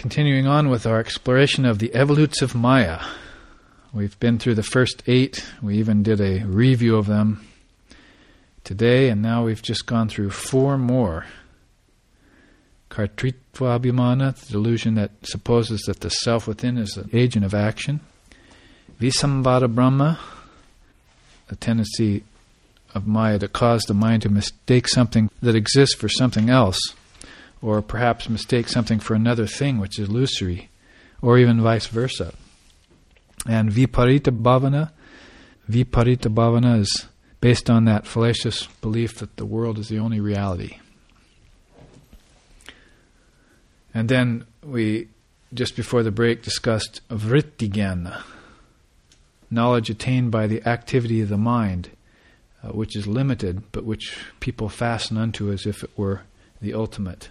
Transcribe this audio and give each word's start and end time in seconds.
Continuing 0.00 0.46
on 0.46 0.70
with 0.70 0.86
our 0.86 0.98
exploration 0.98 1.66
of 1.66 1.78
the 1.78 1.90
evolutes 1.90 2.40
of 2.40 2.54
Maya. 2.54 3.04
We've 3.92 4.18
been 4.18 4.38
through 4.38 4.54
the 4.54 4.62
first 4.62 5.02
eight. 5.06 5.44
We 5.60 5.76
even 5.76 6.02
did 6.02 6.22
a 6.22 6.42
review 6.46 6.96
of 6.96 7.04
them 7.04 7.46
today, 8.64 9.10
and 9.10 9.20
now 9.20 9.44
we've 9.44 9.60
just 9.60 9.84
gone 9.84 10.08
through 10.08 10.30
four 10.30 10.78
more. 10.78 11.26
Kartritva 12.88 13.34
Abhimana, 13.78 14.34
the 14.36 14.50
delusion 14.50 14.94
that 14.94 15.10
supposes 15.22 15.82
that 15.82 16.00
the 16.00 16.08
self 16.08 16.46
within 16.46 16.78
is 16.78 16.92
the 16.92 17.14
agent 17.14 17.44
of 17.44 17.52
action. 17.52 18.00
Visambhara 18.98 19.68
Brahma, 19.68 20.18
a 21.50 21.56
tendency 21.56 22.24
of 22.94 23.06
Maya 23.06 23.38
to 23.38 23.48
cause 23.48 23.82
the 23.82 23.92
mind 23.92 24.22
to 24.22 24.30
mistake 24.30 24.88
something 24.88 25.30
that 25.42 25.54
exists 25.54 25.94
for 25.94 26.08
something 26.08 26.48
else, 26.48 26.94
or 27.62 27.82
perhaps 27.82 28.28
mistake 28.28 28.68
something 28.68 28.98
for 28.98 29.14
another 29.14 29.46
thing 29.46 29.78
which 29.78 29.98
is 29.98 30.08
illusory, 30.08 30.70
or 31.20 31.38
even 31.38 31.60
vice 31.60 31.86
versa. 31.86 32.32
And 33.46 33.70
Viparita 33.70 34.30
Bhavana, 34.30 34.92
Viparita 35.68 36.32
Bhavana 36.32 36.80
is 36.80 37.06
based 37.40 37.70
on 37.70 37.84
that 37.86 38.06
fallacious 38.06 38.66
belief 38.80 39.16
that 39.18 39.36
the 39.36 39.46
world 39.46 39.78
is 39.78 39.88
the 39.88 39.98
only 39.98 40.20
reality. 40.20 40.78
And 43.92 44.08
then 44.08 44.46
we, 44.62 45.08
just 45.52 45.74
before 45.74 46.02
the 46.02 46.10
break, 46.10 46.42
discussed 46.42 47.00
Vrittigyan, 47.08 48.22
knowledge 49.50 49.90
attained 49.90 50.30
by 50.30 50.46
the 50.46 50.66
activity 50.68 51.20
of 51.22 51.28
the 51.28 51.38
mind, 51.38 51.90
uh, 52.62 52.68
which 52.68 52.94
is 52.94 53.06
limited, 53.06 53.72
but 53.72 53.84
which 53.84 54.16
people 54.38 54.68
fasten 54.68 55.16
unto 55.16 55.50
as 55.50 55.66
if 55.66 55.82
it 55.82 55.90
were 55.96 56.22
the 56.60 56.74
ultimate. 56.74 57.30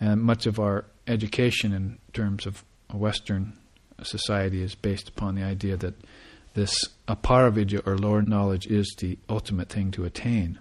And 0.00 0.22
much 0.22 0.46
of 0.46 0.58
our 0.58 0.86
education 1.06 1.72
in 1.72 1.98
terms 2.12 2.46
of 2.46 2.64
Western 2.92 3.52
society 4.02 4.62
is 4.62 4.74
based 4.74 5.08
upon 5.08 5.34
the 5.34 5.42
idea 5.42 5.76
that 5.76 5.94
this 6.54 6.74
aparavidya 7.06 7.86
or 7.86 7.96
lower 7.98 8.22
knowledge 8.22 8.66
is 8.66 8.94
the 8.98 9.18
ultimate 9.28 9.68
thing 9.68 9.90
to 9.92 10.04
attain. 10.04 10.58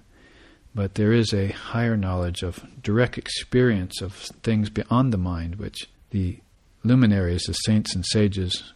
But 0.76 0.96
there 0.96 1.14
is 1.14 1.34
a 1.34 1.48
higher 1.48 1.98
knowledge 1.98 2.44
of 2.44 2.64
direct 2.84 3.18
experience 3.18 4.02
of 4.02 4.14
things 4.14 4.70
beyond 4.70 5.12
the 5.12 5.18
mind, 5.18 5.56
which 5.56 5.90
the 6.12 6.40
luminaries, 6.84 7.44
the 7.44 7.54
saints 7.54 7.96
and 7.96 8.06
sages, 8.06 8.74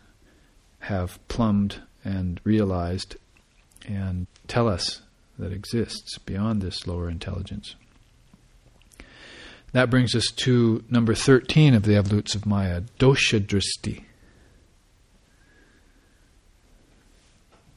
have 0.79 1.19
plumbed 1.27 1.81
and 2.03 2.41
realized 2.43 3.15
and 3.87 4.27
tell 4.47 4.67
us 4.67 5.01
that 5.37 5.51
exists 5.51 6.17
beyond 6.17 6.61
this 6.61 6.87
lower 6.87 7.09
intelligence. 7.09 7.75
That 9.73 9.89
brings 9.89 10.13
us 10.13 10.27
to 10.37 10.83
number 10.89 11.15
13 11.15 11.73
of 11.73 11.83
the 11.83 11.93
evolutes 11.93 12.35
of 12.35 12.45
Maya, 12.45 12.81
dosha 12.99 13.39
dristi. 13.39 14.03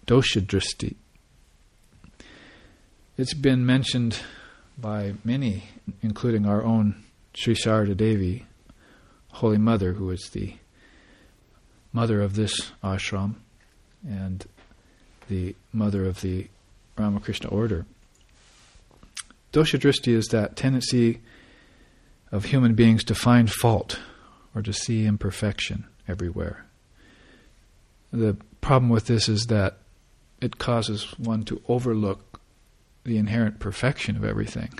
Dosha 0.07 0.43
dristi. 0.43 0.95
It's 3.17 3.33
been 3.33 3.65
mentioned 3.65 4.21
by 4.77 5.15
many, 5.25 5.65
including 6.03 6.47
our 6.47 6.63
own 6.63 7.03
Sri 7.35 7.55
Sarada 7.55 7.97
Devi, 7.97 8.45
Holy 9.33 9.59
Mother, 9.59 9.95
who 9.95 10.11
is 10.11 10.29
the 10.33 10.55
mother 11.95 12.21
of 12.21 12.37
this 12.37 12.73
ashram 12.85 13.37
and 14.07 14.45
the 15.31 15.57
mother 15.73 16.05
of 16.05 16.21
the 16.21 16.49
Ramakrishna 16.99 17.49
order. 17.49 17.87
Dosha 19.51 19.79
dristi 19.79 20.13
is 20.13 20.27
that 20.27 20.57
tendency 20.57 21.21
of 22.33 22.47
human 22.47 22.75
beings 22.75 23.05
to 23.05 23.15
find 23.15 23.51
fault 23.51 23.99
or 24.55 24.63
to 24.63 24.73
see 24.73 25.07
imperfection 25.07 25.85
everywhere. 26.09 26.67
The 28.13 28.37
problem 28.61 28.89
with 28.91 29.07
this 29.07 29.29
is 29.29 29.47
that 29.47 29.79
it 30.41 30.59
causes 30.59 31.15
one 31.19 31.45
to 31.45 31.63
overlook 31.69 32.41
the 33.05 33.17
inherent 33.17 33.59
perfection 33.59 34.17
of 34.17 34.25
everything 34.25 34.71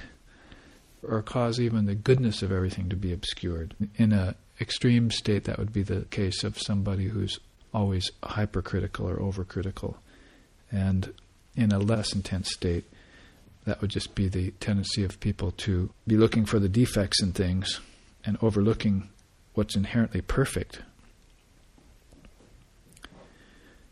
or 1.03 1.23
cause 1.23 1.61
even 1.61 1.87
the 1.87 1.95
goodness 1.95 2.43
of 2.43 2.51
everything 2.51 2.89
to 2.89 2.97
be 2.97 3.13
obscured. 3.13 3.75
In 3.97 4.13
an 4.13 4.35
extreme 4.61 5.11
state, 5.11 5.45
that 5.45 5.59
would 5.59 5.73
be 5.73 5.83
the 5.83 6.03
case 6.07 6.43
of 6.43 6.59
somebody 6.59 7.09
who's 7.09 7.39
always 7.73 8.11
hypercritical 8.23 9.09
or 9.09 9.17
overcritical. 9.17 9.97
And 10.71 11.13
in 11.55 11.73
a 11.73 11.79
less 11.79 12.15
intense 12.15 12.53
state, 12.53 12.85
that 13.67 13.81
would 13.81 13.91
just 13.91 14.15
be 14.15 14.29
the 14.29 14.53
tendency 14.53 15.05
of 15.05 15.21
people 15.21 15.51
to 15.51 15.91
be 16.07 16.17
looking 16.17 16.47
for 16.47 16.59
the 16.59 16.69
defects 16.69 17.21
in 17.21 17.33
things 17.33 17.81
and 18.25 18.39
overlooking 18.41 19.09
what's 19.55 19.77
inherently 19.77 20.21
perfect. 20.21 20.81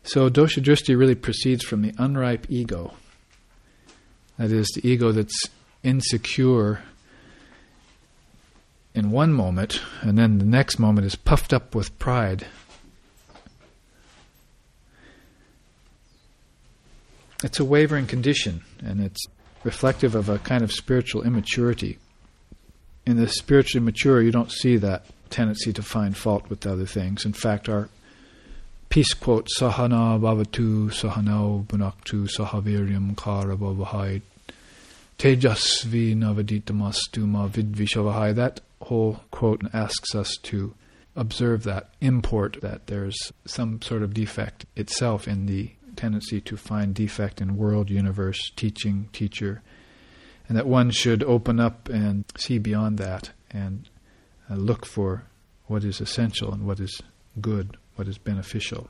So 0.03 0.29
dosha 0.29 0.63
dristi 0.63 0.97
really 0.97 1.15
proceeds 1.15 1.63
from 1.63 1.81
the 1.81 1.93
unripe 1.97 2.49
ego. 2.49 2.93
That 4.37 4.51
is, 4.51 4.67
the 4.69 4.87
ego 4.87 5.11
that's 5.11 5.49
insecure 5.83 6.81
in 8.93 9.11
one 9.11 9.33
moment, 9.33 9.81
and 10.01 10.17
then 10.17 10.37
the 10.37 10.45
next 10.45 10.79
moment 10.79 11.05
is 11.05 11.15
puffed 11.15 11.53
up 11.53 11.75
with 11.75 11.97
pride. 11.99 12.47
It's 17.43 17.59
a 17.59 17.65
wavering 17.65 18.07
condition, 18.07 18.63
and 18.83 19.01
it's 19.01 19.25
reflective 19.65 20.13
of 20.13 20.29
a 20.29 20.37
kind 20.39 20.63
of 20.63 20.71
spiritual 20.71 21.23
immaturity. 21.23 21.97
In 23.05 23.17
the 23.17 23.27
spiritually 23.27 23.83
mature, 23.83 24.21
you 24.21 24.31
don't 24.31 24.51
see 24.51 24.77
that 24.77 25.05
tendency 25.31 25.73
to 25.73 25.81
find 25.81 26.15
fault 26.15 26.49
with 26.49 26.65
other 26.65 26.85
things. 26.85 27.25
In 27.25 27.33
fact, 27.33 27.67
our 27.67 27.89
peace 28.89 29.13
quote, 29.15 29.49
Sahana 29.59 30.19
bhavatu 30.19 30.91
sahano 30.91 31.65
bunaktu 31.65 32.29
sahaviryam 32.29 33.15
karabhavahai 33.15 34.21
tejasvi 35.17 36.15
navaditamastu 36.15 37.27
ma 37.27 37.47
vidvishavahai. 37.47 38.35
That 38.35 38.61
whole 38.83 39.21
quote 39.31 39.63
asks 39.73 40.13
us 40.13 40.37
to 40.43 40.75
observe 41.15 41.63
that 41.63 41.89
import 42.01 42.59
that 42.61 42.85
there's 42.85 43.17
some 43.45 43.81
sort 43.81 44.03
of 44.03 44.13
defect 44.13 44.65
itself 44.75 45.27
in 45.27 45.47
the 45.47 45.71
tendency 45.95 46.41
to 46.41 46.57
find 46.57 46.93
defect 46.93 47.41
in 47.41 47.57
world, 47.57 47.89
universe, 47.89 48.51
teaching, 48.55 49.09
teacher, 49.13 49.61
and 50.47 50.57
that 50.57 50.67
one 50.67 50.91
should 50.91 51.23
open 51.23 51.59
up 51.59 51.89
and 51.89 52.25
see 52.37 52.57
beyond 52.59 52.97
that 52.97 53.31
and 53.51 53.89
uh, 54.49 54.55
look 54.55 54.85
for 54.85 55.23
what 55.65 55.83
is 55.83 55.99
essential 55.99 56.53
and 56.53 56.65
what 56.65 56.79
is 56.79 57.01
good, 57.41 57.77
what 57.95 58.07
is 58.07 58.17
beneficial. 58.17 58.89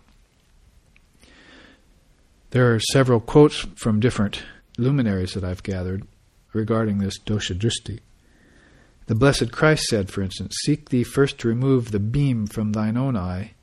There 2.52 2.74
are 2.74 2.80
several 2.80 3.20
quotes 3.20 3.66
from 3.76 4.00
different 4.00 4.44
luminaries 4.78 5.34
that 5.34 5.44
I've 5.44 5.64
gathered 5.64 6.06
regarding 6.54 7.00
this 7.00 7.20
dosha 7.20 7.58
dristi. 7.58 8.00
The 9.08 9.16
Blessed 9.16 9.52
Christ 9.52 9.84
said, 9.84 10.10
for 10.10 10.22
instance, 10.22 10.56
Seek 10.64 10.90
thee 10.90 11.04
first 11.04 11.38
to 11.40 11.48
remove 11.48 11.92
the 11.92 12.00
beam 12.00 12.48
from 12.48 12.72
thine 12.72 12.98
own 12.98 13.16
eye 13.16 13.54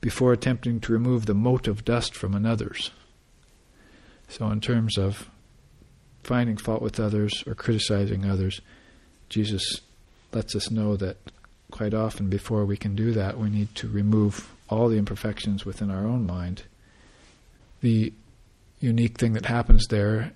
before 0.00 0.32
attempting 0.32 0.80
to 0.80 0.92
remove 0.92 1.26
the 1.26 1.34
mote 1.34 1.68
of 1.68 1.84
dust 1.84 2.14
from 2.14 2.34
another's. 2.34 2.90
So, 4.28 4.48
in 4.48 4.60
terms 4.60 4.96
of 4.96 5.28
finding 6.22 6.56
fault 6.56 6.82
with 6.82 7.00
others 7.00 7.44
or 7.46 7.54
criticizing 7.54 8.24
others, 8.24 8.60
Jesus 9.28 9.80
lets 10.32 10.54
us 10.54 10.70
know 10.70 10.96
that 10.96 11.16
quite 11.70 11.94
often 11.94 12.28
before 12.28 12.64
we 12.64 12.76
can 12.76 12.94
do 12.94 13.12
that, 13.12 13.38
we 13.38 13.50
need 13.50 13.74
to 13.76 13.88
remove 13.88 14.52
all 14.68 14.88
the 14.88 14.98
imperfections 14.98 15.64
within 15.64 15.90
our 15.90 16.06
own 16.06 16.26
mind. 16.26 16.62
The 17.80 18.12
unique 18.80 19.18
thing 19.18 19.32
that 19.34 19.46
happens 19.46 19.86
there 19.86 20.32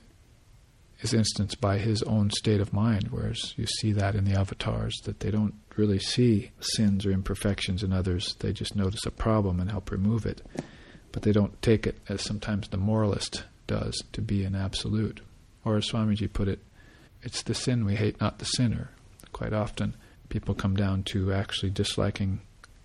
is 1.00 1.12
instanced 1.12 1.60
by 1.60 1.78
his 1.78 2.02
own 2.02 2.30
state 2.30 2.60
of 2.60 2.72
mind, 2.72 3.08
whereas 3.10 3.54
you 3.56 3.66
see 3.66 3.92
that 3.92 4.14
in 4.14 4.24
the 4.24 4.38
avatars, 4.38 4.94
that 5.04 5.20
they 5.20 5.30
don't 5.30 5.54
really 5.76 5.98
see 5.98 6.50
sins 6.60 7.04
or 7.04 7.10
imperfections 7.10 7.82
in 7.82 7.92
others. 7.92 8.36
They 8.38 8.52
just 8.52 8.76
notice 8.76 9.06
a 9.06 9.10
problem 9.10 9.60
and 9.60 9.70
help 9.70 9.90
remove 9.90 10.26
it. 10.26 10.42
But 11.12 11.22
they 11.22 11.32
don't 11.32 11.60
take 11.62 11.86
it 11.86 11.98
as 12.08 12.22
sometimes 12.22 12.68
the 12.68 12.76
moralist 12.76 13.44
does 13.66 14.02
to 14.12 14.20
be 14.20 14.44
an 14.44 14.54
absolute. 14.54 15.20
Or 15.64 15.76
as 15.76 15.88
Swamiji 15.88 16.32
put 16.32 16.48
it, 16.48 16.60
it's 17.22 17.42
the 17.42 17.54
sin 17.54 17.84
we 17.84 17.96
hate, 17.96 18.20
not 18.20 18.38
the 18.38 18.44
sinner. 18.44 18.90
Quite 19.32 19.52
often, 19.52 19.94
people 20.28 20.54
come 20.54 20.76
down 20.76 21.02
to 21.04 21.32
actually 21.32 21.70
disliking 21.70 22.40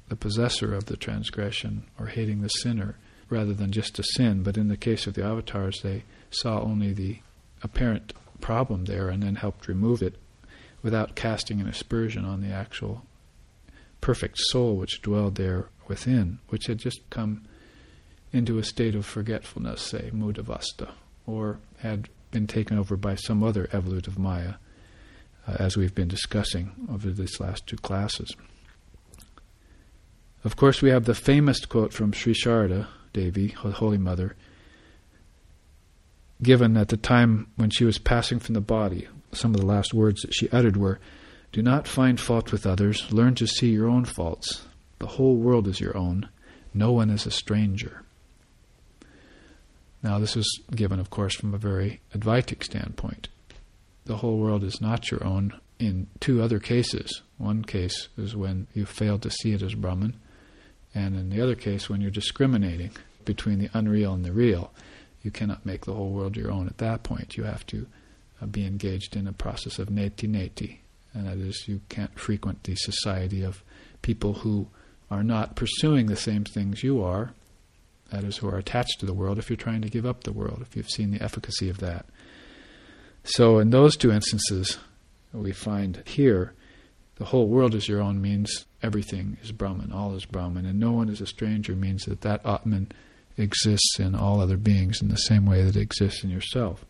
the 0.08 0.16
possessor 0.16 0.74
of 0.74 0.86
the 0.86 0.98
transgression 0.98 1.84
or 2.00 2.08
hating 2.08 2.42
the 2.42 2.50
sinner 2.50 2.98
rather 3.30 3.54
than 3.54 3.72
just 3.72 4.00
a 4.00 4.04
sin. 4.04 4.44
But 4.44 4.58
in 4.58 4.68
the 4.68 4.78
case 4.78 5.06
of 5.06 5.14
the 5.14 5.24
avatars, 5.24 5.82
they 5.82 6.04
saw 6.32 6.62
only 6.62 6.94
the 6.94 7.20
apparent 7.62 8.14
problem 8.42 8.86
there 8.86 9.10
and 9.10 9.22
then 9.22 9.36
helped 9.36 9.68
remove 9.68 10.02
it 10.02 10.16
without 10.82 11.16
casting 11.16 11.60
an 11.60 11.68
aspersion 11.68 12.26
on 12.26 12.42
the 12.42 12.52
actual 12.52 13.06
perfect 14.02 14.38
soul 14.38 14.78
which 14.78 15.02
dwelled 15.02 15.36
there 15.36 15.68
within, 15.88 16.40
which 16.50 16.68
had 16.68 16.78
just 16.78 17.02
come 17.10 17.44
into 18.32 18.58
a 18.58 18.64
state 18.64 18.96
of 18.96 19.06
forgetfulness, 19.06 19.82
say, 19.82 20.12
mudavasta, 20.14 20.92
or 21.26 21.60
had 21.80 22.10
been 22.32 22.48
taken 22.48 22.78
over 22.78 22.96
by 22.96 23.16
some 23.16 23.44
other 23.44 23.68
evolute 23.68 24.08
of 24.08 24.20
Maya, 24.20 24.54
uh, 25.48 25.56
as 25.60 25.76
we've 25.76 25.96
been 25.96 26.08
discussing 26.08 26.72
over 26.92 27.10
these 27.10 27.40
last 27.40 27.66
two 27.66 27.78
classes. 27.78 28.36
Of 30.44 30.56
course, 30.56 30.82
we 30.82 30.90
have 30.90 31.06
the 31.06 31.16
famous 31.16 31.66
quote 31.66 31.92
from 31.92 32.14
Sri 32.14 32.34
Sharada 32.34 32.88
Devi, 33.12 33.50
Holy 33.50 33.98
Mother, 33.98 34.36
given 36.42 36.78
at 36.78 36.88
the 36.88 36.98
time 36.98 37.48
when 37.56 37.70
she 37.70 37.84
was 37.84 37.98
passing 37.98 38.40
from 38.40 38.54
the 38.54 38.62
body. 38.62 39.08
Some 39.32 39.54
of 39.54 39.60
the 39.60 39.66
last 39.66 39.94
words 39.94 40.22
that 40.22 40.34
she 40.34 40.50
uttered 40.50 40.78
were, 40.78 41.00
Do 41.52 41.62
not 41.62 41.88
find 41.88 42.20
fault 42.20 42.52
with 42.52 42.66
others, 42.66 43.12
learn 43.12 43.36
to 43.36 43.48
see 43.48 43.70
your 43.70 43.88
own 43.88 44.06
faults. 44.06 44.66
The 45.00 45.08
whole 45.08 45.36
world 45.36 45.68
is 45.68 45.80
your 45.80 45.96
own, 45.96 46.30
no 46.74 46.92
one 46.92 47.10
is 47.10 47.26
a 47.26 47.32
stranger. 47.32 48.04
Now, 50.02 50.20
this 50.20 50.36
was 50.36 50.50
given, 50.74 51.00
of 51.00 51.10
course, 51.10 51.36
from 51.36 51.54
a 51.54 51.58
very 51.58 52.00
Advaitic 52.14 52.64
standpoint. 52.64 53.28
The 54.06 54.18
whole 54.18 54.38
world 54.38 54.64
is 54.64 54.80
not 54.80 55.12
your 55.12 55.24
own 55.26 55.54
in 55.78 56.08
two 56.20 56.42
other 56.42 56.60
cases. 56.60 57.22
One 57.38 57.64
case 57.64 58.08
is 58.18 58.36
when 58.36 58.68
you 58.74 58.86
fail 58.86 59.20
to 59.20 59.30
see 59.30 59.54
it 59.54 59.62
as 59.62 59.76
Brahman, 59.76 60.16
and 60.96 61.16
in 61.16 61.30
the 61.30 61.42
other 61.42 61.56
case, 61.56 61.90
when 61.90 62.02
you're 62.02 62.12
discriminating 62.12 62.92
between 63.26 63.60
the 63.60 63.70
unreal 63.74 64.14
and 64.14 64.26
the 64.26 64.32
real. 64.32 64.72
You 65.22 65.32
cannot 65.32 65.66
make 65.66 65.86
the 65.86 65.94
whole 65.94 66.12
world 66.12 66.36
your 66.36 66.52
own 66.52 66.68
at 66.68 66.80
that 66.80 67.04
point. 67.04 67.38
You 67.38 67.44
have 67.44 67.66
to 67.68 67.86
Uh, 68.42 68.46
be 68.46 68.66
engaged 68.66 69.16
in 69.16 69.28
a 69.28 69.34
process 69.34 69.80
of 69.80 69.90
neti 69.90 70.30
neti, 70.30 70.78
and 71.14 71.28
that 71.28 71.38
is, 71.38 71.68
you 71.68 71.82
can't 71.90 72.18
frequent 72.18 72.64
the 72.64 72.76
society 72.76 73.44
of 73.44 73.64
people 74.02 74.34
who 74.34 74.68
are 75.12 75.24
not 75.24 75.56
pursuing 75.56 76.06
the 76.06 76.16
same 76.16 76.46
things 76.46 76.84
you 76.84 77.04
are, 77.04 77.34
that 78.12 78.24
is, 78.24 78.38
who 78.38 78.48
are 78.48 78.58
attached 78.58 79.00
to 79.00 79.06
the 79.06 79.14
world, 79.14 79.38
if 79.38 79.50
you're 79.50 79.58
trying 79.58 79.82
to 79.82 79.90
give 79.90 80.06
up 80.06 80.24
the 80.24 80.32
world, 80.32 80.60
if 80.62 80.76
you've 80.76 80.90
seen 80.90 81.12
the 81.12 81.22
efficacy 81.22 81.70
of 81.70 81.80
that. 81.80 82.06
So, 83.24 83.60
in 83.60 83.72
those 83.72 83.98
two 83.98 84.12
instances, 84.12 84.78
we 85.34 85.52
find 85.52 86.02
here 86.06 86.54
the 87.18 87.26
whole 87.26 87.48
world 87.48 87.76
is 87.76 87.90
your 87.90 88.02
own 88.02 88.22
means 88.22 88.66
everything 88.82 89.38
is 89.44 89.52
Brahman, 89.52 89.92
all 89.92 90.16
is 90.16 90.26
Brahman, 90.26 90.66
and 90.66 90.80
no 90.80 90.92
one 90.94 91.10
is 91.10 91.20
a 91.20 91.28
stranger 91.28 91.76
means 91.76 92.06
that 92.06 92.22
that 92.22 92.46
Atman 92.46 92.92
exists 93.38 94.00
in 94.00 94.16
all 94.16 94.40
other 94.40 94.58
beings 94.58 95.02
in 95.02 95.10
the 95.10 95.18
same 95.18 95.46
way 95.46 95.64
that 95.64 95.76
it 95.76 95.82
exists 95.82 96.24
in 96.24 96.30
yourself. 96.30 96.86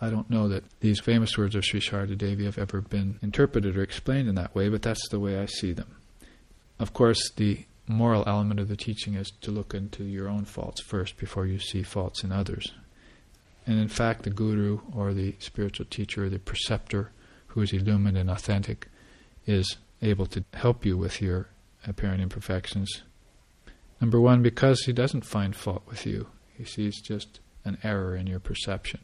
I 0.00 0.10
don't 0.10 0.28
know 0.28 0.48
that 0.48 0.64
these 0.80 1.00
famous 1.00 1.38
words 1.38 1.54
of 1.54 1.64
Sri 1.64 1.80
Devi 1.80 2.44
have 2.44 2.58
ever 2.58 2.80
been 2.80 3.18
interpreted 3.22 3.76
or 3.76 3.82
explained 3.82 4.28
in 4.28 4.34
that 4.34 4.54
way, 4.54 4.68
but 4.68 4.82
that's 4.82 5.08
the 5.08 5.20
way 5.20 5.38
I 5.38 5.46
see 5.46 5.72
them. 5.72 5.96
Of 6.78 6.92
course, 6.92 7.30
the 7.30 7.64
moral 7.86 8.24
element 8.26 8.60
of 8.60 8.68
the 8.68 8.76
teaching 8.76 9.14
is 9.14 9.30
to 9.42 9.50
look 9.50 9.74
into 9.74 10.04
your 10.04 10.28
own 10.28 10.44
faults 10.44 10.82
first 10.82 11.16
before 11.16 11.46
you 11.46 11.58
see 11.58 11.82
faults 11.82 12.24
in 12.24 12.32
others. 12.32 12.72
And 13.66 13.78
in 13.78 13.88
fact, 13.88 14.24
the 14.24 14.30
guru 14.30 14.80
or 14.94 15.14
the 15.14 15.36
spiritual 15.38 15.86
teacher, 15.86 16.28
the 16.28 16.38
preceptor 16.38 17.12
who 17.48 17.62
is 17.62 17.72
illumined 17.72 18.18
and 18.18 18.30
authentic, 18.30 18.88
is 19.46 19.76
able 20.02 20.26
to 20.26 20.44
help 20.54 20.84
you 20.84 20.98
with 20.98 21.22
your 21.22 21.48
apparent 21.86 22.20
imperfections. 22.20 23.02
Number 24.00 24.20
one, 24.20 24.42
because 24.42 24.82
he 24.82 24.92
doesn't 24.92 25.24
find 25.24 25.54
fault 25.54 25.84
with 25.86 26.04
you, 26.04 26.26
he 26.52 26.64
sees 26.64 27.00
just 27.00 27.40
an 27.64 27.78
error 27.82 28.16
in 28.16 28.26
your 28.26 28.40
perception 28.40 29.00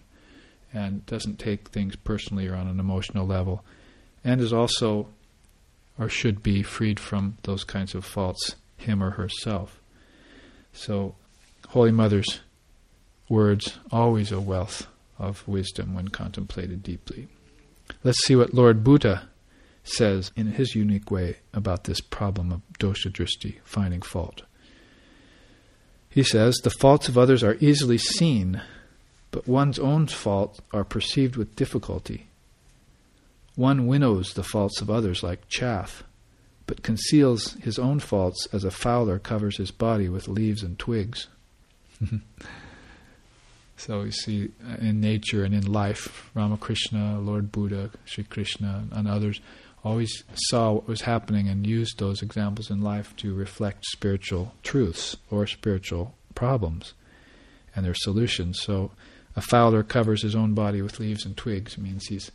and 0.73 1.05
doesn't 1.07 1.39
take 1.39 1.69
things 1.69 1.97
personally 1.97 2.47
or 2.47 2.55
on 2.55 2.69
an 2.69 2.81
emotional 2.81 3.27
level, 3.27 3.65
and 4.25 4.41
is 4.41 4.53
also 4.53 5.09
or 5.99 6.09
should 6.09 6.43
be 6.43 6.63
freed 6.63 6.99
from 6.99 7.37
those 7.43 7.65
kinds 7.65 7.95
of 7.95 8.05
faults, 8.05 8.57
him 8.77 9.03
or 9.03 9.11
herself. 9.11 9.81
So, 10.73 11.15
Holy 11.69 11.93
Mother's 11.93 12.41
words 13.29 13.79
always 13.93 14.33
a 14.33 14.41
wealth 14.41 14.87
of 15.19 15.47
wisdom 15.47 15.95
when 15.95 16.09
contemplated 16.09 16.83
deeply. 16.83 17.29
Let's 18.03 18.25
see 18.25 18.35
what 18.35 18.55
Lord 18.55 18.83
Buddha 18.83 19.29
says 19.83 20.33
in 20.37 20.53
his 20.53 20.75
unique 20.75 21.11
way 21.11 21.37
about 21.53 21.85
this 21.85 22.01
problem 22.01 22.53
of 22.53 22.63
dosha 22.79 23.11
drishti, 23.11 23.59
finding 23.65 24.03
fault. 24.03 24.43
He 26.09 26.23
says, 26.23 26.57
The 26.57 26.71
faults 26.71 27.09
of 27.09 27.17
others 27.17 27.45
are 27.45 27.57
easily 27.61 27.99
seen, 27.99 28.61
but 29.31 29.47
one's 29.47 29.79
own 29.79 30.07
faults 30.07 30.61
are 30.73 30.85
perceived 30.85 31.37
with 31.37 31.57
difficulty. 31.57 32.27
One 33.57 33.87
winnows 33.87 34.35
the 34.35 34.43
faults 34.43 34.81
of 34.81 34.91
others 34.91 35.23
like 35.23 35.49
chaff, 35.49 36.03
but 36.67 36.83
conceals 36.83 37.55
his 37.55 37.79
own 37.79 38.01
faults 38.01 38.47
as 38.53 38.65
a 38.65 38.71
fowler 38.71 39.19
covers 39.19 39.57
his 39.57 39.71
body 39.71 40.09
with 40.09 40.29
leaves 40.29 40.63
and 40.63 40.79
twigs. 40.79 41.27
so 43.77 44.03
you 44.03 44.13
see, 44.13 44.51
uh, 44.69 44.77
in 44.77 45.01
nature 45.01 45.45
and 45.45 45.55
in 45.55 45.71
life, 45.71 46.31
Ramakrishna, 46.35 47.21
Lord 47.21 47.53
Buddha, 47.53 47.91
Sri 48.05 48.25
Krishna, 48.25 48.85
and 48.93 49.09
others 49.09 49.41
always 49.83 50.25
saw 50.35 50.73
what 50.73 50.89
was 50.89 51.03
happening 51.03 51.49
and 51.49 51.67
used 51.67 51.99
those 51.99 52.23
examples 52.23 52.71
in 52.71 52.83
life 52.83 53.17
to 53.17 53.35
reflect 53.35 53.85
spiritual 53.87 54.55
truths 54.63 55.17
or 55.31 55.47
spiritual 55.47 56.15
problems 56.35 56.95
and 57.75 57.85
their 57.85 57.95
solutions. 57.95 58.61
So 58.61 58.91
a 59.37 59.41
fowler 59.41 59.83
covers 59.83 60.23
his 60.23 60.35
own 60.35 60.55
body 60.55 60.83
with 60.83 60.99
leaves 60.99 61.25
and 61.25 61.37
twigs 61.37 61.79
means 61.79 62.07
he's 62.07 62.31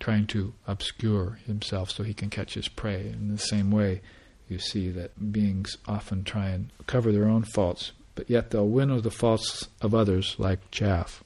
trying 0.00 0.26
to 0.26 0.52
obscure 0.66 1.38
himself 1.46 1.90
so 1.90 2.02
he 2.02 2.14
can 2.14 2.28
catch 2.28 2.54
his 2.54 2.68
prey. 2.68 3.06
In 3.08 3.28
the 3.28 3.38
same 3.38 3.70
way, 3.70 4.00
you 4.48 4.58
see 4.58 4.90
that 4.90 5.32
beings 5.32 5.78
often 5.86 6.24
try 6.24 6.48
and 6.48 6.70
cover 6.86 7.12
their 7.12 7.28
own 7.28 7.42
faults, 7.42 7.92
but 8.14 8.28
yet 8.28 8.50
they'll 8.50 8.68
winnow 8.68 9.00
the 9.00 9.10
faults 9.10 9.68
of 9.80 9.94
others 9.94 10.34
like 10.38 10.70
chaff. 10.70 11.22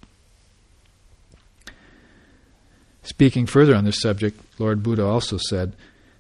Speaking 3.03 3.47
further 3.47 3.75
on 3.75 3.85
this 3.85 4.01
subject, 4.01 4.41
Lord 4.59 4.83
Buddha 4.83 5.05
also 5.05 5.39
said, 5.49 5.75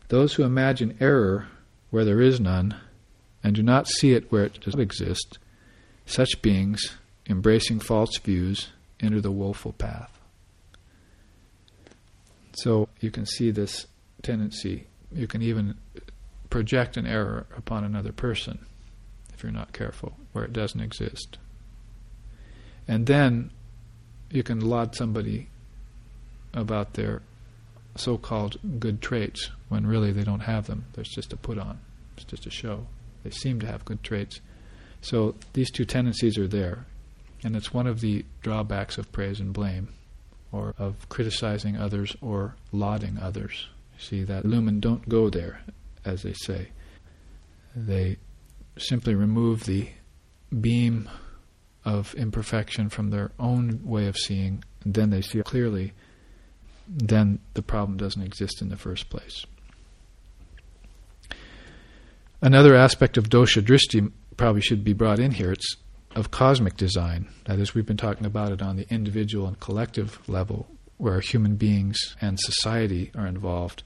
Those 0.08 0.34
who 0.34 0.44
imagine 0.44 0.96
error 1.00 1.48
where 1.90 2.04
there 2.04 2.20
is 2.20 2.40
none, 2.40 2.76
and 3.42 3.54
do 3.54 3.62
not 3.62 3.88
see 3.88 4.12
it 4.12 4.30
where 4.32 4.44
it 4.44 4.60
does 4.60 4.74
not 4.74 4.82
exist, 4.82 5.38
such 6.06 6.40
beings, 6.42 6.94
embracing 7.28 7.80
false 7.80 8.16
views, 8.18 8.68
enter 9.06 9.20
the 9.20 9.30
woeful 9.30 9.72
path. 9.72 10.12
So 12.54 12.88
you 13.00 13.10
can 13.10 13.26
see 13.26 13.50
this 13.50 13.86
tendency. 14.22 14.86
You 15.12 15.26
can 15.26 15.42
even 15.42 15.76
project 16.50 16.96
an 16.96 17.06
error 17.06 17.46
upon 17.56 17.84
another 17.84 18.12
person 18.12 18.66
if 19.36 19.42
you're 19.42 19.52
not 19.52 19.72
careful, 19.72 20.16
where 20.32 20.44
it 20.44 20.52
doesn't 20.52 20.80
exist. 20.80 21.36
And 22.88 23.06
then 23.06 23.50
you 24.30 24.42
can 24.42 24.60
laud 24.60 24.94
somebody 24.94 25.48
about 26.54 26.94
their 26.94 27.20
so 27.96 28.16
called 28.16 28.58
good 28.78 29.02
traits 29.02 29.50
when 29.68 29.86
really 29.86 30.12
they 30.12 30.22
don't 30.22 30.40
have 30.40 30.66
them. 30.66 30.86
There's 30.94 31.08
just 31.08 31.32
a 31.32 31.36
put 31.36 31.58
on, 31.58 31.78
it's 32.16 32.24
just 32.24 32.46
a 32.46 32.50
show. 32.50 32.86
They 33.24 33.30
seem 33.30 33.60
to 33.60 33.66
have 33.66 33.84
good 33.84 34.02
traits. 34.02 34.40
So 35.02 35.34
these 35.52 35.70
two 35.70 35.84
tendencies 35.84 36.38
are 36.38 36.48
there. 36.48 36.86
And 37.46 37.54
it's 37.54 37.72
one 37.72 37.86
of 37.86 38.00
the 38.00 38.24
drawbacks 38.42 38.98
of 38.98 39.12
praise 39.12 39.38
and 39.38 39.52
blame, 39.52 39.90
or 40.50 40.74
of 40.78 41.08
criticizing 41.08 41.76
others 41.76 42.16
or 42.20 42.56
lauding 42.72 43.18
others. 43.18 43.68
See, 44.00 44.24
that 44.24 44.44
lumen 44.44 44.80
don't 44.80 45.08
go 45.08 45.30
there, 45.30 45.60
as 46.04 46.24
they 46.24 46.32
say. 46.32 46.70
They 47.76 48.16
simply 48.76 49.14
remove 49.14 49.62
the 49.62 49.90
beam 50.60 51.08
of 51.84 52.16
imperfection 52.16 52.88
from 52.88 53.10
their 53.10 53.30
own 53.38 53.80
way 53.84 54.08
of 54.08 54.16
seeing, 54.16 54.64
and 54.82 54.94
then 54.94 55.10
they 55.10 55.20
see 55.20 55.40
clearly 55.42 55.92
then 56.88 57.38
the 57.54 57.62
problem 57.62 57.96
doesn't 57.96 58.22
exist 58.22 58.60
in 58.60 58.70
the 58.70 58.76
first 58.76 59.08
place. 59.08 59.46
Another 62.42 62.74
aspect 62.74 63.16
of 63.16 63.28
dosha 63.28 63.62
drishti 63.62 64.10
probably 64.36 64.62
should 64.62 64.82
be 64.82 64.92
brought 64.92 65.20
in 65.20 65.30
here. 65.30 65.52
It's 65.52 65.76
of 66.16 66.30
cosmic 66.30 66.76
design. 66.78 67.28
That 67.44 67.58
is, 67.58 67.74
we've 67.74 67.86
been 67.86 67.98
talking 67.98 68.26
about 68.26 68.50
it 68.50 68.62
on 68.62 68.76
the 68.76 68.86
individual 68.90 69.46
and 69.46 69.60
collective 69.60 70.18
level, 70.28 70.66
where 70.96 71.20
human 71.20 71.56
beings 71.56 72.16
and 72.22 72.40
society 72.40 73.12
are 73.14 73.26
involved. 73.26 73.82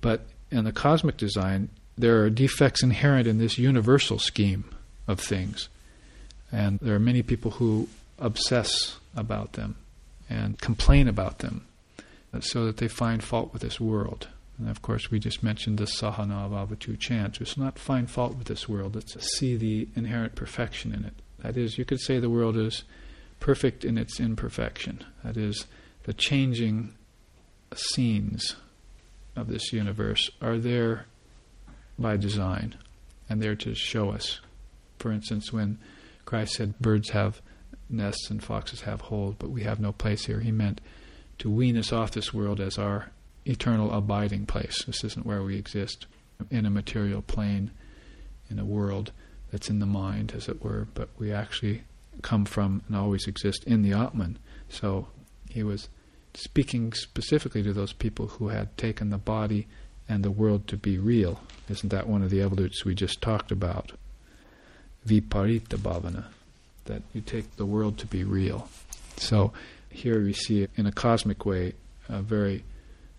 But 0.00 0.26
in 0.50 0.64
the 0.64 0.72
cosmic 0.72 1.18
design, 1.18 1.68
there 1.96 2.22
are 2.22 2.30
defects 2.30 2.82
inherent 2.82 3.26
in 3.26 3.36
this 3.36 3.58
universal 3.58 4.18
scheme 4.18 4.64
of 5.06 5.20
things. 5.20 5.68
And 6.50 6.78
there 6.80 6.94
are 6.94 7.00
many 7.00 7.22
people 7.22 7.52
who 7.52 7.88
obsess 8.18 8.96
about 9.14 9.52
them 9.52 9.76
and 10.30 10.58
complain 10.58 11.06
about 11.06 11.40
them 11.40 11.66
so 12.40 12.64
that 12.64 12.78
they 12.78 12.88
find 12.88 13.22
fault 13.22 13.52
with 13.52 13.60
this 13.60 13.78
world. 13.78 14.28
And 14.58 14.70
of 14.70 14.80
course, 14.80 15.10
we 15.10 15.18
just 15.18 15.42
mentioned 15.42 15.78
the 15.78 15.84
Sahana 15.84 16.48
Vavatu 16.48 16.98
chant. 16.98 17.40
It's 17.40 17.58
not 17.58 17.78
find 17.78 18.10
fault 18.10 18.36
with 18.36 18.46
this 18.46 18.68
world, 18.68 18.96
it's 18.96 19.14
see 19.36 19.56
the 19.56 19.88
inherent 19.94 20.34
perfection 20.34 20.94
in 20.94 21.04
it. 21.04 21.14
That 21.40 21.56
is, 21.56 21.78
you 21.78 21.84
could 21.84 22.00
say 22.00 22.18
the 22.18 22.30
world 22.30 22.56
is 22.56 22.84
perfect 23.40 23.84
in 23.84 23.96
its 23.96 24.18
imperfection. 24.20 25.04
That 25.24 25.36
is, 25.36 25.66
the 26.04 26.12
changing 26.12 26.94
scenes 27.74 28.56
of 29.36 29.48
this 29.48 29.72
universe 29.72 30.30
are 30.40 30.58
there 30.58 31.06
by 31.98 32.16
design 32.16 32.76
and 33.28 33.42
there 33.42 33.54
to 33.56 33.74
show 33.74 34.10
us. 34.10 34.40
For 34.98 35.12
instance, 35.12 35.52
when 35.52 35.78
Christ 36.24 36.54
said 36.54 36.78
birds 36.78 37.10
have 37.10 37.40
nests 37.88 38.30
and 38.30 38.42
foxes 38.42 38.82
have 38.82 39.02
holes, 39.02 39.36
but 39.38 39.50
we 39.50 39.62
have 39.62 39.80
no 39.80 39.92
place 39.92 40.26
here, 40.26 40.40
he 40.40 40.52
meant 40.52 40.80
to 41.38 41.50
wean 41.50 41.76
us 41.76 41.92
off 41.92 42.10
this 42.10 42.34
world 42.34 42.60
as 42.60 42.78
our 42.78 43.10
eternal 43.44 43.92
abiding 43.92 44.46
place. 44.46 44.84
This 44.84 45.04
isn't 45.04 45.26
where 45.26 45.42
we 45.42 45.56
exist 45.56 46.06
in 46.50 46.66
a 46.66 46.70
material 46.70 47.22
plane, 47.22 47.70
in 48.50 48.58
a 48.58 48.64
world 48.64 49.12
that's 49.50 49.70
in 49.70 49.78
the 49.78 49.86
mind, 49.86 50.32
as 50.36 50.48
it 50.48 50.62
were, 50.62 50.88
but 50.94 51.08
we 51.18 51.32
actually 51.32 51.82
come 52.22 52.44
from 52.44 52.82
and 52.86 52.96
always 52.96 53.26
exist 53.26 53.64
in 53.64 53.82
the 53.82 53.92
Atman. 53.92 54.38
So 54.68 55.08
he 55.48 55.62
was 55.62 55.88
speaking 56.34 56.92
specifically 56.92 57.62
to 57.62 57.72
those 57.72 57.92
people 57.92 58.26
who 58.26 58.48
had 58.48 58.76
taken 58.76 59.10
the 59.10 59.18
body 59.18 59.66
and 60.08 60.24
the 60.24 60.30
world 60.30 60.66
to 60.68 60.76
be 60.76 60.98
real. 60.98 61.40
Isn't 61.68 61.90
that 61.90 62.08
one 62.08 62.22
of 62.22 62.30
the 62.30 62.40
evolutes 62.40 62.84
we 62.84 62.94
just 62.94 63.20
talked 63.20 63.50
about? 63.50 63.92
Viparita 65.06 65.76
bhavana, 65.76 66.24
that 66.86 67.02
you 67.12 67.20
take 67.20 67.56
the 67.56 67.66
world 67.66 67.98
to 67.98 68.06
be 68.06 68.24
real. 68.24 68.68
So 69.16 69.52
here 69.90 70.22
we 70.22 70.32
see 70.32 70.66
in 70.76 70.86
a 70.86 70.92
cosmic 70.92 71.44
way 71.44 71.74
a 72.08 72.22
very 72.22 72.64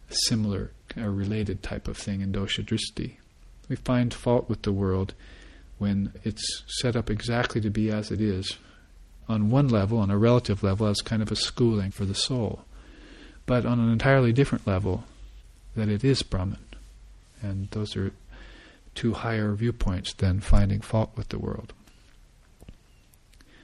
similar 0.09 0.71
or 0.97 1.11
related 1.11 1.61
type 1.61 1.87
of 1.87 1.97
thing 1.97 2.21
in 2.21 2.31
dosha 2.31 2.65
drishti. 2.65 3.17
We 3.67 3.75
find 3.75 4.13
fault 4.13 4.49
with 4.49 4.63
the 4.63 4.71
world 4.71 5.13
when 5.79 6.13
it's 6.23 6.63
set 6.67 6.95
up 6.95 7.09
exactly 7.09 7.59
to 7.61 7.69
be 7.69 7.89
as 7.89 8.11
it 8.11 8.21
is, 8.21 8.57
on 9.27 9.49
one 9.49 9.67
level, 9.67 9.99
on 9.99 10.11
a 10.11 10.17
relative 10.17 10.63
level, 10.63 10.87
as 10.87 11.01
kind 11.01 11.21
of 11.21 11.31
a 11.31 11.35
schooling 11.35 11.91
for 11.91 12.05
the 12.05 12.15
soul, 12.15 12.65
but 13.45 13.65
on 13.65 13.79
an 13.79 13.91
entirely 13.91 14.31
different 14.31 14.67
level, 14.67 15.03
that 15.75 15.89
it 15.89 16.03
is 16.03 16.21
Brahman. 16.21 16.59
And 17.41 17.69
those 17.71 17.95
are 17.95 18.11
two 18.95 19.13
higher 19.13 19.53
viewpoints 19.53 20.13
than 20.13 20.39
finding 20.39 20.81
fault 20.81 21.11
with 21.15 21.29
the 21.29 21.39
world. 21.39 21.73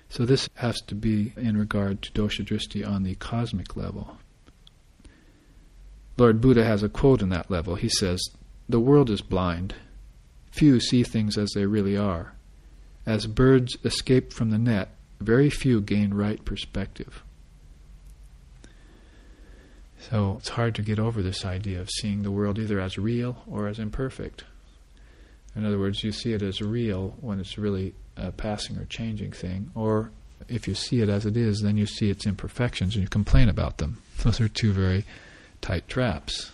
So 0.09 0.25
this 0.25 0.49
has 0.55 0.79
to 0.81 0.95
be 0.95 1.33
in 1.35 1.57
regard 1.57 2.01
to 2.03 2.11
dosha 2.11 2.45
drishti 2.45 2.87
on 2.87 3.03
the 3.03 3.15
cosmic 3.15 3.75
level. 3.75 4.17
Lord 6.17 6.39
Buddha 6.39 6.63
has 6.63 6.83
a 6.83 6.89
quote 6.89 7.21
in 7.21 7.29
that 7.29 7.51
level. 7.51 7.75
He 7.75 7.89
says, 7.89 8.21
The 8.69 8.79
world 8.79 9.09
is 9.09 9.21
blind. 9.21 9.75
Few 10.55 10.79
see 10.79 11.03
things 11.03 11.37
as 11.37 11.51
they 11.53 11.65
really 11.65 11.97
are. 11.97 12.33
As 13.05 13.27
birds 13.27 13.75
escape 13.83 14.31
from 14.31 14.51
the 14.51 14.57
net, 14.57 14.89
very 15.19 15.49
few 15.49 15.81
gain 15.81 16.13
right 16.13 16.43
perspective. 16.45 17.23
So 20.09 20.37
it's 20.39 20.49
hard 20.49 20.73
to 20.75 20.81
get 20.81 20.97
over 20.97 21.21
this 21.21 21.43
idea 21.43 21.81
of 21.81 21.89
seeing 21.89 22.23
the 22.23 22.31
world 22.31 22.57
either 22.57 22.79
as 22.79 22.97
real 22.97 23.43
or 23.45 23.67
as 23.67 23.79
imperfect. 23.79 24.45
In 25.57 25.65
other 25.65 25.77
words, 25.77 26.05
you 26.05 26.13
see 26.13 26.31
it 26.31 26.41
as 26.41 26.61
real 26.61 27.15
when 27.19 27.41
it's 27.41 27.57
really 27.57 27.93
a 28.15 28.31
passing 28.31 28.77
or 28.77 28.85
changing 28.85 29.33
thing, 29.33 29.71
or 29.75 30.11
if 30.47 30.69
you 30.69 30.73
see 30.73 31.01
it 31.01 31.09
as 31.09 31.25
it 31.25 31.35
is, 31.35 31.59
then 31.61 31.75
you 31.75 31.85
see 31.85 32.09
its 32.09 32.25
imperfections 32.25 32.95
and 32.95 33.03
you 33.03 33.09
complain 33.09 33.49
about 33.49 33.79
them. 33.79 34.01
Those 34.23 34.39
are 34.39 34.47
two 34.47 34.71
very 34.71 35.03
tight 35.59 35.89
traps, 35.89 36.51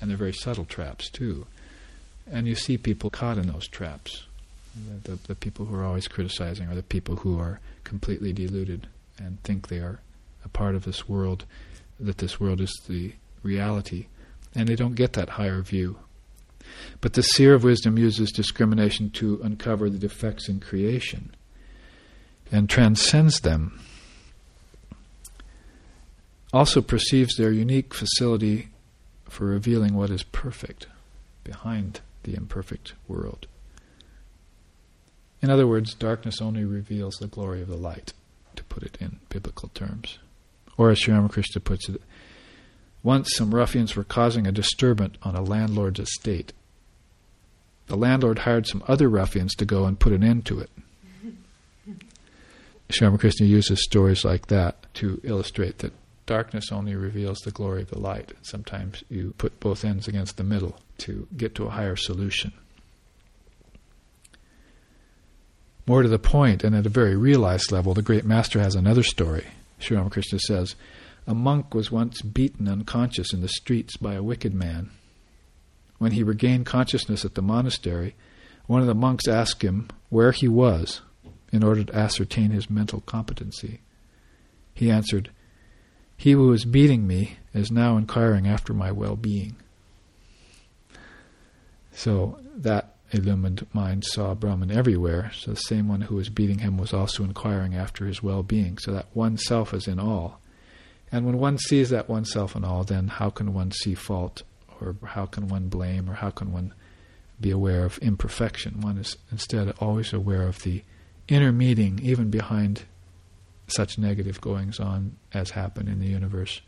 and 0.00 0.08
they're 0.08 0.16
very 0.16 0.32
subtle 0.32 0.64
traps 0.64 1.10
too. 1.10 1.46
And 2.30 2.46
you 2.46 2.54
see 2.54 2.76
people 2.76 3.10
caught 3.10 3.38
in 3.38 3.48
those 3.48 3.66
traps. 3.66 4.24
The, 5.04 5.10
the, 5.10 5.18
the 5.28 5.34
people 5.34 5.66
who 5.66 5.74
are 5.76 5.84
always 5.84 6.08
criticizing 6.08 6.68
are 6.68 6.74
the 6.74 6.82
people 6.82 7.16
who 7.16 7.38
are 7.38 7.60
completely 7.84 8.32
deluded 8.32 8.86
and 9.18 9.42
think 9.42 9.68
they 9.68 9.78
are 9.78 10.00
a 10.44 10.48
part 10.48 10.74
of 10.74 10.84
this 10.84 11.08
world, 11.08 11.44
that 11.98 12.18
this 12.18 12.38
world 12.38 12.60
is 12.60 12.72
the 12.86 13.14
reality, 13.42 14.06
and 14.54 14.68
they 14.68 14.76
don't 14.76 14.94
get 14.94 15.14
that 15.14 15.30
higher 15.30 15.62
view. 15.62 15.98
But 17.00 17.14
the 17.14 17.22
seer 17.22 17.54
of 17.54 17.64
wisdom 17.64 17.98
uses 17.98 18.30
discrimination 18.30 19.10
to 19.12 19.40
uncover 19.42 19.88
the 19.88 19.98
defects 19.98 20.48
in 20.48 20.60
creation 20.60 21.34
and 22.52 22.68
transcends 22.68 23.40
them. 23.40 23.80
Also 26.52 26.80
perceives 26.80 27.36
their 27.36 27.52
unique 27.52 27.92
facility 27.92 28.68
for 29.28 29.44
revealing 29.44 29.94
what 29.94 30.10
is 30.10 30.22
perfect 30.22 30.86
behind 31.44 32.00
the 32.28 32.36
imperfect 32.36 32.92
world. 33.06 33.46
In 35.40 35.50
other 35.50 35.66
words, 35.66 35.94
darkness 35.94 36.42
only 36.42 36.64
reveals 36.64 37.16
the 37.16 37.26
glory 37.26 37.62
of 37.62 37.68
the 37.68 37.76
light, 37.76 38.12
to 38.56 38.64
put 38.64 38.82
it 38.82 38.98
in 39.00 39.20
biblical 39.28 39.70
terms. 39.70 40.18
Or 40.76 40.90
as 40.90 40.98
Sri 40.98 41.14
Ramakrishna 41.14 41.60
puts 41.60 41.88
it, 41.88 42.02
once 43.02 43.34
some 43.34 43.54
ruffians 43.54 43.96
were 43.96 44.04
causing 44.04 44.46
a 44.46 44.52
disturbance 44.52 45.16
on 45.22 45.36
a 45.36 45.42
landlord's 45.42 46.00
estate. 46.00 46.52
The 47.86 47.96
landlord 47.96 48.40
hired 48.40 48.66
some 48.66 48.82
other 48.86 49.08
ruffians 49.08 49.54
to 49.54 49.64
go 49.64 49.86
and 49.86 49.98
put 49.98 50.12
an 50.12 50.24
end 50.24 50.44
to 50.46 50.60
it. 50.60 50.70
Sri 52.90 53.06
Ramakrishna 53.06 53.46
uses 53.46 53.82
stories 53.82 54.24
like 54.24 54.48
that 54.48 54.92
to 54.94 55.20
illustrate 55.22 55.78
that 55.78 55.92
darkness 56.28 56.70
only 56.70 56.94
reveals 56.94 57.38
the 57.40 57.50
glory 57.50 57.82
of 57.82 57.90
the 57.90 57.98
light. 57.98 58.32
Sometimes 58.42 59.02
you 59.08 59.34
put 59.38 59.58
both 59.58 59.84
ends 59.84 60.06
against 60.06 60.36
the 60.36 60.44
middle 60.44 60.78
to 60.98 61.26
get 61.36 61.56
to 61.56 61.66
a 61.66 61.70
higher 61.70 61.96
solution. 61.96 62.52
More 65.86 66.02
to 66.02 66.08
the 66.08 66.18
point, 66.18 66.62
and 66.62 66.76
at 66.76 66.86
a 66.86 66.90
very 66.90 67.16
realized 67.16 67.72
level, 67.72 67.94
the 67.94 68.02
great 68.02 68.26
master 68.26 68.60
has 68.60 68.74
another 68.74 69.02
story. 69.02 69.46
Sri 69.78 69.96
Ramakrishna 69.96 70.38
says, 70.40 70.76
A 71.26 71.34
monk 71.34 71.74
was 71.74 71.90
once 71.90 72.20
beaten 72.20 72.68
unconscious 72.68 73.32
in 73.32 73.40
the 73.40 73.48
streets 73.48 73.96
by 73.96 74.12
a 74.12 74.22
wicked 74.22 74.52
man. 74.52 74.90
When 75.96 76.12
he 76.12 76.22
regained 76.22 76.66
consciousness 76.66 77.24
at 77.24 77.36
the 77.36 77.42
monastery, 77.42 78.14
one 78.66 78.82
of 78.82 78.86
the 78.86 78.94
monks 78.94 79.26
asked 79.26 79.62
him 79.62 79.88
where 80.10 80.32
he 80.32 80.46
was 80.46 81.00
in 81.50 81.64
order 81.64 81.84
to 81.84 81.96
ascertain 81.96 82.50
his 82.50 82.68
mental 82.68 83.00
competency. 83.00 83.80
He 84.74 84.90
answered, 84.90 85.30
he 86.18 86.32
who 86.32 86.52
is 86.52 86.64
beating 86.64 87.06
me 87.06 87.38
is 87.54 87.70
now 87.70 87.96
inquiring 87.96 88.46
after 88.48 88.74
my 88.74 88.90
well 88.90 89.14
being. 89.14 89.54
So 91.92 92.40
that 92.56 92.96
illumined 93.12 93.66
mind 93.72 94.04
saw 94.04 94.34
Brahman 94.34 94.70
everywhere. 94.70 95.30
So 95.32 95.52
the 95.52 95.56
same 95.56 95.88
one 95.88 96.02
who 96.02 96.16
was 96.16 96.28
beating 96.28 96.58
him 96.58 96.76
was 96.76 96.92
also 96.92 97.22
inquiring 97.22 97.76
after 97.76 98.04
his 98.04 98.20
well 98.20 98.42
being. 98.42 98.78
So 98.78 98.92
that 98.92 99.06
one 99.14 99.38
self 99.38 99.72
is 99.72 99.86
in 99.86 100.00
all. 100.00 100.40
And 101.12 101.24
when 101.24 101.38
one 101.38 101.56
sees 101.56 101.88
that 101.90 102.08
one 102.08 102.24
self 102.24 102.56
in 102.56 102.64
all, 102.64 102.82
then 102.82 103.06
how 103.06 103.30
can 103.30 103.54
one 103.54 103.70
see 103.70 103.94
fault? 103.94 104.42
Or 104.80 104.96
how 105.04 105.26
can 105.26 105.46
one 105.46 105.68
blame? 105.68 106.10
Or 106.10 106.14
how 106.14 106.30
can 106.30 106.52
one 106.52 106.74
be 107.40 107.52
aware 107.52 107.84
of 107.84 107.96
imperfection? 107.98 108.80
One 108.80 108.98
is 108.98 109.16
instead 109.30 109.72
always 109.78 110.12
aware 110.12 110.42
of 110.42 110.62
the 110.62 110.82
inner 111.28 111.52
meeting, 111.52 112.00
even 112.02 112.28
behind 112.28 112.82
such 113.68 113.98
negative 113.98 114.40
goings 114.40 114.80
on 114.80 115.16
as 115.32 115.50
happen 115.50 115.88
in 115.88 116.00
the 116.00 116.06
universe, 116.06 116.60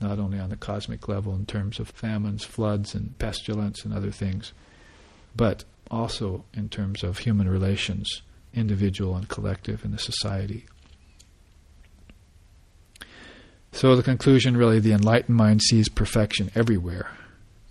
not 0.00 0.18
only 0.18 0.38
on 0.38 0.50
the 0.50 0.56
cosmic 0.56 1.08
level 1.08 1.34
in 1.34 1.46
terms 1.46 1.78
of 1.78 1.88
famines, 1.88 2.44
floods, 2.44 2.94
and 2.94 3.18
pestilence 3.18 3.84
and 3.84 3.94
other 3.94 4.10
things, 4.10 4.52
but 5.34 5.64
also 5.90 6.44
in 6.54 6.68
terms 6.68 7.02
of 7.02 7.18
human 7.18 7.48
relations, 7.48 8.22
individual 8.54 9.16
and 9.16 9.28
collective 9.28 9.84
in 9.84 9.92
the 9.92 9.98
society. 9.98 10.66
So, 13.72 13.96
the 13.96 14.02
conclusion 14.02 14.56
really 14.56 14.80
the 14.80 14.92
enlightened 14.92 15.36
mind 15.36 15.62
sees 15.62 15.88
perfection 15.88 16.50
everywhere 16.54 17.10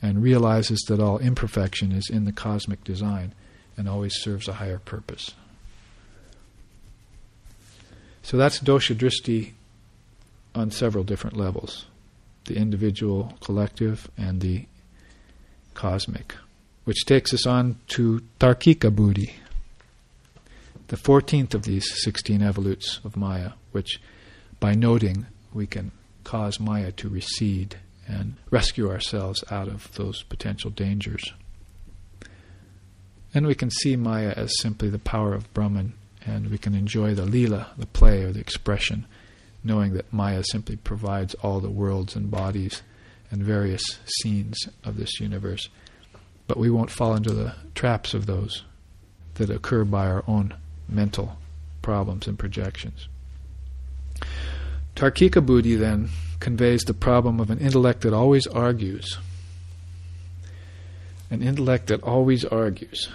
and 0.01 0.24
realizes 0.24 0.80
that 0.88 1.00
all 1.00 1.20
imperfection 1.20 1.92
is 1.92 2.10
in 2.10 2.25
the 2.25 2.32
cosmic 2.32 2.84
design 2.84 3.36
and 3.78 3.88
always 3.88 4.16
serves 4.16 4.48
a 4.48 4.54
higher 4.54 4.80
purpose. 4.80 5.36
So 8.24 8.38
that's 8.38 8.60
dosha 8.60 8.96
drishti 8.96 9.54
on 10.54 10.72
several 10.72 11.04
different 11.04 11.38
levels 11.38 11.86
the 12.46 12.58
individual, 12.58 13.38
collective, 13.42 14.10
and 14.18 14.42
the 14.42 14.66
cosmic. 15.75 16.36
Which 16.86 17.06
takes 17.06 17.34
us 17.36 17.46
on 17.46 17.78
to 17.90 18.22
Tarkika 18.40 18.94
Buddhi, 18.94 19.36
the 20.88 20.98
14th 20.98 21.54
of 21.54 21.63
these 21.63 22.04
16 22.04 22.42
evolutes 22.42 23.00
of 23.06 23.16
Maya, 23.16 23.51
which 23.72 24.01
by 24.60 24.74
noting 24.74 25.28
we 25.54 25.68
can 25.68 25.92
cause 26.24 26.60
Maya 26.60 26.92
to 26.94 27.10
recede 27.10 27.78
and 28.08 28.36
rescue 28.50 28.90
ourselves 28.90 29.44
out 29.51 29.68
of 29.68 29.94
those 29.94 30.24
potential 30.24 30.72
dangers. 30.72 31.24
And 33.34 33.46
we 33.46 33.56
can 33.56 33.70
see 33.70 33.96
Maya 33.96 34.34
as 34.36 34.60
simply 34.60 34.90
the 34.90 35.00
power 35.00 35.34
of 35.34 35.54
Brahman 35.54 35.94
and 36.25 36.50
we 36.50 36.58
can 36.58 36.75
enjoy 36.75 37.13
the 37.13 37.25
lila, 37.25 37.72
the 37.78 37.86
play 37.86 38.24
or 38.24 38.32
the 38.32 38.40
expression, 38.40 39.06
knowing 39.63 39.94
that 39.94 40.12
Maya 40.12 40.44
simply 40.44 40.75
provides 40.75 41.34
all 41.36 41.60
the 41.60 41.70
worlds 41.70 42.16
and 42.16 42.32
bodies 42.32 42.82
and 43.30 43.44
various 43.44 44.00
scenes 44.06 44.58
of 44.84 44.98
this 44.98 45.20
universe. 45.20 45.70
But 46.48 46.58
we 46.58 46.70
won't 46.70 46.92
fall 46.92 47.16
into 47.16 47.34
the 47.34 47.56
traps 47.75 48.13
of 48.13 48.25
those 48.25 48.63
that 49.36 49.50
occur 49.50 49.86
by 49.86 50.08
our 50.08 50.24
own 50.28 50.54
mental 50.90 51.38
problems 51.82 52.28
and 52.28 52.38
projections. 52.38 53.08
Tarkika 54.96 55.44
Buddhi 55.44 55.75
then 55.75 56.10
conveys 56.40 56.82
the 56.82 56.94
problem 56.94 57.40
of 57.40 57.50
an 57.50 57.60
intellect 57.60 58.01
that 58.01 58.13
always 58.13 58.46
argues. 58.48 59.18
An 61.30 61.42
intellect 61.42 61.88
that 61.88 62.04
always 62.04 62.44
argues. 62.44 63.10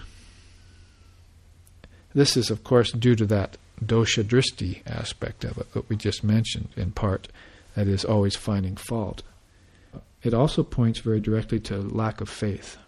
This 2.17 2.35
is, 2.35 2.49
of 2.49 2.65
course, 2.65 2.93
due 2.93 3.15
to 3.15 3.27
that 3.27 3.59
dosha 3.85 4.25
drishti 4.25 4.81
aspect 4.87 5.45
of 5.45 5.59
it 5.59 5.71
that 5.75 5.91
we 5.91 5.97
just 5.97 6.25
mentioned 6.25 6.71
in 6.75 6.93
part, 6.93 7.29
that 7.75 7.87
is, 7.87 8.07
always 8.07 8.35
finding 8.35 8.75
fault. 8.75 9.23
It 10.23 10.33
also 10.33 10.63
points 10.63 11.01
very 11.01 11.21
directly 11.21 11.61
to 11.61 11.77
lack 11.77 12.23
of 12.23 12.31
faith 12.31 12.79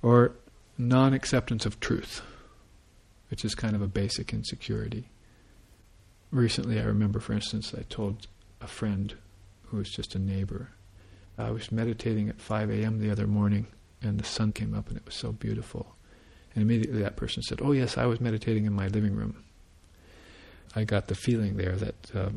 or 0.00 0.32
non 0.78 1.12
acceptance 1.12 1.66
of 1.66 1.78
truth, 1.78 2.22
which 3.28 3.44
is 3.44 3.54
kind 3.54 3.76
of 3.76 3.82
a 3.82 3.86
basic 3.86 4.32
insecurity. 4.32 5.10
Recently, 6.30 6.80
I 6.80 6.84
remember, 6.84 7.20
for 7.20 7.34
instance, 7.34 7.74
I 7.76 7.82
told 7.90 8.28
a 8.62 8.66
friend 8.66 9.14
who 9.66 9.76
was 9.76 9.90
just 9.90 10.14
a 10.14 10.18
neighbor, 10.18 10.70
I 11.36 11.50
was 11.50 11.70
meditating 11.70 12.30
at 12.30 12.40
5 12.40 12.70
a.m. 12.70 12.98
the 12.98 13.10
other 13.10 13.26
morning, 13.26 13.66
and 14.00 14.18
the 14.18 14.24
sun 14.24 14.52
came 14.52 14.72
up, 14.72 14.88
and 14.88 14.96
it 14.96 15.04
was 15.04 15.14
so 15.14 15.32
beautiful. 15.32 15.96
And 16.54 16.62
immediately 16.62 17.02
that 17.02 17.16
person 17.16 17.42
said, 17.42 17.60
Oh, 17.62 17.72
yes, 17.72 17.96
I 17.96 18.06
was 18.06 18.20
meditating 18.20 18.66
in 18.66 18.72
my 18.72 18.88
living 18.88 19.14
room. 19.14 19.42
I 20.74 20.84
got 20.84 21.08
the 21.08 21.14
feeling 21.14 21.56
there 21.56 21.76
that 21.76 22.14
uh, 22.14 22.30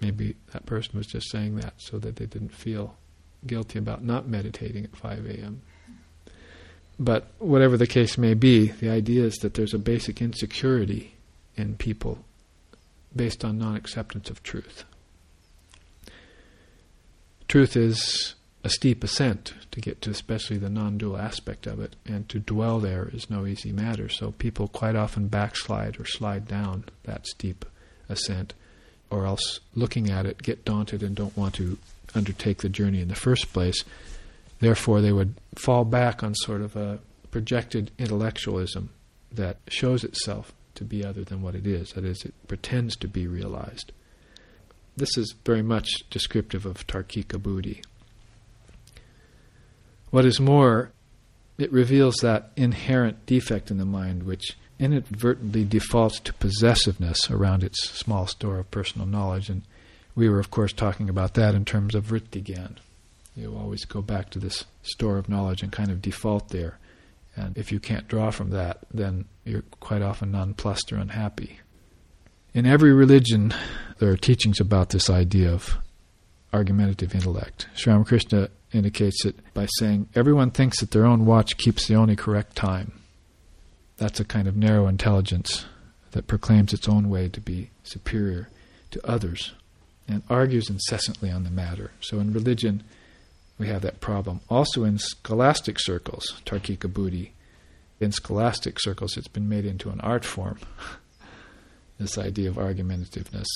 maybe 0.00 0.36
that 0.52 0.66
person 0.66 0.98
was 0.98 1.06
just 1.06 1.30
saying 1.30 1.56
that 1.56 1.74
so 1.76 1.98
that 1.98 2.16
they 2.16 2.26
didn't 2.26 2.54
feel 2.54 2.96
guilty 3.46 3.78
about 3.78 4.04
not 4.04 4.28
meditating 4.28 4.84
at 4.84 4.96
5 4.96 5.26
a.m. 5.26 5.62
But 6.98 7.28
whatever 7.38 7.76
the 7.76 7.86
case 7.86 8.16
may 8.16 8.34
be, 8.34 8.68
the 8.68 8.90
idea 8.90 9.24
is 9.24 9.36
that 9.36 9.54
there's 9.54 9.74
a 9.74 9.78
basic 9.78 10.22
insecurity 10.22 11.14
in 11.56 11.76
people 11.76 12.18
based 13.14 13.44
on 13.44 13.58
non 13.58 13.76
acceptance 13.76 14.30
of 14.30 14.42
truth. 14.42 14.84
Truth 17.48 17.76
is 17.76 18.34
a 18.64 18.70
steep 18.70 19.02
ascent 19.02 19.54
to 19.70 19.80
get 19.80 20.00
to 20.02 20.10
especially 20.10 20.56
the 20.58 20.70
non 20.70 20.98
dual 20.98 21.16
aspect 21.16 21.66
of 21.66 21.80
it, 21.80 21.96
and 22.06 22.28
to 22.28 22.38
dwell 22.38 22.78
there 22.78 23.10
is 23.12 23.28
no 23.28 23.46
easy 23.46 23.72
matter. 23.72 24.08
So 24.08 24.32
people 24.32 24.68
quite 24.68 24.96
often 24.96 25.28
backslide 25.28 25.98
or 25.98 26.06
slide 26.06 26.46
down 26.46 26.84
that 27.04 27.26
steep 27.26 27.64
ascent, 28.08 28.54
or 29.10 29.26
else 29.26 29.60
looking 29.74 30.10
at 30.10 30.26
it 30.26 30.42
get 30.42 30.64
daunted 30.64 31.02
and 31.02 31.16
don't 31.16 31.36
want 31.36 31.54
to 31.54 31.78
undertake 32.14 32.58
the 32.58 32.68
journey 32.68 33.00
in 33.00 33.08
the 33.08 33.14
first 33.14 33.52
place. 33.52 33.84
Therefore, 34.60 35.00
they 35.00 35.12
would 35.12 35.34
fall 35.56 35.84
back 35.84 36.22
on 36.22 36.34
sort 36.34 36.60
of 36.60 36.76
a 36.76 37.00
projected 37.32 37.90
intellectualism 37.98 38.90
that 39.32 39.56
shows 39.66 40.04
itself 40.04 40.52
to 40.74 40.84
be 40.84 41.04
other 41.04 41.24
than 41.24 41.42
what 41.42 41.54
it 41.54 41.66
is. 41.66 41.92
That 41.92 42.04
is, 42.04 42.24
it 42.24 42.34
pretends 42.46 42.94
to 42.96 43.08
be 43.08 43.26
realized. 43.26 43.92
This 44.96 45.16
is 45.16 45.34
very 45.44 45.62
much 45.62 45.88
descriptive 46.10 46.66
of 46.66 46.86
Tarkika 46.86 47.42
Buddhi. 47.42 47.82
What 50.12 50.26
is 50.26 50.38
more, 50.38 50.92
it 51.56 51.72
reveals 51.72 52.16
that 52.16 52.52
inherent 52.54 53.24
defect 53.24 53.70
in 53.70 53.78
the 53.78 53.86
mind 53.86 54.24
which 54.24 54.58
inadvertently 54.78 55.64
defaults 55.64 56.20
to 56.20 56.34
possessiveness 56.34 57.30
around 57.30 57.64
its 57.64 57.88
small 57.88 58.26
store 58.26 58.58
of 58.58 58.70
personal 58.70 59.06
knowledge. 59.06 59.48
And 59.48 59.62
we 60.14 60.28
were, 60.28 60.38
of 60.38 60.50
course, 60.50 60.74
talking 60.74 61.08
about 61.08 61.32
that 61.34 61.54
in 61.54 61.64
terms 61.64 61.94
of 61.94 62.08
Vrittigyan. 62.08 62.76
You 63.34 63.56
always 63.56 63.86
go 63.86 64.02
back 64.02 64.28
to 64.30 64.38
this 64.38 64.66
store 64.82 65.16
of 65.16 65.30
knowledge 65.30 65.62
and 65.62 65.72
kind 65.72 65.90
of 65.90 66.02
default 66.02 66.50
there. 66.50 66.78
And 67.34 67.56
if 67.56 67.72
you 67.72 67.80
can't 67.80 68.06
draw 68.06 68.30
from 68.30 68.50
that, 68.50 68.80
then 68.92 69.24
you're 69.46 69.64
quite 69.80 70.02
often 70.02 70.30
nonplussed 70.30 70.92
or 70.92 70.96
unhappy. 70.96 71.60
In 72.52 72.66
every 72.66 72.92
religion, 72.92 73.54
there 73.98 74.10
are 74.10 74.18
teachings 74.18 74.60
about 74.60 74.90
this 74.90 75.08
idea 75.08 75.50
of 75.50 75.78
argumentative 76.52 77.14
intellect. 77.14 77.66
Sri 77.74 77.92
Ramakrishna 77.92 78.48
indicates 78.72 79.24
it 79.24 79.36
by 79.54 79.66
saying, 79.78 80.08
Everyone 80.14 80.50
thinks 80.50 80.80
that 80.80 80.90
their 80.90 81.06
own 81.06 81.26
watch 81.26 81.56
keeps 81.56 81.86
the 81.86 81.94
only 81.94 82.16
correct 82.16 82.56
time. 82.56 82.92
That's 83.96 84.20
a 84.20 84.24
kind 84.24 84.48
of 84.48 84.56
narrow 84.56 84.86
intelligence 84.86 85.64
that 86.12 86.26
proclaims 86.26 86.72
its 86.72 86.88
own 86.88 87.08
way 87.08 87.28
to 87.28 87.40
be 87.40 87.70
superior 87.82 88.48
to 88.90 89.06
others 89.06 89.52
and 90.08 90.22
argues 90.28 90.68
incessantly 90.68 91.30
on 91.30 91.44
the 91.44 91.50
matter. 91.50 91.92
So 92.00 92.18
in 92.18 92.32
religion, 92.32 92.82
we 93.58 93.68
have 93.68 93.82
that 93.82 94.00
problem. 94.00 94.40
Also 94.50 94.84
in 94.84 94.98
scholastic 94.98 95.78
circles, 95.78 96.40
Tarkika 96.44 96.92
Buddhi, 96.92 97.32
in 98.00 98.12
scholastic 98.12 98.80
circles, 98.80 99.16
it's 99.16 99.28
been 99.28 99.48
made 99.48 99.64
into 99.64 99.90
an 99.90 100.00
art 100.00 100.24
form. 100.24 100.58
this 101.98 102.18
idea 102.18 102.50
of 102.50 102.56
argumentativeness 102.56 103.46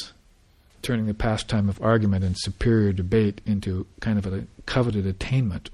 turning 0.82 1.06
the 1.06 1.14
pastime 1.14 1.68
of 1.68 1.80
argument 1.82 2.24
and 2.24 2.36
superior 2.38 2.92
debate 2.92 3.40
into 3.46 3.86
kind 4.00 4.18
of 4.18 4.26
a 4.26 4.46
coveted 4.66 5.06
attainment. 5.06 5.70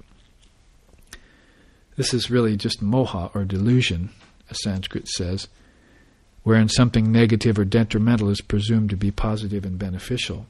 This 1.95 2.13
is 2.13 2.31
really 2.31 2.57
just 2.57 2.83
moha 2.83 3.33
or 3.35 3.45
delusion, 3.45 4.09
as 4.49 4.61
Sanskrit 4.63 5.07
says, 5.07 5.47
wherein 6.43 6.69
something 6.69 7.11
negative 7.11 7.59
or 7.59 7.65
detrimental 7.65 8.29
is 8.29 8.41
presumed 8.41 8.89
to 8.89 8.97
be 8.97 9.11
positive 9.11 9.65
and 9.65 9.77
beneficial. 9.77 10.47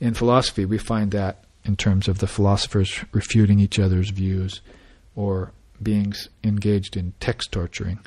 In 0.00 0.14
philosophy, 0.14 0.64
we 0.64 0.78
find 0.78 1.10
that 1.12 1.44
in 1.64 1.76
terms 1.76 2.08
of 2.08 2.18
the 2.18 2.26
philosophers 2.26 3.04
refuting 3.12 3.60
each 3.60 3.78
other's 3.78 4.10
views 4.10 4.62
or 5.14 5.52
beings 5.82 6.28
engaged 6.42 6.96
in 6.96 7.12
text 7.20 7.52
torturing 7.52 7.98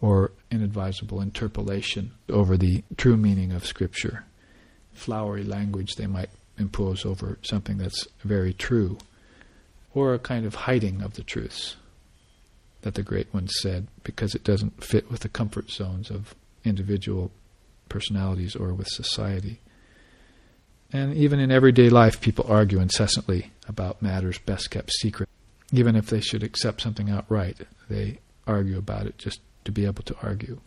or 0.00 0.32
inadvisable 0.50 1.20
interpolation 1.20 2.12
over 2.28 2.56
the 2.56 2.82
true 2.96 3.16
meaning 3.16 3.52
of 3.52 3.66
Scripture. 3.66 4.24
Flowery 4.92 5.44
language 5.44 5.96
they 5.96 6.06
might 6.06 6.30
impose 6.58 7.04
over 7.04 7.38
something 7.42 7.78
that's 7.78 8.06
very 8.24 8.52
true, 8.52 8.98
or 9.94 10.14
a 10.14 10.18
kind 10.18 10.44
of 10.44 10.54
hiding 10.54 11.02
of 11.02 11.14
the 11.14 11.22
truths 11.22 11.76
that 12.82 12.94
the 12.94 13.02
great 13.02 13.32
ones 13.34 13.52
said 13.60 13.86
because 14.04 14.34
it 14.34 14.44
doesn't 14.44 14.82
fit 14.82 15.10
with 15.10 15.20
the 15.20 15.28
comfort 15.28 15.70
zones 15.70 16.10
of 16.10 16.34
individual 16.64 17.30
personalities 17.88 18.54
or 18.54 18.72
with 18.72 18.88
society. 18.88 19.60
And 20.92 21.14
even 21.14 21.38
in 21.40 21.50
everyday 21.50 21.90
life, 21.90 22.20
people 22.20 22.46
argue 22.48 22.80
incessantly 22.80 23.50
about 23.68 24.00
matters 24.00 24.38
best 24.38 24.70
kept 24.70 24.92
secret. 24.92 25.28
Even 25.72 25.96
if 25.96 26.06
they 26.06 26.20
should 26.20 26.42
accept 26.42 26.80
something 26.80 27.10
outright, 27.10 27.58
they 27.90 28.18
argue 28.46 28.78
about 28.78 29.06
it 29.06 29.18
just 29.18 29.40
to 29.68 29.72
be 29.72 29.84
able 29.84 30.02
to 30.02 30.16
argue. 30.22 30.58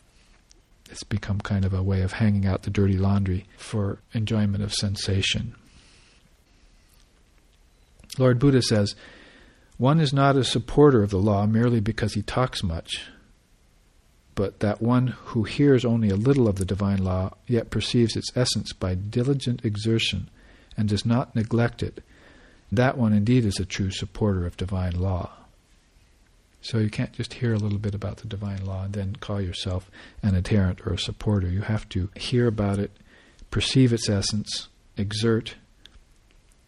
It's 0.91 1.03
become 1.03 1.41
kind 1.41 1.65
of 1.65 1.73
a 1.73 1.81
way 1.81 2.01
of 2.01 2.13
hanging 2.13 2.45
out 2.45 2.61
the 2.61 2.69
dirty 2.69 2.99
laundry 2.99 3.47
for 3.57 3.97
enjoyment 4.13 4.63
of 4.63 4.71
sensation. 4.73 5.55
Lord 8.19 8.37
Buddha 8.37 8.61
says, 8.61 8.93
one 9.79 9.99
is 9.99 10.13
not 10.13 10.35
a 10.35 10.43
supporter 10.43 11.01
of 11.01 11.09
the 11.09 11.17
law 11.17 11.47
merely 11.47 11.79
because 11.79 12.13
he 12.13 12.21
talks 12.21 12.61
much, 12.61 13.07
but 14.35 14.59
that 14.59 14.83
one 14.83 15.07
who 15.07 15.45
hears 15.45 15.83
only 15.83 16.09
a 16.09 16.15
little 16.15 16.47
of 16.47 16.57
the 16.57 16.65
divine 16.65 17.03
law, 17.03 17.33
yet 17.47 17.71
perceives 17.71 18.15
its 18.15 18.29
essence 18.35 18.71
by 18.71 18.93
diligent 18.93 19.65
exertion 19.65 20.29
and 20.77 20.87
does 20.87 21.07
not 21.07 21.35
neglect 21.35 21.81
it, 21.81 22.03
that 22.71 22.99
one 22.99 23.13
indeed 23.13 23.45
is 23.45 23.59
a 23.59 23.65
true 23.65 23.89
supporter 23.89 24.45
of 24.45 24.57
divine 24.57 24.93
law. 24.93 25.31
So 26.61 26.77
you 26.77 26.89
can't 26.89 27.13
just 27.13 27.33
hear 27.35 27.53
a 27.53 27.57
little 27.57 27.79
bit 27.79 27.95
about 27.95 28.17
the 28.17 28.27
divine 28.27 28.65
law 28.65 28.83
and 28.83 28.93
then 28.93 29.15
call 29.15 29.41
yourself 29.41 29.89
an 30.21 30.35
adherent 30.35 30.85
or 30.85 30.93
a 30.93 30.99
supporter. 30.99 31.47
You 31.47 31.61
have 31.61 31.89
to 31.89 32.09
hear 32.15 32.47
about 32.47 32.77
it, 32.77 32.91
perceive 33.49 33.91
its 33.91 34.07
essence, 34.07 34.69
exert, 34.95 35.55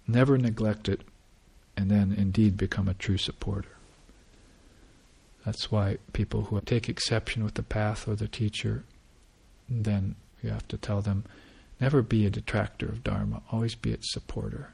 never 0.08 0.38
neglect 0.38 0.90
it, 0.90 1.02
and 1.78 1.92
then 1.92 2.12
indeed 2.12 2.58
become 2.58 2.88
a 2.88 2.96
true 2.96 3.18
supporter. 3.18 3.70
That's 5.46 5.72
why 5.72 5.98
people 6.14 6.46
who 6.46 6.60
take 6.62 6.90
exception 6.90 7.44
with 7.44 7.56
the 7.56 7.64
path 7.64 8.08
or 8.08 8.16
the 8.16 8.28
teacher, 8.28 8.84
then 9.70 10.16
you 10.42 10.50
have 10.50 10.68
to 10.70 10.78
tell 10.78 11.02
them 11.02 11.26
never 11.80 12.02
be 12.02 12.26
a 12.26 12.30
detractor 12.30 12.88
of 12.88 13.04
Dharma, 13.04 13.42
always 13.52 13.76
be 13.76 13.92
its 13.92 14.12
supporter. 14.12 14.74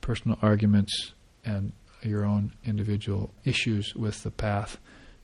Personal 0.00 0.38
arguments 0.42 1.12
and 1.44 1.72
your 2.04 2.24
own 2.24 2.52
individual 2.64 3.32
issues 3.44 3.94
with 3.94 4.22
the 4.22 4.30
path 4.30 4.78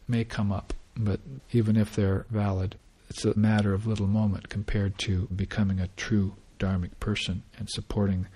may 0.07 0.25
come 0.25 0.53
up, 0.53 0.73
but 0.97 1.21
even 1.53 1.77
if 1.77 1.95
they're 1.95 2.27
valid, 2.31 2.77
it's 3.09 3.25
a 3.25 3.39
matter 3.39 3.73
of 3.73 3.87
little 3.87 4.07
moment 4.07 4.49
compared 4.49 4.99
to 4.99 5.29
becoming 5.35 5.81
a 5.81 5.89
true 5.97 6.35
dharmic 6.59 6.91
person 7.01 7.43
and 7.59 7.69
supporting 7.71 8.27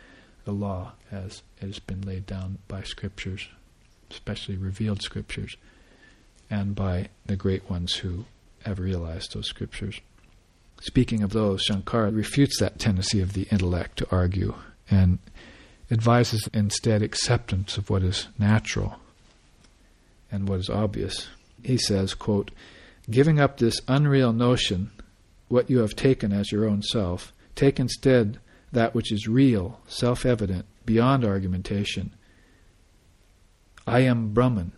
the 0.44 0.52
law 0.52 0.92
as 1.10 1.42
it 1.60 1.66
has 1.66 1.78
been 1.78 2.02
laid 2.02 2.26
down 2.26 2.58
by 2.68 2.82
scriptures, 2.82 3.48
especially 4.10 4.56
revealed 4.56 5.02
scriptures, 5.02 5.56
and 6.50 6.74
by 6.74 7.08
the 7.26 7.36
great 7.36 7.68
ones 7.70 7.94
who 7.96 8.24
have 8.64 8.78
realized 8.78 9.34
those 9.34 9.48
scriptures. 9.48 10.00
Speaking 10.80 11.22
of 11.22 11.30
those, 11.30 11.64
Shankara 11.64 12.14
refutes 12.14 12.58
that 12.58 12.78
tendency 12.78 13.20
of 13.20 13.34
the 13.34 13.46
intellect 13.50 13.98
to 13.98 14.08
argue 14.10 14.54
and 14.90 15.18
advises 15.92 16.48
instead 16.54 17.02
acceptance 17.02 17.76
of 17.76 17.90
what 17.90 18.02
is 18.02 18.28
natural 18.38 18.98
and 20.30 20.48
what 20.48 20.58
is 20.58 20.70
obvious. 20.70 21.28
He 21.62 21.76
says, 21.76 22.14
quote, 22.14 22.50
Giving 23.10 23.38
up 23.38 23.58
this 23.58 23.78
unreal 23.86 24.32
notion, 24.32 24.90
what 25.48 25.68
you 25.68 25.80
have 25.80 25.94
taken 25.94 26.32
as 26.32 26.50
your 26.50 26.64
own 26.66 26.82
self, 26.82 27.34
take 27.54 27.78
instead 27.78 28.38
that 28.72 28.94
which 28.94 29.12
is 29.12 29.28
real, 29.28 29.80
self 29.86 30.24
evident, 30.24 30.64
beyond 30.86 31.26
argumentation. 31.26 32.14
I 33.86 34.00
am 34.00 34.32
Brahman. 34.32 34.72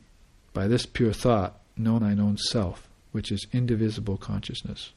By 0.52 0.66
this 0.66 0.84
pure 0.84 1.12
thought, 1.12 1.60
know 1.76 2.00
thine 2.00 2.18
own 2.18 2.38
self, 2.38 2.88
which 3.12 3.30
is 3.30 3.46
indivisible 3.52 4.16
consciousness. 4.16 4.92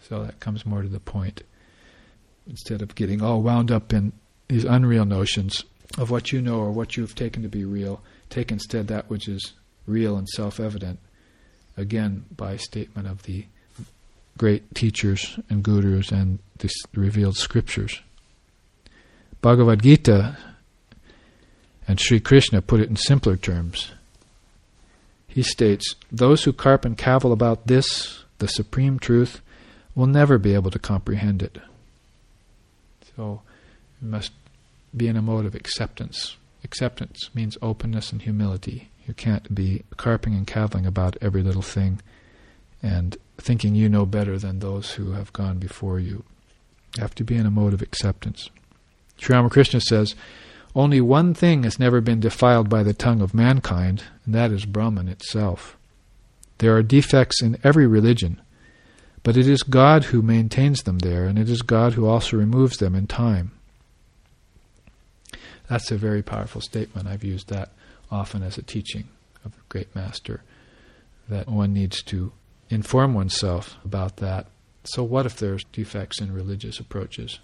So 0.00 0.22
that 0.22 0.38
comes 0.38 0.64
more 0.64 0.82
to 0.82 0.88
the 0.88 1.00
point. 1.00 1.42
Instead 2.46 2.82
of 2.82 2.94
getting 2.94 3.20
all 3.20 3.42
wound 3.42 3.72
up 3.72 3.92
in 3.92 4.12
these 4.48 4.64
unreal 4.64 5.04
notions 5.04 5.64
of 5.98 6.10
what 6.10 6.32
you 6.32 6.40
know 6.40 6.58
or 6.58 6.70
what 6.70 6.96
you 6.96 7.02
have 7.02 7.14
taken 7.14 7.42
to 7.42 7.48
be 7.48 7.64
real, 7.64 8.00
take 8.30 8.52
instead 8.52 8.88
that 8.88 9.08
which 9.08 9.28
is 9.28 9.52
real 9.86 10.16
and 10.16 10.28
self 10.28 10.60
evident, 10.60 10.98
again 11.76 12.24
by 12.36 12.56
statement 12.56 13.08
of 13.08 13.22
the 13.24 13.46
great 14.36 14.74
teachers 14.74 15.38
and 15.48 15.62
gurus 15.62 16.10
and 16.10 16.38
the 16.58 16.70
revealed 16.94 17.36
scriptures. 17.36 18.00
Bhagavad 19.40 19.82
Gita 19.82 20.36
and 21.88 22.00
Sri 22.00 22.20
Krishna 22.20 22.60
put 22.60 22.80
it 22.80 22.88
in 22.88 22.96
simpler 22.96 23.36
terms. 23.36 23.92
He 25.28 25.42
states, 25.42 25.94
Those 26.10 26.44
who 26.44 26.52
carp 26.52 26.84
and 26.84 26.96
cavil 26.96 27.32
about 27.32 27.66
this, 27.66 28.24
the 28.38 28.48
supreme 28.48 28.98
truth, 28.98 29.40
will 29.94 30.06
never 30.06 30.38
be 30.38 30.54
able 30.54 30.70
to 30.70 30.78
comprehend 30.78 31.42
it. 31.42 31.58
So 33.16 33.42
we 34.00 34.08
must 34.08 34.32
be 34.96 35.08
in 35.08 35.16
a 35.16 35.22
mode 35.22 35.46
of 35.46 35.54
acceptance. 35.54 36.36
Acceptance 36.64 37.30
means 37.34 37.58
openness 37.62 38.12
and 38.12 38.22
humility. 38.22 38.90
You 39.06 39.14
can't 39.14 39.54
be 39.54 39.84
carping 39.96 40.34
and 40.34 40.46
caviling 40.46 40.86
about 40.86 41.16
every 41.20 41.42
little 41.42 41.62
thing 41.62 42.00
and 42.82 43.16
thinking 43.38 43.74
you 43.74 43.88
know 43.88 44.06
better 44.06 44.38
than 44.38 44.58
those 44.58 44.92
who 44.92 45.12
have 45.12 45.32
gone 45.32 45.58
before 45.58 46.00
you. 46.00 46.24
You 46.96 47.02
have 47.02 47.14
to 47.16 47.24
be 47.24 47.36
in 47.36 47.46
a 47.46 47.50
mode 47.50 47.74
of 47.74 47.82
acceptance. 47.82 48.50
Sri 49.18 49.34
Ramakrishna 49.34 49.80
says, 49.80 50.14
Only 50.74 51.00
one 51.00 51.34
thing 51.34 51.62
has 51.62 51.78
never 51.78 52.00
been 52.00 52.20
defiled 52.20 52.68
by 52.68 52.82
the 52.82 52.94
tongue 52.94 53.20
of 53.20 53.34
mankind, 53.34 54.04
and 54.24 54.34
that 54.34 54.50
is 54.50 54.64
Brahman 54.66 55.08
itself. 55.08 55.76
There 56.58 56.74
are 56.76 56.82
defects 56.82 57.42
in 57.42 57.58
every 57.62 57.86
religion, 57.86 58.40
but 59.22 59.36
it 59.36 59.48
is 59.48 59.62
God 59.62 60.04
who 60.04 60.22
maintains 60.22 60.82
them 60.82 60.98
there, 60.98 61.26
and 61.26 61.38
it 61.38 61.50
is 61.50 61.62
God 61.62 61.94
who 61.94 62.06
also 62.06 62.36
removes 62.36 62.78
them 62.78 62.94
in 62.94 63.06
time. 63.06 63.52
That's 65.68 65.90
a 65.90 65.96
very 65.96 66.22
powerful 66.22 66.60
statement. 66.60 67.08
I've 67.08 67.24
used 67.24 67.48
that 67.48 67.70
often 68.10 68.42
as 68.42 68.56
a 68.56 68.62
teaching 68.62 69.08
of 69.44 69.52
a 69.52 69.62
great 69.68 69.94
master, 69.94 70.42
that 71.28 71.48
one 71.48 71.72
needs 71.72 72.02
to 72.04 72.32
inform 72.70 73.14
oneself 73.14 73.76
about 73.84 74.18
that. 74.18 74.46
So, 74.84 75.02
what 75.02 75.26
if 75.26 75.36
there's 75.36 75.64
defects 75.72 76.20
in 76.20 76.32
religious 76.32 76.78
approaches? 76.78 77.40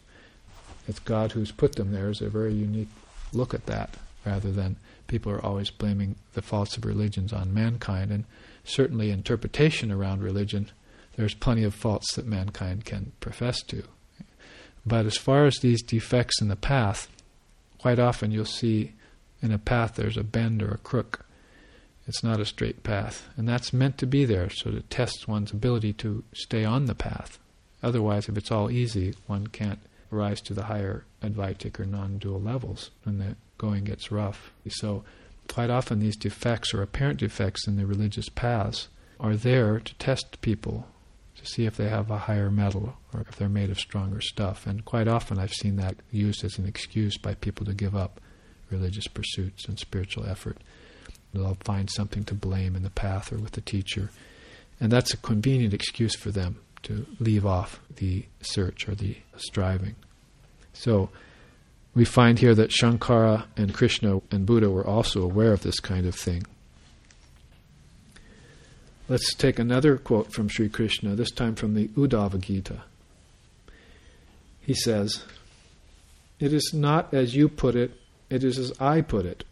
It's 0.87 1.01
God 1.01 1.33
who's 1.33 1.53
put 1.53 1.75
them 1.75 1.93
there. 1.93 2.09
Is 2.09 2.21
a 2.21 2.29
very 2.29 2.55
unique 2.55 2.89
look 3.33 3.55
at 3.55 3.67
that, 3.67 3.97
rather 4.25 4.53
than 4.53 4.77
people 5.09 5.33
are 5.33 5.45
always 5.45 5.71
blaming 5.71 6.17
the 6.35 6.43
faults 6.43 6.77
of 6.77 6.85
religions 6.85 7.33
on 7.33 7.53
mankind. 7.53 8.13
And 8.13 8.25
certainly, 8.65 9.11
interpretation 9.11 9.91
around 9.91 10.23
religion, 10.23 10.71
there's 11.17 11.35
plenty 11.35 11.65
of 11.65 11.75
faults 11.75 12.15
that 12.15 12.27
mankind 12.27 12.85
can 12.85 13.13
profess 13.21 13.63
to. 13.65 13.83
But 14.87 15.07
as 15.07 15.17
far 15.17 15.47
as 15.47 15.57
these 15.57 15.83
defects 15.83 16.41
in 16.41 16.49
the 16.49 16.57
path, 16.57 17.09
quite 17.83 17.99
often 17.99 18.31
you'll 18.31 18.45
see 18.45 18.93
in 19.43 19.51
a 19.51 19.59
path 19.59 19.97
there's 19.97 20.17
a 20.17 20.23
bend 20.23 20.63
or 20.63 20.71
a 20.71 20.79
crook. 20.79 21.27
It's 22.07 22.23
not 22.23 22.39
a 22.39 22.45
straight 22.45 22.85
path. 22.85 23.29
And 23.37 23.49
that's 23.49 23.73
meant 23.73 23.99
to 23.99 24.07
be 24.07 24.25
there 24.25 24.51
so 24.51 24.71
to 24.71 24.83
test 24.83 25.27
one's 25.27 25.51
ability 25.51 25.93
to 25.95 26.23
stay 26.33 26.65
on 26.65 26.87
the 26.87 26.95
path. 26.95 27.41
Otherwise, 27.83 28.29
if 28.29 28.37
it's 28.37 28.53
all 28.53 28.71
easy, 28.71 29.15
one 29.27 29.49
can't 29.49 29.81
rise 30.11 30.41
to 30.43 30.55
the 30.55 30.65
higher 30.65 31.05
Advaitic 31.25 31.81
or 31.81 31.85
non 31.85 32.19
dual 32.19 32.41
levels 32.41 32.91
when 33.03 33.19
the 33.19 33.35
going 33.59 33.83
gets 33.83 34.13
rough. 34.13 34.53
So, 34.69 35.03
quite 35.49 35.71
often, 35.71 35.99
these 35.99 36.17
defects 36.17 36.73
or 36.73 36.83
apparent 36.83 37.19
defects 37.19 37.67
in 37.67 37.77
the 37.77 37.87
religious 37.87 38.29
paths 38.29 38.87
are 39.19 39.35
there 39.35 39.81
to 39.81 39.95
test 39.97 40.41
people 40.41 40.87
to 41.43 41.51
see 41.51 41.67
if 41.67 41.77
they 41.77 41.89
have 41.89 42.11
a 42.11 42.19
higher 42.19 42.51
mettle 42.51 42.95
or 43.13 43.21
if 43.23 43.37
they're 43.37 43.49
made 43.49 43.71
of 43.71 43.79
stronger 43.79 44.21
stuff. 44.21 44.67
And 44.67 44.85
quite 44.85 45.09
often, 45.09 45.39
I've 45.39 45.53
seen 45.53 45.77
that 45.77 45.97
used 46.11 46.45
as 46.45 46.59
an 46.59 46.67
excuse 46.67 47.19
by 47.19 47.35
people 47.35 47.67
to 47.67 47.75
give 47.75 47.97
up 47.97 48.21
religious 48.71 49.09
pursuits 49.09 49.67
and 49.67 49.79
spiritual 49.79 50.27
effort. 50.27 50.59
They'll 51.35 51.57
find 51.61 51.91
something 51.91 52.25
to 52.25 52.35
blame 52.35 52.77
in 52.77 52.83
the 52.83 52.91
path 52.91 53.33
or 53.33 53.39
with 53.39 53.53
the 53.53 53.61
teacher. 53.61 54.11
And 54.81 54.93
that's 54.93 55.15
a 55.15 55.17
convenient 55.17 55.75
excuse 55.75 56.15
for 56.15 56.31
them 56.31 56.61
to 56.85 57.07
leave 57.19 57.47
off 57.47 57.81
the 57.97 58.27
search 58.41 58.89
or 58.89 58.95
the 58.95 59.17
striving. 59.37 59.95
So 60.73 61.11
we 61.95 62.05
find 62.05 62.39
here 62.39 62.55
that 62.55 62.71
Shankara 62.71 63.45
and 63.57 63.75
Krishna 63.75 64.21
and 64.31 64.47
Buddha 64.47 64.71
were 64.71 64.87
also 64.87 65.23
aware 65.23 65.53
of 65.53 65.63
this 65.63 65.81
kind 65.81 66.07
of 66.07 66.15
thing. 66.15 66.45
Let's 69.13 69.35
take 69.35 69.59
another 69.59 69.99
quote 69.99 70.33
from 70.33 70.49
Sri 70.49 70.71
Krishna, 70.71 71.15
this 71.15 71.31
time 71.31 71.55
from 71.55 71.75
the 71.75 71.89
Uddhava 71.89 72.41
Gita. 72.41 72.85
He 74.59 74.73
says, 74.73 75.25
It 76.41 76.55
is 76.55 76.73
not 76.73 77.13
as 77.13 77.37
you 77.37 77.51
put 77.51 77.77
it, 77.77 77.93
it 78.31 78.43
is 78.43 78.59
as 78.59 78.73
I 78.81 79.03
put 79.03 79.27
it. 79.27 79.45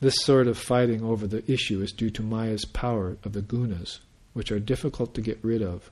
This 0.00 0.16
sort 0.22 0.46
of 0.46 0.56
fighting 0.56 1.04
over 1.04 1.26
the 1.26 1.44
issue 1.52 1.82
is 1.82 1.92
due 1.92 2.08
to 2.12 2.22
Maya's 2.22 2.64
power 2.64 3.18
of 3.22 3.34
the 3.34 3.42
gunas, 3.42 3.98
which 4.32 4.50
are 4.50 4.58
difficult 4.58 5.12
to 5.12 5.20
get 5.20 5.38
rid 5.42 5.60
of. 5.60 5.90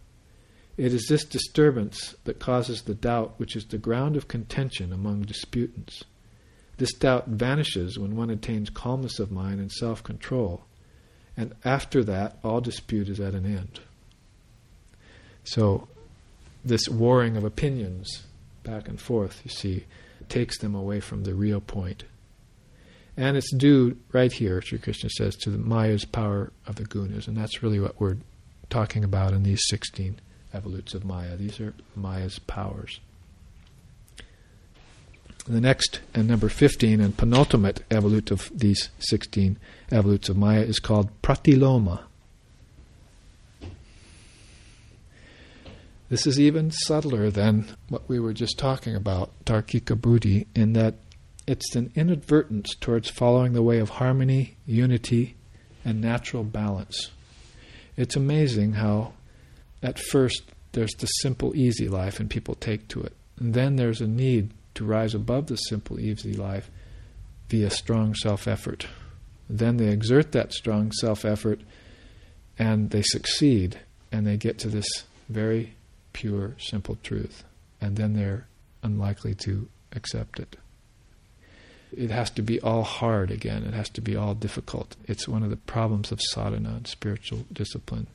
It 0.79 0.95
is 0.95 1.07
this 1.07 1.27
disturbance 1.27 2.15
that 2.25 2.41
causes 2.41 2.81
the 2.81 2.95
doubt 2.95 3.35
which 3.37 3.55
is 3.57 3.67
the 3.67 3.77
ground 3.77 4.17
of 4.17 4.27
contention 4.27 4.91
among 4.91 5.25
disputants. 5.25 6.03
This 6.79 6.95
doubt 6.95 7.27
vanishes 7.27 7.99
when 7.99 8.17
one 8.17 8.31
attains 8.31 8.71
calmness 8.71 9.19
of 9.19 9.31
mind 9.31 9.61
and 9.61 9.71
self 9.71 10.03
control, 10.03 10.65
and 11.37 11.55
after 11.65 12.05
that, 12.05 12.39
all 12.45 12.61
dispute 12.61 13.09
is 13.09 13.21
at 13.21 13.35
an 13.35 13.45
end. 13.45 13.81
So, 15.45 15.89
this 16.65 16.89
warring 16.89 17.37
of 17.37 17.45
opinions 17.45 18.25
back 18.63 18.89
and 18.89 19.01
forth, 19.01 19.43
you 19.45 19.51
see, 19.51 19.85
takes 20.29 20.59
them 20.59 20.75
away 20.75 21.01
from 21.01 21.25
the 21.25 21.35
real 21.35 21.61
point. 21.61 22.05
and 23.17 23.37
it's 23.37 23.55
due 23.55 23.97
right 24.13 24.33
here, 24.33 24.61
Sri 24.61 24.79
Krishna 24.79 25.11
says, 25.11 25.37
to 25.37 25.51
the 25.51 25.59
Maya's 25.59 26.05
power 26.05 26.53
of 26.67 26.77
the 26.77 26.85
gunas. 26.85 27.29
And 27.29 27.37
that's 27.37 27.63
really 27.63 27.79
what 27.79 28.01
we're 28.01 28.17
talking 28.71 29.05
about 29.05 29.33
in 29.33 29.45
these 29.45 29.63
16 29.69 30.19
evolutes 30.53 30.95
of 30.95 31.05
Maya. 31.05 31.37
These 31.37 31.61
are 31.61 31.75
Maya's 31.95 32.41
powers. 32.41 32.99
The 35.47 35.61
next, 35.61 36.01
and 36.15 36.27
number 36.27 36.49
15, 36.49 37.01
and 37.01 37.17
penultimate 37.17 37.87
evolute 37.91 38.31
of 38.31 38.51
these 38.55 38.89
16 38.99 39.59
evolutes 39.91 40.31
of 40.31 40.39
Maya 40.39 40.63
is 40.63 40.79
called 40.79 41.11
pratiloma. 41.21 42.01
This 46.09 46.27
is 46.27 46.41
even 46.41 46.71
subtler 46.71 47.31
than 47.31 47.67
what 47.89 48.09
we 48.09 48.21
were 48.21 48.33
just 48.33 48.59
talking 48.59 48.95
about, 48.95 49.33
Tarkika 49.45 50.01
Buddhi, 50.01 50.47
in 50.55 50.73
that 50.75 50.95
it's 51.47 51.75
an 51.77 51.93
inadvertence 51.95 52.75
towards 52.77 53.11
following 53.11 53.53
the 53.53 53.63
way 53.63 53.79
of 53.79 53.91
harmony, 53.91 54.57
unity, 54.65 55.35
and 55.85 56.01
natural 56.01 56.45
balance. 56.45 57.11
It's 57.97 58.17
amazing 58.17 58.75
how, 58.75 59.13
at 59.83 59.99
first, 59.99 60.43
there's 60.73 60.95
the 60.95 61.07
simple, 61.07 61.55
easy 61.55 61.89
life 61.89 62.19
and 62.19 62.31
people 62.31 62.55
take 62.55 62.89
to 62.89 63.03
it. 63.03 63.13
And 63.39 63.53
then 63.53 63.77
there's 63.77 64.01
a 64.01 64.07
need 64.07 64.51
to 64.75 64.85
rise 64.85 65.15
above 65.15 65.47
the 65.47 65.57
simple, 65.57 66.01
easy 66.01 66.35
life 66.35 66.71
via 67.49 67.71
strong 67.71 68.15
self 68.15 68.47
effort. 68.49 68.87
Then 69.49 69.77
they 69.77 69.89
exert 69.89 70.33
that 70.33 70.53
strong 70.53 70.93
self 70.93 71.25
effort 71.25 71.61
and 72.59 72.91
they 72.91 73.03
succeed 73.03 73.81
and 74.11 74.27
they 74.27 74.37
get 74.37 74.59
to 74.59 74.69
this 74.69 75.05
very 75.29 75.75
pure, 76.13 76.55
simple 76.59 76.99
truth. 77.03 77.45
And 77.81 77.97
then 77.97 78.15
they're 78.15 78.47
unlikely 78.83 79.35
to 79.37 79.69
accept 79.93 80.39
it 80.39 80.57
it 81.97 82.11
has 82.11 82.31
to 82.31 82.43
be 82.43 82.61
all 82.61 82.83
hard 82.83 83.31
again. 83.31 83.65
It 83.65 83.75
has 83.75 83.89
to 83.91 84.01
be 84.01 84.17
all 84.17 84.35
difficult. 84.35 84.97
It's 85.07 85.29
one 85.29 85.43
of 85.43 85.51
the 85.51 85.57
problems 85.57 86.13
of 86.13 86.21
sadhana 86.21 86.71
and 86.71 86.87
spiritual 86.87 87.45
discipline 87.53 88.07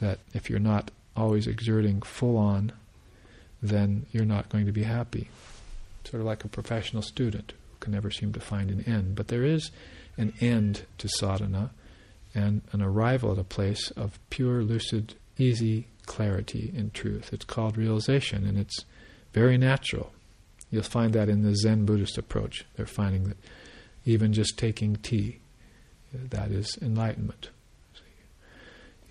that 0.00 0.18
if 0.34 0.50
you're 0.50 0.58
not 0.58 0.90
always 1.16 1.46
exerting 1.46 2.02
full 2.02 2.36
on, 2.36 2.72
then 3.62 4.06
you're 4.12 4.24
not 4.24 4.48
going 4.48 4.66
to 4.66 4.72
be 4.72 4.82
happy. 4.82 5.28
Sort 6.08 6.20
of 6.20 6.26
like 6.26 6.44
a 6.44 6.48
professional 6.48 7.02
student 7.02 7.52
who 7.72 7.78
can 7.80 7.92
never 7.92 8.10
seem 8.10 8.32
to 8.32 8.40
find 8.40 8.70
an 8.70 8.82
end. 8.82 9.16
But 9.16 9.28
there 9.28 9.44
is 9.44 9.70
an 10.16 10.32
end 10.40 10.82
to 10.98 11.08
sadhana 11.08 11.70
and 12.34 12.62
an 12.72 12.82
arrival 12.82 13.32
at 13.32 13.38
a 13.38 13.44
place 13.44 13.90
of 13.92 14.18
pure, 14.30 14.62
lucid, 14.62 15.14
easy 15.38 15.88
clarity 16.04 16.72
in 16.74 16.90
truth. 16.90 17.32
It's 17.32 17.44
called 17.44 17.76
realization, 17.76 18.46
and 18.46 18.58
it's 18.58 18.84
very 19.32 19.58
natural. 19.58 20.12
You'll 20.70 20.82
find 20.82 21.12
that 21.14 21.28
in 21.28 21.42
the 21.42 21.56
Zen 21.56 21.84
Buddhist 21.84 22.18
approach. 22.18 22.64
They're 22.76 22.86
finding 22.86 23.24
that 23.24 23.38
even 24.04 24.32
just 24.32 24.58
taking 24.58 24.96
tea, 24.96 25.40
that 26.12 26.50
is 26.50 26.78
enlightenment. 26.80 27.50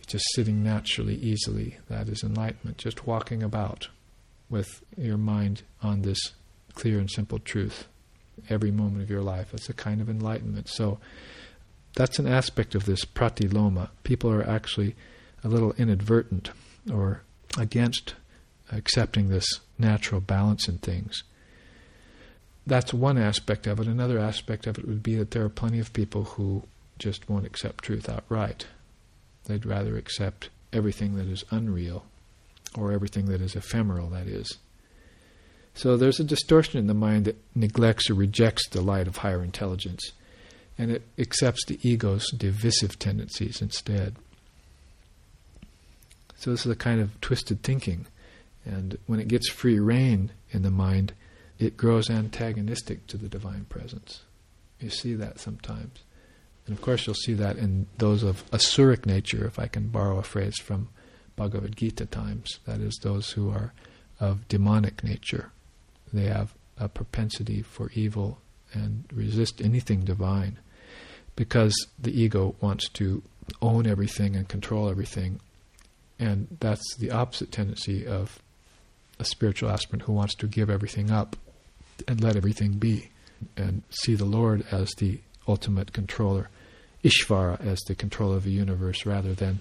Just 0.08 0.26
sitting 0.36 0.64
naturally, 0.64 1.16
easily, 1.16 1.80
that 1.90 2.08
is 2.08 2.24
enlightenment. 2.24 2.78
Just 2.78 3.08
walking 3.08 3.42
about 3.42 3.90
with 4.50 4.84
your 4.96 5.18
mind 5.18 5.64
on 5.82 6.04
this 6.04 6.34
clear 6.76 7.00
and 7.00 7.10
simple 7.10 7.40
truth 7.40 7.88
every 8.50 8.72
moment 8.72 9.02
of 9.02 9.10
your 9.10 9.22
life. 9.22 9.52
That's 9.52 9.70
a 9.70 9.74
kind 9.74 10.02
of 10.02 10.10
enlightenment. 10.10 10.70
So 10.70 11.00
that's 11.96 12.20
an 12.20 12.28
aspect 12.28 12.76
of 12.76 12.86
this 12.86 13.06
pratiloma. 13.06 13.90
People 14.04 14.32
are 14.32 14.48
actually 14.48 14.96
a 15.44 15.48
little 15.48 15.74
inadvertent 15.78 16.52
or 16.92 17.22
against 17.58 18.16
accepting 18.72 19.30
this 19.30 19.48
natural 19.78 20.22
balance 20.22 20.68
in 20.68 20.78
things. 20.78 21.24
That's 22.68 22.94
one 22.94 23.18
aspect 23.18 23.68
of 23.68 23.80
it. 23.80 23.88
Another 23.88 24.20
aspect 24.20 24.68
of 24.68 24.78
it 24.78 24.88
would 24.88 25.04
be 25.04 25.16
that 25.16 25.32
there 25.32 25.46
are 25.46 25.50
plenty 25.50 25.80
of 25.80 25.94
people 25.94 26.24
who 26.24 26.64
just 26.98 27.30
won't 27.30 27.46
accept 27.46 27.84
truth 27.84 28.10
outright. 28.10 28.68
They'd 29.46 29.66
rather 29.66 29.98
accept 29.98 30.50
everything 30.74 31.16
that 31.16 31.28
is 31.28 31.46
unreal 31.52 32.06
or 32.76 32.92
everything 32.92 33.28
that 33.28 33.42
is 33.42 33.56
ephemeral, 33.56 34.10
that 34.10 34.28
is. 34.28 34.58
So 35.76 35.98
there's 35.98 36.22
a 36.22 36.24
distortion 36.24 36.80
in 36.80 36.88
the 36.88 36.94
mind 36.94 37.26
that 37.26 37.38
neglects 37.54 38.10
or 38.10 38.14
rejects 38.14 38.68
the 38.70 38.82
light 38.82 39.08
of 39.08 39.18
higher 39.18 39.44
intelligence, 39.44 40.14
and 40.78 40.90
it 40.90 41.04
accepts 41.20 41.66
the 41.66 41.78
ego's 41.88 42.32
divisive 42.32 42.98
tendencies 42.98 43.62
instead. 43.62 44.16
So 46.38 46.52
this 46.52 46.66
is 46.66 46.72
a 46.72 46.78
kind 46.78 47.02
of 47.02 47.20
twisted 47.22 47.62
thinking, 47.62 48.08
and 48.66 48.98
when 49.06 49.20
it 49.20 49.28
gets 49.28 49.50
free 49.50 49.78
rein 49.78 50.32
in 50.52 50.64
the 50.64 50.72
mind, 50.72 51.14
it 51.60 51.78
grows 51.78 52.10
antagonistic 52.10 53.06
to 53.08 53.18
the 53.18 53.30
divine 53.30 53.66
presence. 53.66 54.24
You 54.80 54.90
see 54.90 55.14
that 55.16 55.40
sometimes. 55.40 56.04
And 56.66 56.76
of 56.76 56.82
course, 56.82 57.06
you'll 57.06 57.16
see 57.16 57.34
that 57.34 57.58
in 57.58 57.88
those 57.98 58.24
of 58.24 58.50
asuric 58.52 59.06
nature, 59.06 59.46
if 59.46 59.60
I 59.60 59.68
can 59.68 59.88
borrow 59.88 60.18
a 60.18 60.24
phrase 60.24 60.58
from 60.58 60.90
Bhagavad 61.36 61.76
Gita 61.76 62.06
times. 62.06 62.60
That 62.66 62.80
is, 62.80 62.98
those 63.02 63.32
who 63.32 63.52
are 63.52 63.74
of 64.20 64.48
demonic 64.48 65.04
nature. 65.04 65.52
They 66.16 66.26
have 66.26 66.54
a 66.78 66.90
propensity 66.90 67.62
for 67.62 67.92
evil 67.94 68.40
and 68.74 69.06
resist 69.14 69.62
anything 69.62 70.02
divine 70.02 70.58
because 71.36 71.76
the 72.00 72.20
ego 72.20 72.56
wants 72.62 72.90
to 72.90 73.24
own 73.62 73.88
everything 73.88 74.36
and 74.36 74.48
control 74.48 74.90
everything. 74.90 75.40
And 76.20 76.48
that's 76.60 76.96
the 76.98 77.12
opposite 77.12 77.52
tendency 77.52 78.08
of 78.08 78.40
a 79.20 79.26
spiritual 79.26 79.70
aspirant 79.70 80.04
who 80.04 80.14
wants 80.14 80.36
to 80.36 80.48
give 80.48 80.70
everything 80.70 81.12
up 81.12 81.36
and 82.08 82.22
let 82.22 82.36
everything 82.36 82.74
be 82.74 83.10
and 83.56 83.84
see 83.90 84.16
the 84.16 84.26
Lord 84.26 84.66
as 84.72 84.92
the 84.98 85.20
ultimate 85.48 85.94
controller, 85.94 86.50
Ishvara 87.04 87.66
as 87.66 87.80
the 87.82 87.96
controller 87.96 88.38
of 88.38 88.44
the 88.44 88.52
universe 88.52 89.06
rather 89.06 89.34
than 89.34 89.60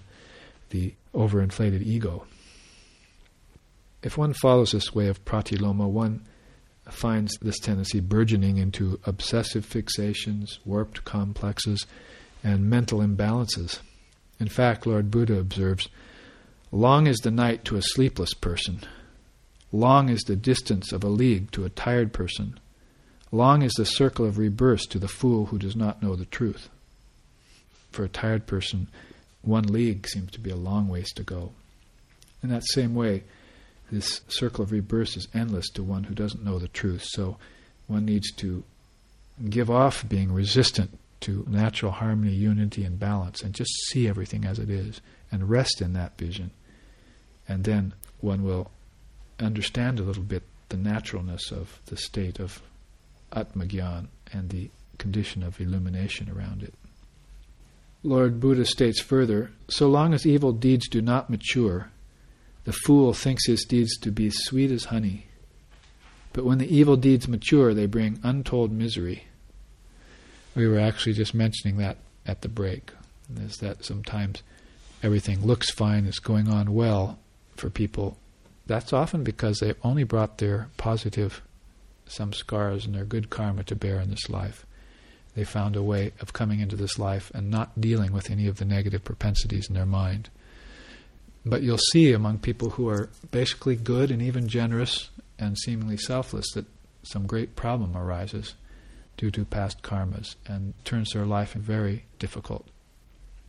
the 0.71 0.95
overinflated 1.15 1.83
ego. 1.83 2.27
If 4.03 4.19
one 4.19 4.33
follows 4.35 4.73
this 4.73 4.95
way 4.95 5.09
of 5.09 5.25
pratiloma, 5.25 5.89
one 5.89 6.25
finds 6.91 7.37
this 7.39 7.59
tendency 7.59 8.01
burgeoning 8.01 8.59
into 8.59 9.01
obsessive 9.05 9.67
fixations, 9.67 10.59
warped 10.65 11.05
complexes, 11.05 11.87
and 12.43 12.69
mental 12.69 12.99
imbalances. 13.01 13.81
In 14.39 14.49
fact, 14.49 14.87
Lord 14.87 15.11
Buddha 15.11 15.39
observes 15.39 15.89
Long 16.71 17.07
is 17.07 17.19
the 17.19 17.31
night 17.31 17.65
to 17.67 17.77
a 17.77 17.83
sleepless 17.83 18.35
person. 18.35 18.81
Long 19.71 20.09
is 20.09 20.23
the 20.23 20.37
distance 20.37 20.93
of 20.93 21.05
a 21.05 21.09
league 21.09 21.51
to 21.53 21.65
a 21.65 21.71
tired 21.71 22.13
person. 22.13 22.59
Long 23.31 23.63
is 23.63 23.73
the 23.75 23.85
circle 23.85 24.27
of 24.27 24.39
rebirths 24.39 24.87
to 24.87 24.99
the 24.99 25.09
fool 25.09 25.47
who 25.47 25.59
does 25.59 25.77
not 25.77 26.03
know 26.03 26.17
the 26.17 26.25
truth. 26.25 26.69
For 27.91 28.05
a 28.05 28.09
tired 28.09 28.47
person, 28.47 28.89
one 29.43 29.65
league 29.65 30.09
seems 30.09 30.33
to 30.33 30.41
be 30.41 30.51
a 30.51 30.57
long 30.57 30.89
ways 30.89 31.13
to 31.13 31.23
go. 31.23 31.53
In 32.43 32.51
that 32.51 32.65
same 32.67 32.95
way, 32.95 33.23
this 33.91 34.23
circle 34.29 34.65
of 34.65 34.73
rebirth 34.73 35.17
is 35.17 35.29
endless 35.35 35.69
to 35.71 35.83
one 35.83 36.05
who 36.05 36.15
doesn't 36.15 36.45
know 36.45 36.59
the 36.59 36.69
truth. 36.69 37.05
So 37.05 37.37
one 37.87 38.05
needs 38.05 38.33
to 38.33 38.65
give 39.49 39.71
off 39.71 40.09
being 40.09 40.33
resistant 40.33 40.99
to 41.21 41.45
natural 41.49 41.93
harmony, 41.93 42.33
unity, 42.33 42.85
and 42.85 42.99
balance, 42.99 43.43
and 43.43 43.55
just 43.55 43.73
see 43.89 44.09
everything 44.09 44.45
as 44.45 44.59
it 44.59 44.71
is 44.71 45.01
and 45.33 45.49
rest 45.49 45.81
in 45.81 45.93
that 45.95 46.19
vision. 46.19 46.51
And 47.49 47.65
then 47.65 47.95
one 48.21 48.43
will 48.43 48.71
understand 49.39 49.99
a 49.99 50.03
little 50.03 50.23
bit 50.23 50.43
the 50.69 50.77
naturalness 50.77 51.51
of 51.51 51.81
the 51.87 51.97
state 51.97 52.41
of 52.41 52.63
Atmagyan 53.33 54.09
and 54.33 54.51
the 54.51 54.71
condition 54.99 55.43
of 55.43 55.61
illumination 55.61 56.31
around 56.31 56.63
it. 56.63 56.75
Lord 58.03 58.39
Buddha 58.39 58.67
states 58.67 59.01
further 59.01 59.51
so 59.69 59.89
long 59.89 60.13
as 60.13 60.27
evil 60.27 60.53
deeds 60.53 60.89
do 60.89 61.01
not 61.01 61.31
mature, 61.31 61.91
the 62.65 62.73
fool 62.73 63.13
thinks 63.13 63.47
his 63.47 63.65
deeds 63.65 63.97
to 63.99 64.11
be 64.11 64.31
sweet 64.31 64.71
as 64.71 64.85
honey. 64.85 65.27
But 66.33 66.45
when 66.45 66.59
the 66.59 66.75
evil 66.75 66.97
deeds 66.97 67.29
mature, 67.29 67.75
they 67.75 67.87
bring 67.87 68.19
untold 68.23 68.73
misery. 68.73 69.25
We 70.55 70.67
were 70.67 70.81
actually 70.81 71.13
just 71.13 71.35
mentioning 71.35 71.77
that 71.79 71.99
at 72.27 72.43
the 72.43 72.49
break. 72.49 72.91
Is 73.41 73.59
that 73.59 73.85
sometimes 73.85 74.43
everything 75.03 75.45
looks 75.45 75.71
fine, 75.71 76.07
it's 76.07 76.19
going 76.19 76.49
on 76.49 76.75
well 76.75 77.19
for 77.57 77.71
people. 77.71 78.19
That's 78.67 78.93
often 78.93 79.25
because 79.25 79.59
they've 79.59 79.77
only 79.83 80.05
brought 80.05 80.39
their 80.39 80.69
positive, 80.77 81.43
samskaras 82.09 82.87
and 82.87 82.95
their 82.95 83.05
good 83.05 83.31
karma 83.31 83.63
to 83.65 83.77
bear 83.77 84.01
in 84.01 84.11
this 84.11 84.29
life. 84.29 84.65
They 85.35 85.45
found 85.45 85.77
a 85.77 85.83
way 85.83 86.13
of 86.21 86.33
coming 86.33 86.61
into 86.61 86.77
this 86.77 86.99
life 86.99 87.31
and 87.35 87.51
not 87.51 87.81
dealing 87.81 88.13
with 88.13 88.31
any 88.31 88.47
of 88.47 88.57
the 88.57 88.65
negative 88.65 89.05
propensities 89.05 89.69
in 89.69 89.75
their 89.75 89.87
mind. 89.87 90.31
But 91.47 91.63
you'll 91.63 91.79
see 91.79 92.13
among 92.13 92.39
people 92.39 92.71
who 92.71 92.89
are 92.89 93.11
basically 93.31 93.77
good 93.77 94.11
and 94.11 94.23
even 94.23 94.49
generous 94.49 95.11
and 95.39 95.59
seemingly 95.59 95.97
selfless 95.97 96.51
that 96.55 96.67
some 97.03 97.27
great 97.27 97.55
problem 97.55 97.97
arises 97.97 98.55
due 99.17 99.31
to 99.31 99.45
past 99.45 99.83
karmas 99.83 100.37
and 100.47 100.75
turns 100.85 101.13
their 101.13 101.27
life 101.27 101.53
very 101.53 102.05
difficult. 102.19 102.67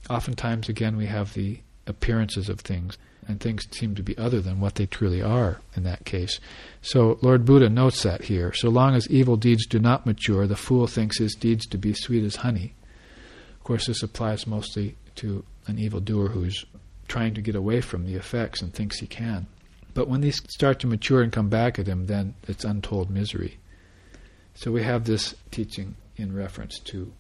Oftentimes, 0.10 0.70
again, 0.70 0.98
we 0.98 1.08
have 1.08 1.34
the 1.34 1.60
appearances 1.88 2.50
of 2.50 2.60
things, 2.60 2.98
and 3.28 3.40
things 3.40 3.64
seem 3.72 3.96
to 3.96 4.04
be 4.04 4.18
other 4.18 4.40
than 4.42 4.60
what 4.60 4.76
they 4.76 4.86
truly 4.86 5.22
are 5.22 5.60
in 5.76 5.84
that 5.84 6.06
case. 6.06 6.40
So, 6.82 7.18
Lord 7.22 7.46
Buddha 7.46 7.70
notes 7.70 8.04
that 8.04 8.24
here. 8.24 8.54
So 8.54 8.70
long 8.70 8.96
as 8.96 9.10
evil 9.10 9.36
deeds 9.36 9.66
do 9.66 9.80
not 9.80 10.06
mature, 10.06 10.46
the 10.46 10.56
fool 10.56 10.86
thinks 10.86 11.18
his 11.18 11.34
deeds 11.34 11.66
to 11.68 11.78
be 11.78 11.94
sweet 11.94 12.24
as 12.24 12.38
honey. 12.38 12.76
Of 13.56 13.64
course, 13.64 13.88
this 13.88 14.04
applies 14.04 14.46
mostly 14.46 14.96
to 15.16 15.44
an 15.66 15.80
evil 15.80 16.00
doer 16.00 16.28
who's 16.30 16.66
trying 17.08 17.34
to 17.36 17.42
get 17.42 17.56
away 17.56 17.82
from 17.82 18.06
the 18.06 18.16
effects 18.16 18.62
and 18.62 18.74
thinks 18.74 19.00
he 19.00 19.08
can. 19.08 19.48
But 19.94 20.10
when 20.10 20.22
these 20.22 20.42
start 20.50 20.80
to 20.82 20.88
mature 20.88 21.22
and 21.22 21.32
come 21.32 21.50
back 21.50 21.80
at 21.80 21.88
him, 21.88 22.08
then 22.08 22.36
it's 22.48 22.66
untold 22.66 23.10
misery. 23.10 23.58
So 24.56 24.72
we 24.72 24.84
have 24.84 25.06
this 25.06 25.36
teaching 25.52 25.96
in 26.18 26.36
reference 26.36 26.80
to 26.80 27.12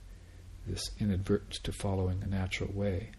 this 0.67 0.91
inadvertence 0.99 1.59
to 1.59 1.71
following 1.71 2.21
a 2.23 2.27
natural 2.27 2.71
way. 2.73 3.11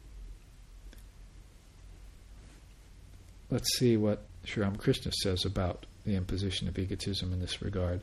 Let's 3.50 3.79
see 3.79 3.96
what 3.96 4.26
Sri 4.44 4.62
Ramakrishna 4.62 5.12
says 5.12 5.44
about 5.44 5.87
the 6.05 6.16
imposition 6.16 6.68
of 6.68 6.79
egotism 6.79 7.33
in 7.33 7.40
this 7.40 7.62
regard. 7.62 8.02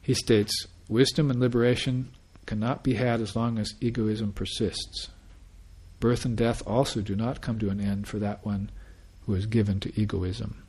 He 0.00 0.14
states, 0.14 0.66
Wisdom 0.88 1.30
and 1.30 1.38
liberation 1.38 2.10
cannot 2.46 2.82
be 2.82 2.94
had 2.94 3.20
as 3.20 3.36
long 3.36 3.58
as 3.58 3.74
egoism 3.80 4.32
persists. 4.32 5.10
Birth 6.02 6.24
and 6.24 6.36
death 6.36 6.64
also 6.66 7.00
do 7.00 7.14
not 7.14 7.40
come 7.40 7.60
to 7.60 7.70
an 7.70 7.80
end 7.80 8.08
for 8.08 8.18
that 8.18 8.44
one 8.44 8.70
who 9.24 9.36
is 9.36 9.46
given 9.46 9.78
to 9.78 10.00
egoism. 10.00 10.60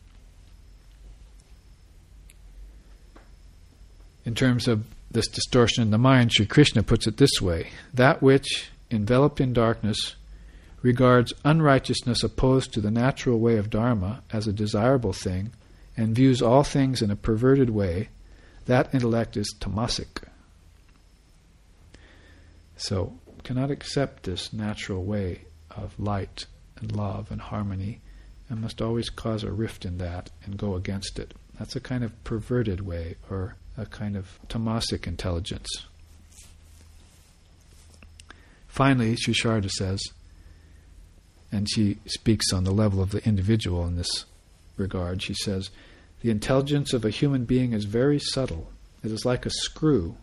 In 4.25 4.35
terms 4.35 4.67
of 4.67 4.85
this 5.09 5.25
distortion 5.27 5.81
in 5.81 5.89
the 5.89 5.97
mind, 5.97 6.31
Sri 6.31 6.45
Krishna 6.45 6.83
puts 6.83 7.07
it 7.07 7.17
this 7.17 7.41
way 7.41 7.69
That 7.95 8.21
which, 8.21 8.69
enveloped 8.91 9.41
in 9.41 9.53
darkness, 9.53 10.15
regards 10.83 11.33
unrighteousness 11.43 12.21
opposed 12.21 12.71
to 12.73 12.81
the 12.81 12.91
natural 12.91 13.39
way 13.39 13.57
of 13.57 13.71
Dharma 13.71 14.21
as 14.31 14.45
a 14.45 14.53
desirable 14.53 15.13
thing 15.13 15.51
and 15.97 16.13
views 16.13 16.43
all 16.43 16.63
things 16.63 17.01
in 17.01 17.09
a 17.09 17.15
perverted 17.15 17.71
way, 17.71 18.09
that 18.67 18.93
intellect 18.93 19.35
is 19.35 19.55
tamasic. 19.59 20.27
So, 22.77 23.15
cannot 23.43 23.71
accept 23.71 24.23
this 24.23 24.53
natural 24.53 25.03
way 25.03 25.41
of 25.71 25.99
light 25.99 26.45
and 26.77 26.95
love 26.95 27.31
and 27.31 27.41
harmony 27.41 28.01
and 28.49 28.61
must 28.61 28.81
always 28.81 29.09
cause 29.09 29.43
a 29.43 29.51
rift 29.51 29.85
in 29.85 29.97
that 29.97 30.29
and 30.43 30.57
go 30.57 30.75
against 30.75 31.19
it. 31.19 31.33
That's 31.57 31.75
a 31.75 31.79
kind 31.79 32.03
of 32.03 32.23
perverted 32.23 32.81
way 32.81 33.15
or 33.29 33.55
a 33.77 33.85
kind 33.85 34.15
of 34.15 34.39
tamasic 34.47 35.07
intelligence. 35.07 35.67
Finally, 38.67 39.15
Sri 39.15 39.33
Sharda 39.33 39.69
says, 39.69 40.01
and 41.51 41.69
she 41.69 41.97
speaks 42.07 42.51
on 42.51 42.63
the 42.63 42.71
level 42.71 43.01
of 43.01 43.11
the 43.11 43.23
individual 43.25 43.85
in 43.85 43.95
this 43.95 44.25
regard, 44.77 45.21
she 45.21 45.35
says, 45.35 45.69
The 46.21 46.31
intelligence 46.31 46.93
of 46.93 47.05
a 47.05 47.11
human 47.11 47.45
being 47.45 47.73
is 47.73 47.85
very 47.85 48.19
subtle. 48.19 48.71
It 49.03 49.11
is 49.11 49.25
like 49.25 49.45
a 49.45 49.51
screw 49.51 50.15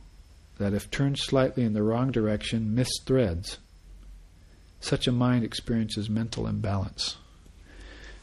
that, 0.61 0.75
if 0.75 0.91
turned 0.91 1.19
slightly 1.19 1.65
in 1.65 1.73
the 1.73 1.83
wrong 1.83 2.13
direction, 2.13 2.77
misthreads. 2.77 3.57
Such 4.79 5.07
a 5.07 5.13
mind 5.13 5.43
experiences 5.43 6.09
mental 6.09 6.47
imbalance. 6.47 7.17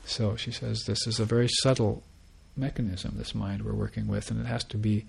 So 0.06 0.36
she 0.36 0.52
says 0.52 0.84
this 0.84 1.06
is 1.06 1.20
a 1.20 1.26
very 1.26 1.50
subtle 1.62 2.04
mechanism, 2.56 3.16
this 3.18 3.36
mind 3.36 3.64
we're 3.64 3.74
working 3.74 4.08
with, 4.08 4.32
and 4.32 4.40
it 4.40 4.48
has 4.48 4.64
to 4.66 4.78
be 4.78 5.06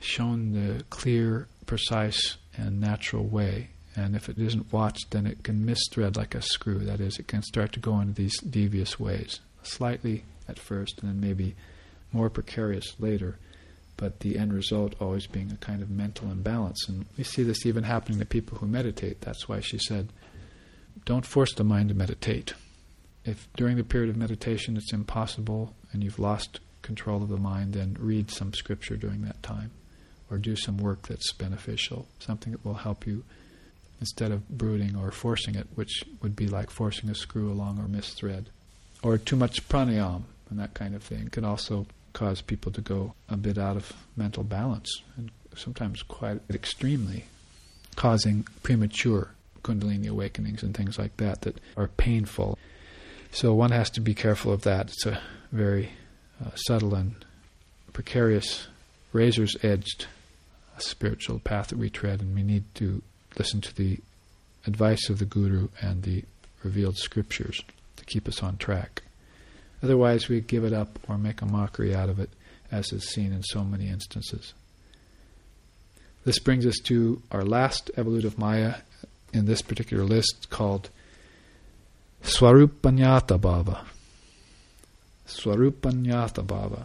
shown 0.00 0.52
the 0.52 0.82
clear, 0.84 1.46
precise, 1.66 2.36
and 2.56 2.80
natural 2.80 3.24
way. 3.24 3.70
And 3.94 4.16
if 4.16 4.28
it 4.28 4.38
isn't 4.38 4.72
watched, 4.72 5.10
then 5.10 5.26
it 5.26 5.42
can 5.42 5.64
misthread 5.64 6.16
like 6.16 6.34
a 6.34 6.42
screw. 6.42 6.78
That 6.78 7.00
is, 7.00 7.18
it 7.18 7.28
can 7.28 7.42
start 7.42 7.72
to 7.72 7.80
go 7.80 8.00
into 8.00 8.14
these 8.14 8.38
devious 8.40 8.98
ways. 8.98 9.40
Slightly 9.62 10.24
at 10.48 10.58
first, 10.58 11.00
and 11.00 11.10
then 11.10 11.20
maybe 11.20 11.56
more 12.12 12.30
precarious 12.30 12.94
later, 12.98 13.38
but 14.00 14.20
the 14.20 14.38
end 14.38 14.54
result 14.54 14.94
always 14.98 15.26
being 15.26 15.52
a 15.52 15.56
kind 15.56 15.82
of 15.82 15.90
mental 15.90 16.30
imbalance. 16.30 16.88
And 16.88 17.04
we 17.18 17.22
see 17.22 17.42
this 17.42 17.66
even 17.66 17.84
happening 17.84 18.18
to 18.18 18.24
people 18.24 18.56
who 18.56 18.66
meditate. 18.66 19.20
That's 19.20 19.46
why 19.46 19.60
she 19.60 19.76
said, 19.76 20.08
don't 21.04 21.26
force 21.26 21.52
the 21.52 21.64
mind 21.64 21.90
to 21.90 21.94
meditate. 21.94 22.54
If 23.26 23.46
during 23.56 23.76
the 23.76 23.84
period 23.84 24.08
of 24.08 24.16
meditation 24.16 24.78
it's 24.78 24.94
impossible 24.94 25.74
and 25.92 26.02
you've 26.02 26.18
lost 26.18 26.60
control 26.80 27.22
of 27.22 27.28
the 27.28 27.36
mind, 27.36 27.74
then 27.74 27.94
read 28.00 28.30
some 28.30 28.54
scripture 28.54 28.96
during 28.96 29.20
that 29.20 29.42
time 29.42 29.70
or 30.30 30.38
do 30.38 30.56
some 30.56 30.78
work 30.78 31.06
that's 31.06 31.34
beneficial, 31.34 32.08
something 32.20 32.52
that 32.52 32.64
will 32.64 32.72
help 32.72 33.06
you 33.06 33.22
instead 34.00 34.32
of 34.32 34.48
brooding 34.48 34.96
or 34.96 35.10
forcing 35.10 35.56
it, 35.56 35.66
which 35.74 36.04
would 36.22 36.34
be 36.34 36.46
like 36.46 36.70
forcing 36.70 37.10
a 37.10 37.14
screw 37.14 37.52
along 37.52 37.78
or 37.78 37.86
missed 37.86 38.16
thread. 38.16 38.48
Or 39.02 39.18
too 39.18 39.36
much 39.36 39.68
pranayam 39.68 40.22
and 40.48 40.58
that 40.58 40.72
kind 40.72 40.94
of 40.94 41.02
thing 41.02 41.28
can 41.28 41.44
also 41.44 41.86
cause 42.12 42.40
people 42.40 42.72
to 42.72 42.80
go 42.80 43.14
a 43.28 43.36
bit 43.36 43.58
out 43.58 43.76
of 43.76 43.92
mental 44.16 44.42
balance 44.42 45.02
and 45.16 45.30
sometimes 45.56 46.02
quite 46.02 46.40
extremely, 46.50 47.24
causing 47.96 48.46
premature 48.62 49.30
kundalini 49.62 50.08
awakenings 50.08 50.62
and 50.62 50.74
things 50.74 50.98
like 50.98 51.16
that 51.18 51.42
that 51.42 51.60
are 51.76 51.88
painful. 51.88 52.58
So 53.30 53.52
one 53.54 53.70
has 53.70 53.90
to 53.90 54.00
be 54.00 54.14
careful 54.14 54.52
of 54.52 54.62
that. 54.62 54.88
It's 54.88 55.06
a 55.06 55.20
very 55.52 55.90
uh, 56.44 56.50
subtle 56.54 56.94
and 56.94 57.14
precarious, 57.92 58.68
razor's 59.12 59.56
edged 59.62 60.06
spiritual 60.78 61.38
path 61.38 61.68
that 61.68 61.78
we 61.78 61.90
tread, 61.90 62.20
and 62.20 62.34
we 62.34 62.42
need 62.42 62.64
to 62.76 63.02
listen 63.38 63.60
to 63.60 63.74
the 63.74 63.98
advice 64.66 65.08
of 65.10 65.18
the 65.18 65.24
Guru 65.24 65.68
and 65.80 66.02
the 66.02 66.24
revealed 66.62 66.96
scriptures 66.96 67.60
to 67.96 68.04
keep 68.04 68.26
us 68.26 68.42
on 68.42 68.56
track. 68.56 69.02
Otherwise, 69.82 70.28
we 70.28 70.40
give 70.40 70.64
it 70.64 70.72
up 70.72 70.98
or 71.08 71.16
make 71.16 71.40
a 71.40 71.46
mockery 71.46 71.94
out 71.94 72.08
of 72.08 72.18
it, 72.18 72.30
as 72.70 72.92
is 72.92 73.08
seen 73.08 73.32
in 73.32 73.42
so 73.42 73.64
many 73.64 73.88
instances. 73.88 74.52
This 76.24 76.38
brings 76.38 76.66
us 76.66 76.76
to 76.84 77.22
our 77.30 77.44
last 77.44 77.90
evolutive 77.96 78.36
Maya 78.36 78.76
in 79.32 79.46
this 79.46 79.62
particular 79.62 80.04
list 80.04 80.48
called 80.50 80.90
Swarupanyata 82.22 83.38
Bhava. 83.40 83.84
Swarupanyata 85.26 86.44
Bhava. 86.44 86.84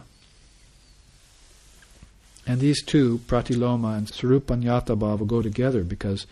And 2.46 2.60
these 2.60 2.82
two, 2.82 3.18
Pratiloma 3.26 3.98
and 3.98 4.06
Swarupanyata 4.06 4.96
Bhava, 4.96 5.26
go 5.26 5.42
together 5.42 5.82
because 5.82 6.26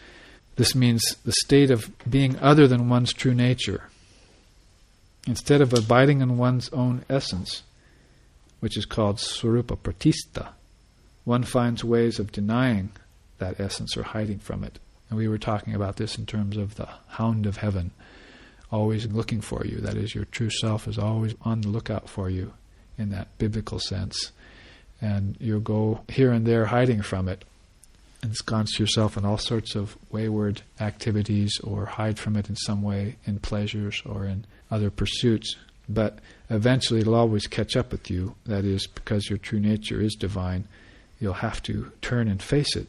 this 0.57 0.74
means 0.74 1.03
the 1.24 1.35
state 1.44 1.70
of 1.70 1.90
being 2.09 2.38
other 2.38 2.66
than 2.68 2.88
one's 2.88 3.12
true 3.12 3.35
nature. 3.35 3.88
Instead 5.26 5.60
of 5.60 5.72
abiding 5.72 6.20
in 6.20 6.37
one's 6.37 6.68
own 6.70 7.04
essence, 7.08 7.62
which 8.60 8.76
is 8.76 8.84
called 8.84 9.16
Swarupa 9.16 9.76
Pratista, 9.76 10.48
one 11.24 11.42
finds 11.42 11.82
ways 11.82 12.18
of 12.18 12.32
denying 12.32 12.90
that 13.38 13.58
essence 13.58 13.96
or 13.96 14.02
hiding 14.02 14.38
from 14.38 14.62
it. 14.62 14.78
And 15.08 15.18
we 15.18 15.28
were 15.28 15.38
talking 15.38 15.74
about 15.74 15.96
this 15.96 16.18
in 16.18 16.26
terms 16.26 16.56
of 16.56 16.74
the 16.74 16.88
hound 17.08 17.46
of 17.46 17.58
heaven, 17.58 17.90
always 18.70 19.06
looking 19.06 19.40
for 19.40 19.64
you. 19.64 19.78
That 19.78 19.96
is, 19.96 20.14
your 20.14 20.26
true 20.26 20.50
self 20.50 20.87
is 20.87 20.98
always 20.98 21.34
on 21.42 21.62
the 21.62 21.68
lookout 21.68 22.08
for 22.08 22.28
you 22.28 22.52
in 22.98 23.10
that 23.10 23.38
biblical 23.38 23.78
sense 23.78 24.32
and 25.04 25.37
you'll 25.38 25.60
go 25.60 26.00
here 26.08 26.32
and 26.32 26.46
there 26.46 26.66
hiding 26.66 27.02
from 27.02 27.28
it, 27.28 27.44
ensconce 28.22 28.78
yourself 28.78 29.16
in 29.16 29.24
all 29.24 29.37
sorts 29.37 29.74
of 29.74 29.96
wayward 30.10 30.62
activities 30.80 31.52
or 31.62 31.84
hide 31.84 32.18
from 32.18 32.37
it 32.37 32.48
in 32.48 32.56
some 32.56 32.82
way 32.82 33.16
in 33.26 33.38
pleasures 33.38 34.02
or 34.06 34.24
in 34.24 34.46
other 34.70 34.90
pursuits. 34.90 35.57
But 35.88 36.18
eventually 36.48 37.00
it'll 37.00 37.14
always 37.14 37.46
catch 37.46 37.77
up 37.77 37.92
with 37.92 38.11
you. 38.11 38.35
That 38.46 38.64
is, 38.64 38.87
because 38.87 39.29
your 39.29 39.38
true 39.38 39.61
nature 39.61 40.00
is 40.00 40.14
divine, 40.14 40.66
you'll 41.20 41.35
have 41.35 41.62
to 41.64 41.92
turn 42.00 42.29
and 42.29 42.42
face 42.42 42.74
it. 42.77 42.88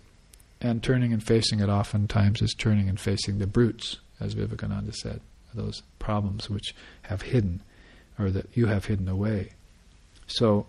And 0.62 0.82
turning 0.82 1.12
and 1.12 1.22
facing 1.22 1.60
it 1.60 1.70
oftentimes 1.70 2.42
is 2.42 2.56
turning 2.58 2.88
and 2.88 3.00
facing 3.00 3.40
the 3.40 3.48
brutes, 3.48 3.98
as 4.20 4.34
Vivekananda 4.34 4.94
said, 4.94 5.20
those 5.54 5.84
problems 6.00 6.50
which 6.50 6.74
have 7.04 7.22
hidden 7.22 7.62
or 8.18 8.32
that 8.32 8.48
you 8.54 8.68
have 8.68 8.86
hidden 8.86 9.10
away. 9.10 9.52
So 10.28 10.66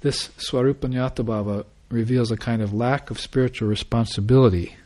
this 0.00 0.28
Swarupanyata 0.38 1.64
reveals 1.90 2.30
a 2.30 2.36
kind 2.36 2.62
of 2.62 2.72
lack 2.72 3.10
of 3.10 3.20
spiritual 3.20 3.68
responsibility, 3.68 4.76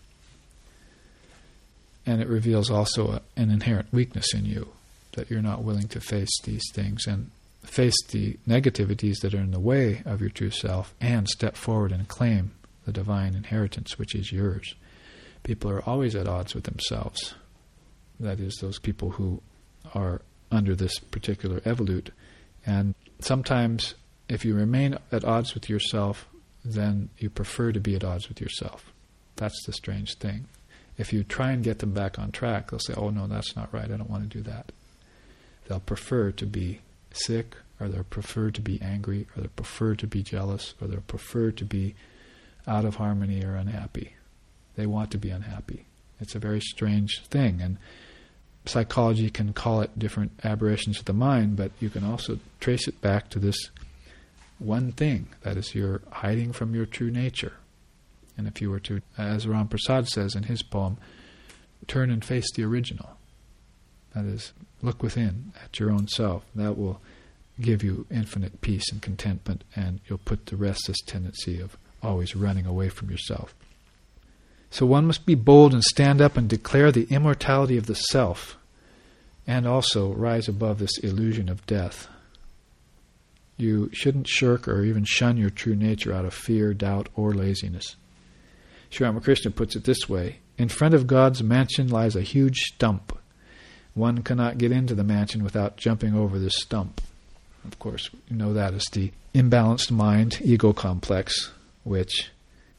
and 2.07 2.23
it 2.23 2.29
reveals 2.29 2.71
also 2.71 3.13
a, 3.13 3.23
an 3.37 3.51
inherent 3.51 3.93
weakness 3.93 4.33
in 4.33 4.47
you 4.47 4.69
that 5.13 5.31
you're 5.31 5.43
not 5.43 5.65
willing 5.65 5.89
to 5.89 6.01
face 6.01 6.31
these 6.45 6.63
things 6.73 7.07
and 7.07 7.31
face 7.65 7.97
the 8.11 8.39
negativities 8.47 9.17
that 9.23 9.35
are 9.35 9.41
in 9.41 9.51
the 9.51 9.61
way 9.61 10.03
of 10.05 10.21
your 10.21 10.31
true 10.31 10.51
self 10.51 10.95
and 11.01 11.29
step 11.29 11.57
forward 11.57 11.91
and 11.91 12.07
claim 12.07 12.53
the 12.85 12.93
divine 12.93 13.35
inheritance 13.35 13.99
which 13.99 14.15
is 14.15 14.31
yours. 14.31 14.75
People 15.43 15.71
are 15.71 15.83
always 15.83 16.15
at 16.15 16.29
odds 16.29 16.55
with 16.55 16.65
themselves. 16.65 17.35
That 18.21 18.41
is, 18.41 18.57
those 18.61 18.79
people 18.79 19.11
who 19.11 19.43
are 19.95 20.23
under 20.51 20.75
this 20.75 20.99
particular 20.99 21.61
evolute. 21.61 22.11
And 22.65 22.95
sometimes 23.21 23.95
if 24.29 24.45
you 24.45 24.55
remain 24.55 24.99
at 25.13 25.25
odds 25.25 25.55
with 25.55 25.69
yourself, 25.69 26.27
then 26.65 27.11
you 27.19 27.31
prefer 27.31 27.73
to 27.73 27.81
be 27.81 27.95
at 27.95 28.05
odds 28.05 28.29
with 28.29 28.41
yourself. 28.41 28.93
That's 29.37 29.65
the 29.67 29.73
strange 29.73 30.17
thing. 30.17 30.47
If 30.99 31.13
you 31.13 31.25
try 31.25 31.53
and 31.53 31.63
get 31.63 31.81
them 31.81 31.93
back 31.93 32.19
on 32.19 32.33
track, 32.33 32.71
they'll 32.71 32.81
say, 32.81 32.95
oh 32.97 33.11
no, 33.11 33.27
that's 33.27 33.55
not 33.55 33.73
right, 33.73 33.91
I 33.91 33.97
don't 33.97 34.11
want 34.11 34.31
to 34.31 34.39
do 34.39 34.43
that. 34.45 34.73
They'll 35.69 35.81
prefer 35.81 36.31
to 36.33 36.47
be 36.47 36.81
sick, 37.13 37.57
or 37.81 37.89
they'll 37.89 38.05
prefer 38.05 38.51
to 38.51 38.61
be 38.61 38.81
angry, 38.81 39.27
or 39.37 39.41
they'll 39.41 39.51
prefer 39.51 39.95
to 39.97 40.07
be 40.07 40.23
jealous, 40.23 40.75
or 40.81 40.89
they'll 40.89 41.01
prefer 41.01 41.51
to 41.51 41.65
be 41.65 41.95
out 42.67 42.85
of 42.85 42.97
harmony 42.97 43.45
or 43.45 43.55
unhappy. 43.55 44.15
They 44.77 44.87
want 44.87 45.11
to 45.13 45.19
be 45.19 45.31
unhappy. 45.31 45.87
It's 46.21 46.35
a 46.35 46.41
very 46.41 46.61
strange 46.61 47.23
thing, 47.25 47.61
and 47.61 47.77
psychology 48.65 49.31
can 49.31 49.53
call 49.53 49.81
it 49.83 49.99
different 49.99 50.33
aberrations 50.43 50.99
of 50.99 51.05
the 51.05 51.13
mind, 51.13 51.57
but 51.57 51.73
you 51.81 51.91
can 51.91 52.05
also 52.05 52.39
trace 52.61 52.89
it 52.89 53.01
back 53.01 53.29
to 53.31 53.39
this 53.39 53.71
one 54.59 54.93
thing. 54.93 55.29
That 55.43 55.57
is, 55.57 55.75
you're 55.75 56.01
hiding 56.11 56.53
from 56.53 56.75
your 56.75 56.87
true 56.87 57.11
nature. 57.11 57.55
And 58.37 58.47
if 58.47 58.61
you 58.61 58.71
were 58.71 58.81
to, 58.81 59.01
as 59.17 59.47
Ram 59.47 59.69
Prasad 59.69 60.09
says 60.09 60.35
in 60.35 60.45
his 60.45 60.63
poem, 60.63 60.99
turn 61.87 62.11
and 62.11 62.25
face 62.25 62.47
the 62.55 62.65
original, 62.65 63.17
that 64.15 64.25
is, 64.25 64.53
look 64.83 65.03
within 65.03 65.53
at 65.63 65.79
your 65.79 65.91
own 65.91 66.09
self, 66.09 66.45
that 66.55 66.77
will 66.77 67.01
give 67.61 67.83
you 67.83 68.07
infinite 68.11 68.61
peace 68.61 68.91
and 68.93 69.01
contentment, 69.01 69.65
and 69.75 70.01
you'll 70.07 70.19
put 70.19 70.47
to 70.47 70.57
rest 70.57 70.85
this 70.87 71.01
tendency 71.07 71.61
of 71.61 71.77
always 72.03 72.37
running 72.37 72.67
away 72.67 72.89
from 72.89 73.11
yourself. 73.11 73.55
So 74.71 74.85
one 74.85 75.07
must 75.07 75.25
be 75.25 75.35
bold 75.35 75.73
and 75.73 75.83
stand 75.83 76.21
up 76.21 76.37
and 76.37 76.49
declare 76.49 76.93
the 76.93 77.07
immortality 77.09 77.77
of 77.77 77.87
the 77.87 77.95
self, 77.95 78.57
and 79.47 79.67
also 79.67 80.13
rise 80.13 80.49
above 80.49 80.79
this 80.79 80.99
illusion 80.99 81.49
of 81.49 81.65
death. 81.67 82.09
You 83.57 83.89
shouldn't 83.93 84.29
shirk 84.29 84.69
or 84.69 84.83
even 84.83 85.05
shun 85.05 85.39
your 85.39 85.51
true 85.51 85.77
nature 85.77 86.13
out 86.13 86.27
of 86.27 86.35
fear, 86.35 86.75
doubt, 86.75 87.09
or 87.15 87.33
laziness. 87.33 87.97
Sri 88.91 89.07
Ramakrishna 89.07 89.51
puts 89.51 89.77
it 89.77 89.85
this 89.85 90.09
way 90.09 90.39
In 90.59 90.69
front 90.69 90.95
of 90.95 91.07
God's 91.07 91.43
mansion 91.43 91.89
lies 91.89 92.17
a 92.17 92.23
huge 92.23 92.59
stump. 92.59 93.17
One 93.95 94.23
cannot 94.23 94.59
get 94.59 94.73
into 94.73 94.95
the 94.95 95.05
mansion 95.05 95.43
without 95.43 95.77
jumping 95.77 96.15
over 96.15 96.39
this 96.39 96.57
stump. 96.57 97.01
Of 97.65 97.79
course, 97.79 98.11
you 98.29 98.37
know 98.37 98.53
that 98.53 98.75
as 98.75 98.85
the 98.93 99.11
imbalanced 99.35 99.91
mind 99.91 100.41
ego 100.43 100.73
complex, 100.73 101.51
which 101.83 102.31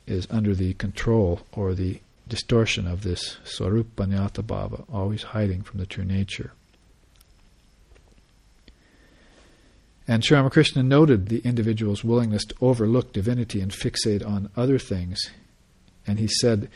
is 0.06 0.28
under 0.30 0.56
the 0.56 0.74
control 0.76 1.42
or 1.52 1.74
the 1.74 2.00
distortion 2.28 2.88
of 2.88 3.04
this 3.04 3.38
Swarupanyata 3.46 4.44
Bhava, 4.44 4.86
always 4.92 5.24
hiding 5.24 5.62
from 5.62 5.80
the 5.80 5.86
true 5.86 6.06
nature. 6.06 6.52
And 10.08 10.24
Sri 10.24 10.38
Ramakrishna 10.38 10.84
noted 10.84 11.28
the 11.28 11.40
individual's 11.40 12.04
willingness 12.04 12.46
to 12.46 12.56
overlook 12.62 13.12
divinity 13.12 13.60
and 13.60 13.72
fixate 13.72 14.26
on 14.26 14.50
other 14.56 14.80
things. 14.80 15.20
And 16.08 16.20
he 16.20 16.28
said, 16.40 16.70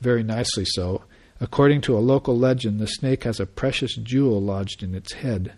very 0.00 0.22
nicely 0.22 0.64
so, 0.64 1.02
according 1.40 1.80
to 1.82 1.96
a 1.96 2.00
local 2.00 2.38
legend, 2.38 2.78
the 2.78 2.86
snake 2.86 3.24
has 3.24 3.40
a 3.40 3.46
precious 3.46 3.94
jewel 3.96 4.40
lodged 4.40 4.82
in 4.82 4.94
its 4.94 5.14
head, 5.14 5.54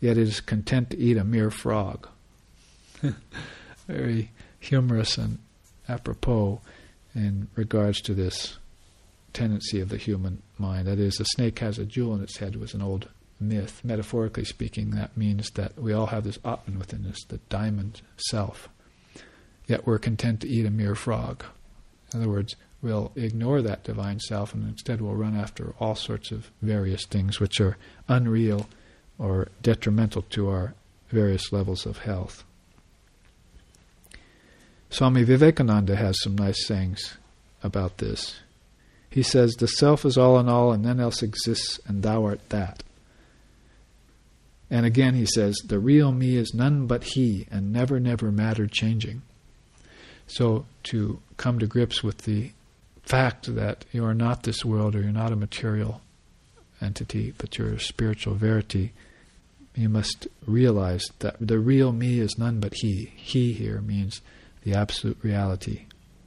yet 0.00 0.18
it 0.18 0.28
is 0.28 0.40
content 0.40 0.90
to 0.90 0.98
eat 0.98 1.16
a 1.16 1.24
mere 1.24 1.50
frog. 1.50 2.08
very 3.86 4.30
humorous 4.58 5.16
and 5.16 5.38
apropos 5.88 6.60
in 7.14 7.48
regards 7.56 8.00
to 8.02 8.14
this 8.14 8.58
tendency 9.32 9.80
of 9.80 9.88
the 9.88 9.96
human 9.96 10.42
mind. 10.58 10.86
That 10.86 10.98
is, 10.98 11.14
the 11.14 11.24
snake 11.24 11.58
has 11.60 11.78
a 11.78 11.84
jewel 11.84 12.14
in 12.14 12.22
its 12.22 12.38
head 12.38 12.56
was 12.56 12.74
an 12.74 12.82
old 12.82 13.08
myth, 13.40 13.80
metaphorically 13.82 14.44
speaking, 14.44 14.90
that 14.90 15.16
means 15.16 15.50
that 15.52 15.78
we 15.78 15.92
all 15.92 16.06
have 16.06 16.24
this 16.24 16.38
Atman 16.44 16.78
within 16.78 17.06
us, 17.06 17.24
the 17.28 17.38
diamond 17.48 18.02
self. 18.16 18.68
Yet 19.66 19.86
we're 19.86 19.98
content 19.98 20.40
to 20.40 20.48
eat 20.48 20.66
a 20.66 20.70
mere 20.70 20.94
frog. 20.94 21.44
In 22.12 22.20
other 22.20 22.30
words, 22.30 22.56
we'll 22.82 23.12
ignore 23.14 23.62
that 23.62 23.84
divine 23.84 24.20
self 24.20 24.54
and 24.54 24.68
instead 24.68 25.00
we'll 25.00 25.14
run 25.14 25.36
after 25.36 25.74
all 25.78 25.94
sorts 25.94 26.30
of 26.30 26.50
various 26.62 27.06
things 27.06 27.40
which 27.40 27.60
are 27.60 27.76
unreal 28.08 28.66
or 29.18 29.48
detrimental 29.62 30.22
to 30.22 30.48
our 30.48 30.74
various 31.10 31.52
levels 31.52 31.86
of 31.86 31.98
health. 31.98 32.44
Swami 34.88 35.22
Vivekananda 35.22 35.94
has 35.94 36.20
some 36.20 36.36
nice 36.36 36.66
sayings 36.66 37.16
about 37.62 37.98
this. 37.98 38.40
He 39.08 39.22
says, 39.22 39.52
The 39.52 39.66
self 39.66 40.04
is 40.04 40.16
all 40.16 40.38
in 40.38 40.48
all, 40.48 40.72
and 40.72 40.82
none 40.82 41.00
else 41.00 41.22
exists, 41.22 41.78
and 41.86 42.02
thou 42.02 42.24
art 42.24 42.48
that. 42.48 42.82
And 44.70 44.86
again 44.86 45.14
he 45.14 45.26
says, 45.26 45.56
The 45.64 45.80
real 45.80 46.12
me 46.12 46.36
is 46.36 46.54
none 46.54 46.86
but 46.86 47.04
he, 47.04 47.46
and 47.50 47.72
never, 47.72 47.98
never 47.98 48.30
matter 48.30 48.66
changing. 48.66 49.22
So 50.30 50.66
to 50.84 51.20
come 51.36 51.58
to 51.58 51.66
grips 51.66 52.04
with 52.04 52.18
the 52.18 52.52
fact 53.02 53.52
that 53.52 53.84
you 53.90 54.04
are 54.04 54.14
not 54.14 54.44
this 54.44 54.64
world 54.64 54.94
or 54.94 55.02
you're 55.02 55.10
not 55.10 55.32
a 55.32 55.36
material 55.36 56.02
entity, 56.80 57.34
but 57.36 57.58
you're 57.58 57.74
a 57.74 57.80
spiritual 57.80 58.34
verity, 58.34 58.92
you 59.74 59.88
must 59.88 60.28
realize 60.46 61.02
that 61.18 61.34
the 61.40 61.58
real 61.58 61.90
me 61.90 62.20
is 62.20 62.38
none 62.38 62.60
but 62.60 62.74
he. 62.76 63.12
He 63.16 63.54
here 63.54 63.80
means 63.80 64.22
the 64.62 64.72
absolute 64.72 65.18
reality, 65.20 65.86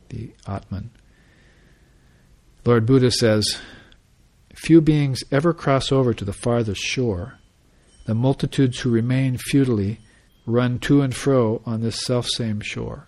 the 0.09 0.33
Atman. 0.45 0.91
Lord 2.65 2.85
Buddha 2.85 3.09
says, 3.09 3.57
Few 4.53 4.81
beings 4.81 5.23
ever 5.31 5.53
cross 5.53 5.93
over 5.93 6.13
to 6.13 6.25
the 6.25 6.33
farthest 6.33 6.81
shore. 6.81 7.39
The 8.05 8.15
multitudes 8.15 8.81
who 8.81 8.89
remain 8.89 9.37
futilely 9.37 10.01
run 10.45 10.79
to 10.79 11.01
and 11.01 11.15
fro 11.15 11.61
on 11.65 11.79
this 11.79 12.01
self-same 12.01 12.59
shore. 12.59 13.07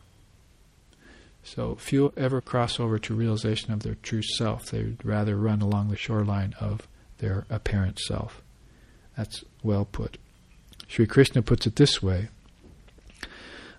So 1.46 1.76
few 1.76 2.12
ever 2.18 2.41
cross 2.41 2.80
over 2.80 2.98
to 2.98 3.14
realization 3.14 3.72
of 3.72 3.84
their 3.84 3.96
true 4.02 4.24
self. 4.24 4.66
They'd 4.66 4.98
rather 5.06 5.38
run 5.38 5.62
along 5.62 5.89
the 5.89 5.96
shoreline 5.96 6.56
of 6.60 6.88
their 7.20 7.46
apparent 7.52 8.00
self. 8.00 8.41
That's 9.16 9.43
well 9.62 9.86
put. 9.86 10.18
Sri 10.88 11.06
Krishna 11.06 11.43
puts 11.43 11.68
it 11.68 11.76
this 11.76 12.02
way 12.02 12.30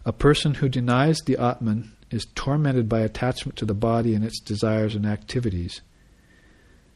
A 0.05 0.13
person 0.13 0.55
who 0.55 0.69
denies 0.69 1.19
the 1.19 1.37
Atman 1.37 1.93
is 2.09 2.29
tormented 2.37 2.89
by 2.89 3.01
attachment 3.01 3.59
to 3.59 3.65
the 3.65 3.75
body 3.75 4.15
and 4.15 4.25
its 4.25 4.41
desires 4.41 4.95
and 4.95 5.05
activities. 5.05 5.81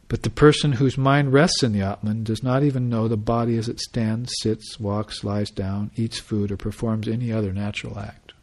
But 0.07 0.23
the 0.23 0.31
person 0.31 0.73
whose 0.73 0.97
mind 0.97 1.33
rests 1.33 1.65
in 1.65 1.73
the 1.73 1.83
Atman 1.83 2.23
does 2.23 2.45
not 2.45 2.63
even 2.63 2.89
know 2.89 3.09
the 3.09 3.17
body 3.17 3.57
as 3.57 3.69
it 3.69 3.81
stands, 3.81 4.33
sits, 4.41 4.79
walks, 4.79 5.25
lies 5.25 5.51
down, 5.51 5.91
eats 5.97 6.21
food, 6.21 6.53
or 6.53 6.57
performs 6.57 7.09
any 7.09 7.33
other 7.33 7.53
natural 7.53 7.99
act. 7.99 8.35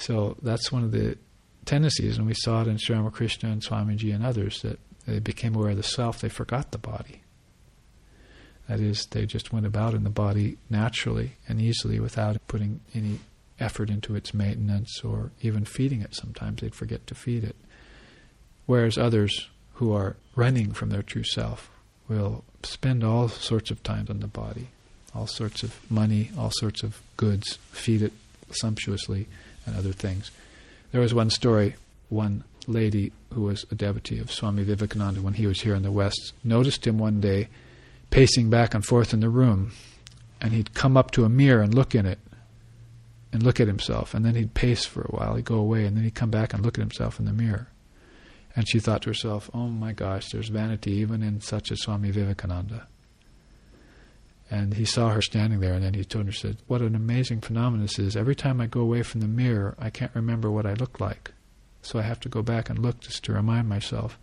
So 0.00 0.36
that's 0.42 0.72
one 0.72 0.82
of 0.82 0.92
the 0.92 1.18
tendencies, 1.66 2.16
and 2.16 2.26
we 2.26 2.34
saw 2.34 2.62
it 2.62 2.68
in 2.68 2.78
Sri 2.78 2.96
Ramakrishna 2.96 3.50
and 3.50 3.62
Swamiji 3.62 4.14
and 4.14 4.24
others, 4.24 4.62
that 4.62 4.78
they 5.06 5.18
became 5.18 5.54
aware 5.54 5.70
of 5.70 5.76
the 5.76 5.82
self, 5.82 6.20
they 6.20 6.28
forgot 6.28 6.72
the 6.72 6.78
body. 6.78 7.22
That 8.68 8.80
is, 8.80 9.06
they 9.06 9.26
just 9.26 9.52
went 9.52 9.66
about 9.66 9.94
in 9.94 10.04
the 10.04 10.10
body 10.10 10.56
naturally 10.70 11.32
and 11.48 11.60
easily 11.60 12.00
without 12.00 12.36
putting 12.46 12.80
any 12.94 13.18
effort 13.58 13.90
into 13.90 14.14
its 14.14 14.32
maintenance 14.32 15.02
or 15.04 15.32
even 15.42 15.64
feeding 15.64 16.00
it. 16.00 16.14
Sometimes 16.14 16.60
they'd 16.60 16.74
forget 16.74 17.06
to 17.08 17.14
feed 17.14 17.44
it. 17.44 17.56
Whereas 18.66 18.96
others 18.96 19.48
who 19.74 19.92
are 19.92 20.16
running 20.34 20.72
from 20.72 20.90
their 20.90 21.02
true 21.02 21.24
self 21.24 21.68
will 22.08 22.44
spend 22.62 23.04
all 23.04 23.28
sorts 23.28 23.70
of 23.70 23.82
time 23.82 24.06
on 24.08 24.20
the 24.20 24.28
body, 24.28 24.68
all 25.14 25.26
sorts 25.26 25.62
of 25.62 25.78
money, 25.90 26.30
all 26.38 26.52
sorts 26.52 26.82
of 26.82 27.02
goods, 27.16 27.58
feed 27.72 28.02
it 28.02 28.12
sumptuously, 28.52 29.26
and 29.66 29.76
other 29.76 29.92
things. 29.92 30.30
There 30.92 31.00
was 31.00 31.14
one 31.14 31.30
story, 31.30 31.76
one 32.08 32.44
lady 32.66 33.12
who 33.32 33.42
was 33.42 33.64
a 33.70 33.74
devotee 33.74 34.18
of 34.18 34.32
Swami 34.32 34.64
Vivekananda 34.64 35.22
when 35.22 35.34
he 35.34 35.46
was 35.46 35.60
here 35.60 35.74
in 35.74 35.82
the 35.82 35.92
West 35.92 36.32
noticed 36.44 36.86
him 36.86 36.98
one 36.98 37.20
day 37.20 37.48
pacing 38.10 38.50
back 38.50 38.74
and 38.74 38.84
forth 38.84 39.14
in 39.14 39.20
the 39.20 39.28
room, 39.28 39.72
and 40.40 40.52
he'd 40.52 40.74
come 40.74 40.96
up 40.96 41.10
to 41.12 41.24
a 41.24 41.28
mirror 41.28 41.62
and 41.62 41.74
look 41.74 41.94
in 41.94 42.06
it 42.06 42.18
and 43.32 43.42
look 43.42 43.60
at 43.60 43.68
himself, 43.68 44.14
and 44.14 44.24
then 44.24 44.34
he'd 44.34 44.54
pace 44.54 44.84
for 44.84 45.02
a 45.02 45.12
while, 45.16 45.36
he'd 45.36 45.44
go 45.44 45.58
away, 45.58 45.84
and 45.84 45.96
then 45.96 46.04
he'd 46.04 46.14
come 46.14 46.30
back 46.30 46.52
and 46.52 46.64
look 46.64 46.76
at 46.76 46.82
himself 46.82 47.20
in 47.20 47.26
the 47.26 47.32
mirror. 47.32 47.68
And 48.56 48.68
she 48.68 48.80
thought 48.80 49.02
to 49.02 49.10
herself, 49.10 49.48
oh 49.54 49.68
my 49.68 49.92
gosh, 49.92 50.30
there's 50.30 50.48
vanity 50.48 50.92
even 50.94 51.22
in 51.22 51.40
such 51.40 51.70
a 51.70 51.76
Swami 51.76 52.10
Vivekananda. 52.10 52.88
And 54.50 54.74
he 54.74 54.84
saw 54.84 55.10
her 55.10 55.22
standing 55.22 55.60
there, 55.60 55.74
and 55.74 55.84
then 55.84 55.94
he 55.94 56.04
told 56.04 56.26
her, 56.26 56.32
said, 56.32 56.56
What 56.66 56.80
an 56.80 56.96
amazing 56.96 57.40
phenomenon 57.40 57.86
this 57.86 58.00
is. 58.00 58.16
Every 58.16 58.34
time 58.34 58.60
I 58.60 58.66
go 58.66 58.80
away 58.80 59.02
from 59.02 59.20
the 59.20 59.28
mirror, 59.28 59.76
I 59.78 59.90
can't 59.90 60.14
remember 60.14 60.50
what 60.50 60.66
I 60.66 60.74
look 60.74 60.98
like. 60.98 61.32
So 61.82 61.98
I 61.98 62.02
have 62.02 62.20
to 62.20 62.28
go 62.28 62.42
back 62.42 62.68
and 62.68 62.78
look 62.78 63.00
just 63.00 63.24
to 63.24 63.32
remind 63.32 63.68
myself. 63.68 64.18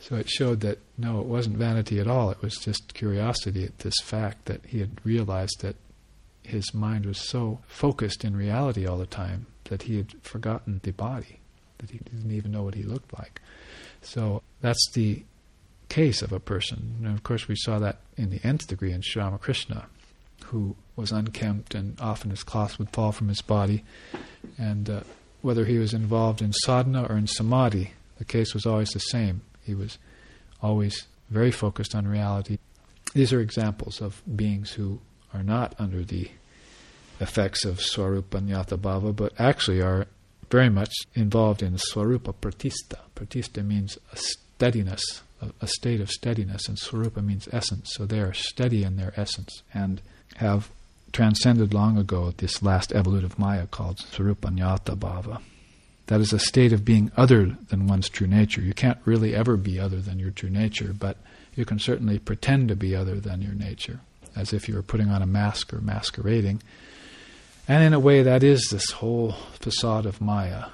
So 0.00 0.16
it 0.16 0.28
showed 0.28 0.60
that, 0.60 0.78
no, 0.98 1.20
it 1.20 1.26
wasn't 1.26 1.56
vanity 1.56 2.00
at 2.00 2.08
all. 2.08 2.30
It 2.30 2.42
was 2.42 2.56
just 2.56 2.94
curiosity 2.94 3.64
at 3.64 3.78
this 3.78 3.94
fact 4.02 4.46
that 4.46 4.64
he 4.66 4.80
had 4.80 4.98
realized 5.04 5.60
that 5.60 5.76
his 6.42 6.74
mind 6.74 7.06
was 7.06 7.18
so 7.18 7.60
focused 7.66 8.24
in 8.24 8.36
reality 8.36 8.86
all 8.86 8.98
the 8.98 9.06
time 9.06 9.46
that 9.64 9.82
he 9.82 9.98
had 9.98 10.12
forgotten 10.22 10.80
the 10.82 10.90
body, 10.90 11.38
that 11.78 11.90
he 11.90 11.98
didn't 11.98 12.32
even 12.32 12.50
know 12.50 12.62
what 12.62 12.74
he 12.74 12.82
looked 12.82 13.16
like. 13.18 13.40
So 14.02 14.42
that's 14.60 14.90
the 14.94 15.22
case 15.90 16.22
of 16.22 16.32
a 16.32 16.40
person. 16.40 16.94
And 17.04 17.14
of 17.14 17.22
course, 17.22 17.46
we 17.48 17.56
saw 17.56 17.78
that 17.80 17.98
in 18.16 18.30
the 18.30 18.40
nth 18.42 18.66
degree 18.66 18.92
in 18.92 19.02
Sri 19.02 19.22
Ramakrishna, 19.22 19.86
who 20.46 20.76
was 20.96 21.12
unkempt 21.12 21.74
and 21.74 22.00
often 22.00 22.30
his 22.30 22.42
cloth 22.42 22.78
would 22.78 22.90
fall 22.90 23.12
from 23.12 23.28
his 23.28 23.42
body. 23.42 23.84
And 24.56 24.88
uh, 24.88 25.00
whether 25.42 25.66
he 25.66 25.78
was 25.78 25.92
involved 25.92 26.40
in 26.40 26.52
sadhana 26.52 27.06
or 27.08 27.16
in 27.16 27.26
samadhi, 27.26 27.92
the 28.18 28.24
case 28.24 28.54
was 28.54 28.64
always 28.64 28.90
the 28.90 29.00
same. 29.00 29.42
He 29.62 29.74
was 29.74 29.98
always 30.62 31.06
very 31.28 31.50
focused 31.50 31.94
on 31.94 32.08
reality. 32.08 32.58
These 33.12 33.32
are 33.32 33.40
examples 33.40 34.00
of 34.00 34.22
beings 34.36 34.72
who 34.72 35.00
are 35.34 35.42
not 35.42 35.74
under 35.78 36.04
the 36.04 36.30
effects 37.20 37.64
of 37.64 37.78
Swarupa 37.78 38.40
Nyata 38.40 38.78
Bhava, 38.78 39.14
but 39.14 39.32
actually 39.38 39.80
are 39.80 40.06
very 40.50 40.68
much 40.68 40.92
involved 41.14 41.62
in 41.62 41.74
Swarupa 41.74 42.34
Pratista. 42.34 42.98
Pratista 43.14 43.62
means 43.62 43.98
a 44.12 44.16
steadiness, 44.16 45.22
a, 45.60 45.66
state 45.66 46.00
of 46.00 46.10
steadiness, 46.10 46.68
and 46.68 46.78
Swarupa 46.78 47.24
means 47.24 47.48
essence. 47.52 47.92
So 47.94 48.06
they 48.06 48.20
are 48.20 48.32
steady 48.32 48.84
in 48.84 48.96
their 48.96 49.12
essence 49.16 49.62
and 49.72 50.00
have 50.36 50.70
transcended 51.12 51.74
long 51.74 51.98
ago 51.98 52.32
this 52.36 52.62
last 52.62 52.90
evolutive 52.90 53.38
Maya 53.38 53.66
called 53.66 53.98
Swarupa 53.98 54.50
Bhava. 54.96 55.40
That 56.06 56.20
is 56.20 56.32
a 56.32 56.38
state 56.38 56.72
of 56.72 56.84
being 56.84 57.12
other 57.16 57.56
than 57.68 57.86
one's 57.86 58.08
true 58.08 58.26
nature. 58.26 58.60
You 58.60 58.74
can't 58.74 58.98
really 59.04 59.34
ever 59.34 59.56
be 59.56 59.78
other 59.78 60.00
than 60.00 60.18
your 60.18 60.30
true 60.30 60.50
nature, 60.50 60.92
but 60.92 61.16
you 61.54 61.64
can 61.64 61.78
certainly 61.78 62.18
pretend 62.18 62.68
to 62.68 62.76
be 62.76 62.96
other 62.96 63.20
than 63.20 63.42
your 63.42 63.54
nature, 63.54 64.00
as 64.34 64.52
if 64.52 64.68
you 64.68 64.74
were 64.74 64.82
putting 64.82 65.08
on 65.08 65.22
a 65.22 65.26
mask 65.26 65.72
or 65.72 65.80
masquerading. 65.80 66.62
And 67.68 67.84
in 67.84 67.92
a 67.92 68.00
way, 68.00 68.22
that 68.22 68.42
is 68.42 68.68
this 68.70 68.90
whole 68.90 69.32
facade 69.60 70.06
of 70.06 70.20
Maya. 70.20 70.66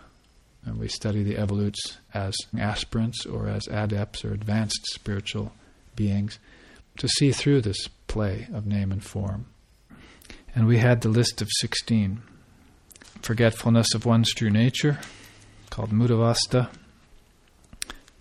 And 0.66 0.78
we 0.78 0.88
study 0.88 1.22
the 1.22 1.36
evolutes 1.36 1.96
as 2.12 2.36
aspirants 2.58 3.24
or 3.24 3.48
as 3.48 3.66
adepts 3.68 4.24
or 4.24 4.34
advanced 4.34 4.84
spiritual 4.92 5.52
beings 5.94 6.38
to 6.98 7.08
see 7.08 7.32
through 7.32 7.62
this 7.62 7.88
play 8.08 8.48
of 8.52 8.66
name 8.66 8.92
and 8.92 9.02
form. 9.02 9.46
And 10.54 10.66
we 10.66 10.78
had 10.78 11.00
the 11.00 11.08
list 11.08 11.40
of 11.40 11.48
16 11.60 12.20
forgetfulness 13.22 13.94
of 13.94 14.06
one's 14.06 14.32
true 14.32 14.50
nature, 14.50 15.00
called 15.70 15.90
mudavasta, 15.90 16.68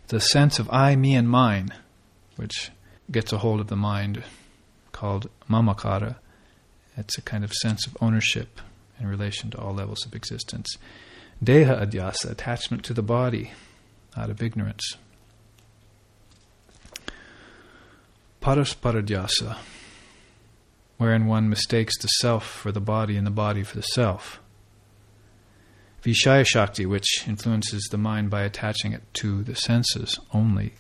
the 0.08 0.20
sense 0.20 0.58
of 0.58 0.70
I, 0.72 0.96
me, 0.96 1.16
and 1.16 1.30
mine, 1.30 1.74
which 2.38 2.72
gets 3.12 3.32
a 3.32 3.40
hold 3.40 3.60
of 3.60 3.68
the 3.68 3.76
mind, 3.76 4.24
called 4.92 5.30
mamakara, 5.50 6.16
it's 6.98 7.18
a 7.18 7.22
kind 7.22 7.44
of 7.44 7.54
sense 7.54 7.86
of 7.86 7.98
ownership 8.02 8.62
in 9.00 9.08
relation 9.08 9.52
to 9.52 9.58
all 9.60 9.74
levels 9.74 10.06
of 10.06 10.16
existence. 10.16 10.78
Deha 11.44 11.86
adhyasa, 11.86 12.32
attachment 12.32 12.84
to 12.86 12.94
the 12.94 13.04
body 13.04 13.52
out 14.16 14.30
of 14.30 14.42
ignorance. 14.42 14.98
Parasparadhyasa, 18.42 19.58
wherein 20.98 21.26
one 21.26 21.50
mistakes 21.50 21.98
the 22.00 22.08
self 22.08 22.46
for 22.46 22.72
the 22.72 22.80
body 22.80 23.18
and 23.18 23.26
the 23.26 23.32
body 23.32 23.64
for 23.64 23.76
the 23.76 23.82
self. 23.82 24.40
Vishaya 26.04 26.46
Shakti, 26.46 26.86
which 26.86 27.28
influences 27.28 27.88
the 27.90 27.98
mind 27.98 28.30
by 28.30 28.44
attaching 28.44 28.94
it 28.94 29.02
to 29.16 29.42
the 29.42 29.56
senses 29.56 30.20
only. 30.32 30.74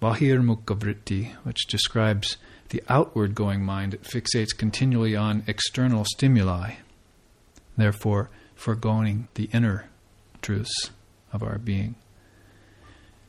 Vritti, 0.00 1.34
which 1.42 1.66
describes 1.66 2.36
the 2.68 2.82
outward 2.88 3.34
going 3.34 3.64
mind 3.64 3.94
it 3.94 4.04
fixates 4.04 4.56
continually 4.56 5.16
on 5.16 5.42
external 5.48 6.04
stimuli, 6.04 6.74
therefore 7.76 8.30
foregoing 8.58 9.28
the 9.34 9.48
inner 9.52 9.88
truths 10.42 10.90
of 11.32 11.42
our 11.42 11.58
being. 11.58 11.94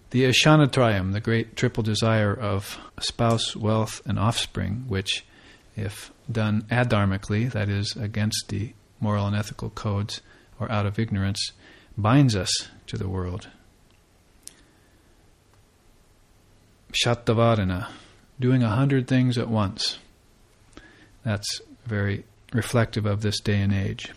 The 0.09 0.25
Ashanatrayam, 0.25 1.13
the 1.13 1.21
great 1.21 1.55
triple 1.55 1.83
desire 1.83 2.33
of 2.33 2.79
spouse, 2.99 3.55
wealth, 3.55 4.01
and 4.05 4.17
offspring, 4.17 4.85
which, 4.87 5.23
if 5.75 6.11
done 6.29 6.63
adharmically, 6.71 7.51
that 7.51 7.69
is, 7.69 7.95
against 7.95 8.47
the 8.47 8.73
moral 8.99 9.27
and 9.27 9.35
ethical 9.35 9.69
codes 9.69 10.21
or 10.59 10.69
out 10.71 10.87
of 10.87 10.97
ignorance, 10.97 11.51
binds 11.95 12.35
us 12.35 12.51
to 12.87 12.97
the 12.97 13.07
world. 13.07 13.49
Shattavadana, 16.91 17.87
doing 18.39 18.63
a 18.63 18.69
hundred 18.69 19.07
things 19.07 19.37
at 19.37 19.47
once. 19.47 19.99
That's 21.23 21.61
very 21.85 22.25
reflective 22.51 23.05
of 23.05 23.21
this 23.21 23.39
day 23.39 23.61
and 23.61 23.71
age. 23.71 24.11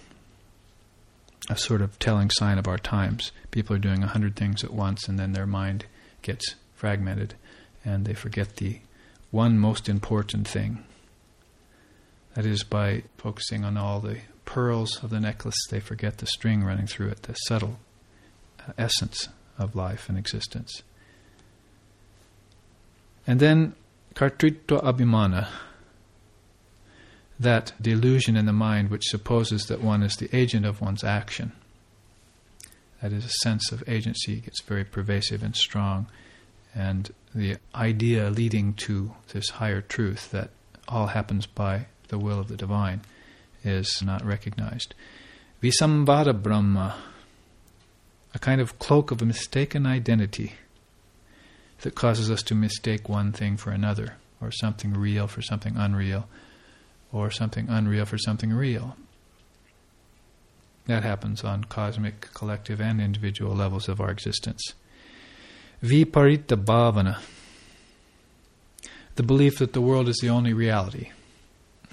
A 1.53 1.57
sort 1.59 1.83
of 1.83 1.99
telling 1.99 2.31
sign 2.31 2.57
of 2.57 2.67
our 2.67 2.79
times. 2.79 3.31
People 3.51 3.77
are 3.77 3.79
doing 3.79 4.03
a 4.03 4.07
hundred 4.07 4.37
things 4.37 4.65
at 4.65 4.73
once, 4.73 5.07
and 5.07 5.19
then 5.19 5.35
their 5.35 5.47
mind 5.47 5.85
gets 6.23 6.55
fragmented, 6.75 7.35
and 7.85 8.07
they 8.07 8.15
forget 8.15 8.57
the 8.57 8.79
one 9.31 9.59
most 9.59 9.87
important 9.87 10.49
thing. 10.49 10.83
That 12.33 12.47
is, 12.47 12.65
by 12.65 13.03
focusing 13.19 13.67
on 13.67 13.77
all 13.77 14.01
the 14.01 14.21
pearls 14.47 15.05
of 15.05 15.11
the 15.11 15.21
necklace, 15.21 15.67
they 15.69 15.79
forget 15.79 16.17
the 16.17 16.27
string 16.27 16.65
running 16.65 16.87
through 16.87 17.09
it, 17.09 17.25
the 17.25 17.35
subtle 17.35 17.79
uh, 18.67 18.73
essence 18.79 19.29
of 19.59 19.77
life 19.77 20.09
and 20.09 20.17
existence. 20.17 20.83
And 23.27 23.41
then 23.41 23.75
kartritva 24.15 24.83
abhimana, 24.83 25.49
that 27.43 27.73
delusion 27.81 28.37
in 28.37 28.47
the 28.47 28.53
mind 28.53 28.91
which 28.91 29.09
supposes 29.09 29.67
that 29.67 29.83
one 29.83 30.03
is 30.03 30.17
the 30.17 30.35
agent 30.37 30.67
of 30.67 30.81
one's 30.81 31.05
action. 31.05 31.53
That 33.03 33.13
is, 33.13 33.25
a 33.25 33.31
sense 33.43 33.73
of 33.73 33.83
agency 33.89 34.37
gets 34.37 34.63
very 34.63 34.85
pervasive 34.85 35.43
and 35.43 35.57
strong, 35.57 36.07
and 36.75 37.11
the 37.35 37.57
idea 37.75 38.31
leading 38.31 38.75
to 38.75 39.13
this 39.33 39.51
higher 39.51 39.81
truth 39.81 40.31
that 40.31 40.51
all 40.89 41.09
happens 41.09 41.47
by 41.47 41.87
the 42.09 42.19
will 42.19 42.39
of 42.39 42.49
the 42.49 42.57
divine 42.57 43.01
is 43.65 44.03
not 44.03 44.25
recognized. 44.25 44.95
Visamvada 45.63 46.33
Bhrama, 46.33 46.95
a 48.35 48.39
kind 48.39 48.61
of 48.61 48.79
cloak 48.79 49.11
of 49.11 49.21
a 49.21 49.27
mistaken 49.27 49.87
identity 49.87 50.55
that 51.81 51.95
causes 51.95 52.31
us 52.31 52.43
to 52.45 52.55
mistake 52.55 53.09
one 53.09 53.33
thing 53.33 53.57
for 53.57 53.71
another, 53.71 54.15
or 54.41 54.51
something 54.51 54.93
real 54.95 55.27
for 55.27 55.43
something 55.43 55.77
unreal, 55.77 56.29
or 57.13 57.31
something 57.31 57.69
unreal 57.69 58.07
for 58.07 58.19
something 58.19 58.53
real. 58.53 58.97
That 60.87 61.05
happens 61.05 61.45
on 61.45 61.65
cosmic, 61.65 62.33
collective, 62.35 62.81
and 62.81 63.01
individual 63.01 63.55
levels 63.55 63.89
of 63.89 64.01
our 64.01 64.11
existence. 64.11 64.75
Viparita 65.83 66.57
bhavana, 66.57 67.19
the 69.15 69.23
belief 69.23 69.59
that 69.59 69.73
the 69.73 69.81
world 69.81 70.09
is 70.09 70.19
the 70.19 70.29
only 70.29 70.53
reality. 70.53 71.11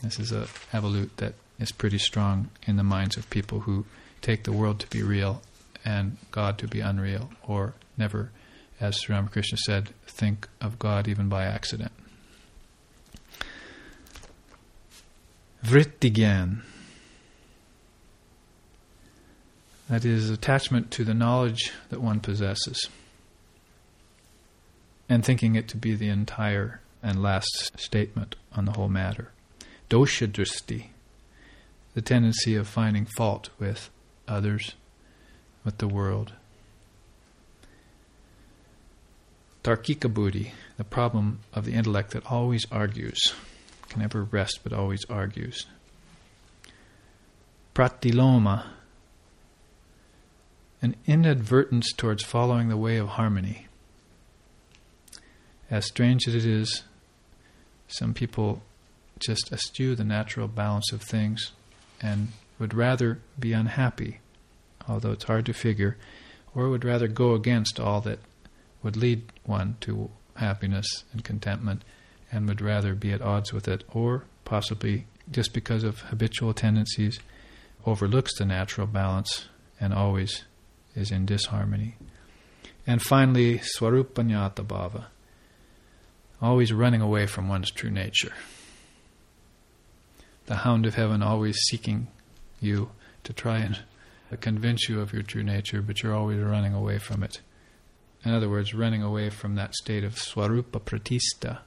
This 0.02 0.20
is 0.20 0.32
a 0.32 0.48
evolute 0.72 1.16
that 1.18 1.34
is 1.60 1.72
pretty 1.72 1.98
strong 1.98 2.50
in 2.66 2.78
the 2.78 2.84
minds 2.84 3.18
of 3.18 3.30
people 3.30 3.62
who 3.62 3.86
take 4.22 4.44
the 4.44 4.52
world 4.52 4.80
to 4.80 4.88
be 4.88 5.04
real 5.04 5.42
and 5.84 6.18
God 6.32 6.58
to 6.60 6.68
be 6.68 6.80
unreal, 6.80 7.30
or 7.44 7.74
never, 7.98 8.32
as 8.80 8.98
Sri 8.98 9.16
Ramakrishna 9.16 9.58
said, 9.58 9.90
think 10.08 10.48
of 10.62 10.80
God 10.80 11.08
even 11.08 11.30
by 11.30 11.44
accident. 11.46 11.92
Vrittigyan. 15.64 16.62
That 19.90 20.06
is 20.06 20.30
attachment 20.30 20.92
to 20.92 21.04
the 21.04 21.14
knowledge 21.14 21.72
that 21.90 22.02
one 22.02 22.20
possesses 22.20 22.90
and 25.10 25.26
thinking 25.26 25.56
it 25.56 25.68
to 25.70 25.78
be 25.78 25.96
the 25.96 26.08
entire 26.08 26.82
and 27.02 27.22
last 27.22 27.72
statement 27.78 28.36
on 28.56 28.66
the 28.66 28.74
whole 28.74 28.88
matter. 28.88 29.32
Dosha 29.90 30.28
dristi, 30.28 30.88
the 31.96 32.02
tendency 32.02 32.56
of 32.56 32.68
finding 32.68 33.06
fault 33.18 33.50
with 33.58 33.90
others, 34.28 34.76
with 35.66 35.80
the 35.80 35.88
world. 35.88 36.34
Tarkika 39.64 40.14
buddhi, 40.14 40.54
the 40.78 40.84
problem 40.84 41.40
of 41.54 41.66
the 41.66 41.74
intellect 41.74 42.12
that 42.12 42.26
always 42.28 42.66
argues, 42.72 43.34
can 43.90 44.02
never 44.02 44.24
rest 44.24 44.60
but 44.64 44.74
always 44.74 45.04
argues. 45.10 45.66
Pratiloma, 47.74 48.66
an 50.82 50.96
inadvertence 51.06 51.92
towards 51.94 52.24
following 52.24 52.70
the 52.70 52.78
way 52.78 52.98
of 52.98 53.10
harmony. 53.10 53.68
As 55.70 55.86
strange 55.86 56.28
as 56.28 56.36
it 56.36 56.46
is, 56.46 56.84
some 57.88 58.14
people 58.14 58.62
just 59.20 59.52
eschew 59.52 59.96
the 59.96 60.04
natural 60.04 60.48
balance 60.48 60.92
of 60.92 61.02
things 61.02 61.52
and 62.02 62.30
would 62.58 62.74
rather 62.74 63.20
be 63.38 63.54
unhappy, 63.54 64.20
although 64.88 65.12
it's 65.12 65.26
hard 65.26 65.46
to 65.46 65.54
figure, 65.54 65.98
or 66.56 66.70
would 66.70 66.86
rather 66.86 67.08
go 67.08 67.34
against 67.34 67.80
all 67.80 68.02
that 68.02 68.20
would 68.82 68.96
lead 68.96 69.24
one 69.44 69.76
to 69.82 70.10
happiness 70.36 71.04
and 71.12 71.24
contentment 71.24 71.84
and 72.32 72.48
would 72.48 72.62
rather 72.62 72.94
be 72.96 73.12
at 73.12 73.22
odds 73.22 73.54
with 73.54 73.68
it, 73.68 73.84
or 73.94 74.26
possibly 74.46 75.06
just 75.32 75.54
because 75.54 75.84
of 75.84 76.02
habitual 76.02 76.54
tendencies 76.54 77.20
overlooks 77.86 78.38
the 78.38 78.46
natural 78.46 78.88
balance 78.88 79.48
and 79.80 79.94
always 79.94 80.44
is 80.96 81.12
in 81.12 81.26
disharmony. 81.26 81.96
And 82.86 83.02
finally, 83.02 83.60
Swarupanyata 83.60 84.66
Bhava, 84.66 85.06
always 86.42 86.74
running 86.74 87.02
away 87.02 87.26
from 87.28 87.48
one's 87.48 87.72
true 87.72 87.92
nature 87.92 88.34
the 90.50 90.56
hound 90.56 90.88
of 90.88 90.96
heaven 90.96 91.22
always 91.22 91.56
seeking 91.70 92.08
you 92.60 92.90
to 93.24 93.32
try 93.32 93.60
and 93.60 93.84
convince 94.42 94.90
you 94.90 95.00
of 95.00 95.14
your 95.14 95.22
true 95.22 95.44
nature, 95.44 95.80
but 95.80 96.02
you're 96.02 96.16
always 96.16 96.40
running 96.40 96.74
away 96.74 96.98
from 96.98 97.22
it. 97.22 97.40
In 98.26 98.34
other 98.34 98.50
words, 98.50 98.74
running 98.74 99.04
away 99.04 99.30
from 99.30 99.54
that 99.56 99.76
state 99.76 100.04
of 100.04 100.16
swarupa 100.16 100.82
pratista, 100.82 101.60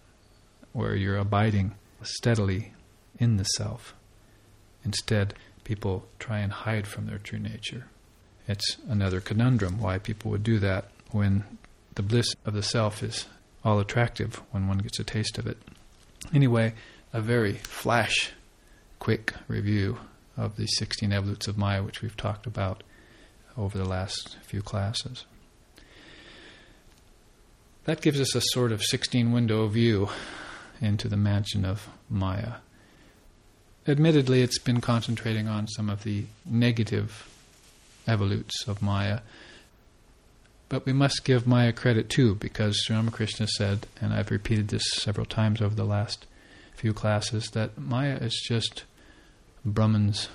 where 0.73 0.95
you're 0.95 1.17
abiding 1.17 1.75
steadily 2.03 2.73
in 3.19 3.37
the 3.37 3.45
self. 3.45 3.95
Instead, 4.85 5.35
people 5.65 6.07
try 6.19 6.39
and 6.39 6.53
hide 6.53 6.87
from 6.87 7.07
their 7.07 7.19
true 7.19 7.39
nature. 7.39 7.87
It's 8.49 8.79
another 8.89 9.21
conundrum 9.21 9.81
why 9.81 9.99
people 9.99 10.31
would 10.33 10.43
do 10.43 10.59
that 10.59 10.89
when 11.11 11.45
the 11.95 12.03
bliss 12.03 12.35
of 12.45 12.55
the 12.55 12.63
self 12.63 13.03
is 13.03 13.27
all 13.65 13.79
attractive 13.79 14.43
when 14.51 14.67
one 14.67 14.79
gets 14.79 14.99
a 14.99 15.05
taste 15.05 15.39
of 15.39 15.47
it. 15.47 15.59
Anyway, 16.35 16.75
a 17.13 17.21
very 17.21 17.55
flash 17.55 18.33
quick 18.99 19.35
review 19.49 19.99
of 20.37 20.57
the 20.57 20.67
16 20.67 21.11
evolutes 21.11 21.47
of 21.47 21.59
Maya, 21.59 21.83
which 21.83 22.03
we've 22.03 22.17
talked 22.17 22.47
about 22.47 22.83
over 23.57 23.77
the 23.77 23.85
last 23.85 24.39
few 24.43 24.63
classes. 24.63 25.25
That 27.85 28.01
gives 28.01 28.21
us 28.21 28.35
a 28.35 28.41
sort 28.41 28.73
of 28.73 28.83
16 28.83 29.33
window 29.33 29.67
view 29.67 30.09
into 30.83 31.09
the 31.09 31.17
mansion 31.17 31.65
of 31.65 31.89
Maya. 32.11 32.55
Admittedly, 33.87 34.43
it's 34.43 34.59
been 34.59 34.81
concentrating 34.81 35.49
on 35.49 35.67
some 35.69 35.89
of 35.89 36.05
the 36.05 36.25
negative 36.45 37.29
evolutes 38.07 38.67
of 38.69 38.83
Maya, 38.83 39.21
but 40.69 40.87
we 40.87 40.93
must 40.93 41.25
give 41.25 41.47
Maya 41.47 41.73
credit 41.73 42.09
too, 42.09 42.35
because 42.35 42.79
Sri 42.79 42.97
Ramakrishna 42.97 43.47
said, 43.47 43.87
and 44.01 44.13
I've 44.13 44.31
repeated 44.31 44.69
this 44.69 44.85
several 44.93 45.27
times 45.27 45.61
over 45.61 45.75
the 45.75 45.85
last 45.85 46.27
few 46.75 46.93
classes, 46.93 47.51
that 47.53 47.77
Maya 47.79 48.17
is 48.17 48.35
just 48.47 48.85
Brahman's 49.65 50.29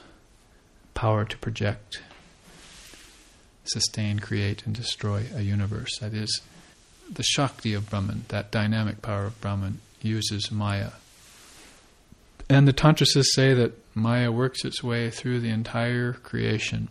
power 0.93 1.25
to 1.25 1.37
project, 1.37 2.01
sustain, 3.63 4.19
create, 4.19 4.63
and 4.65 4.75
destroy 4.75 5.25
a 5.35 5.41
universe. 5.41 5.97
That 5.99 6.13
is, 6.13 6.41
the 7.11 7.23
Shakti 7.23 7.73
of 7.73 7.89
Brahman, 7.89 8.25
that 8.27 8.51
dynamic 8.51 9.01
power 9.01 9.25
of 9.25 9.39
Brahman, 9.41 9.79
uses 10.01 10.51
Maya. 10.51 10.91
And 12.49 12.67
the 12.67 12.73
Tantrists 12.73 13.25
say 13.33 13.53
that 13.53 13.73
Maya 13.95 14.31
works 14.31 14.63
its 14.63 14.83
way 14.83 15.09
through 15.09 15.39
the 15.39 15.49
entire 15.49 16.13
creation, 16.13 16.89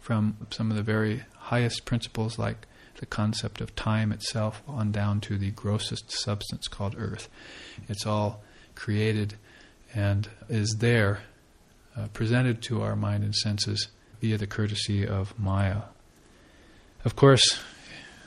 from 0.00 0.36
some 0.50 0.70
of 0.70 0.76
the 0.76 0.82
very 0.82 1.24
highest 1.38 1.84
principles 1.84 2.38
like 2.38 2.66
the 2.98 3.06
concept 3.06 3.60
of 3.60 3.74
time 3.76 4.12
itself 4.12 4.62
on 4.66 4.90
down 4.90 5.20
to 5.20 5.36
the 5.38 5.50
grossest 5.50 6.10
substance 6.10 6.68
called 6.68 6.94
earth. 6.98 7.28
It's 7.88 8.06
all 8.06 8.42
created 8.74 9.34
and 9.94 10.28
is 10.48 10.76
there 10.80 11.20
uh, 11.96 12.08
presented 12.12 12.62
to 12.62 12.82
our 12.82 12.96
mind 12.96 13.24
and 13.24 13.34
senses 13.34 13.88
via 14.20 14.36
the 14.36 14.46
courtesy 14.46 15.06
of 15.06 15.38
Maya. 15.38 15.82
Of 17.04 17.16
course, 17.16 17.60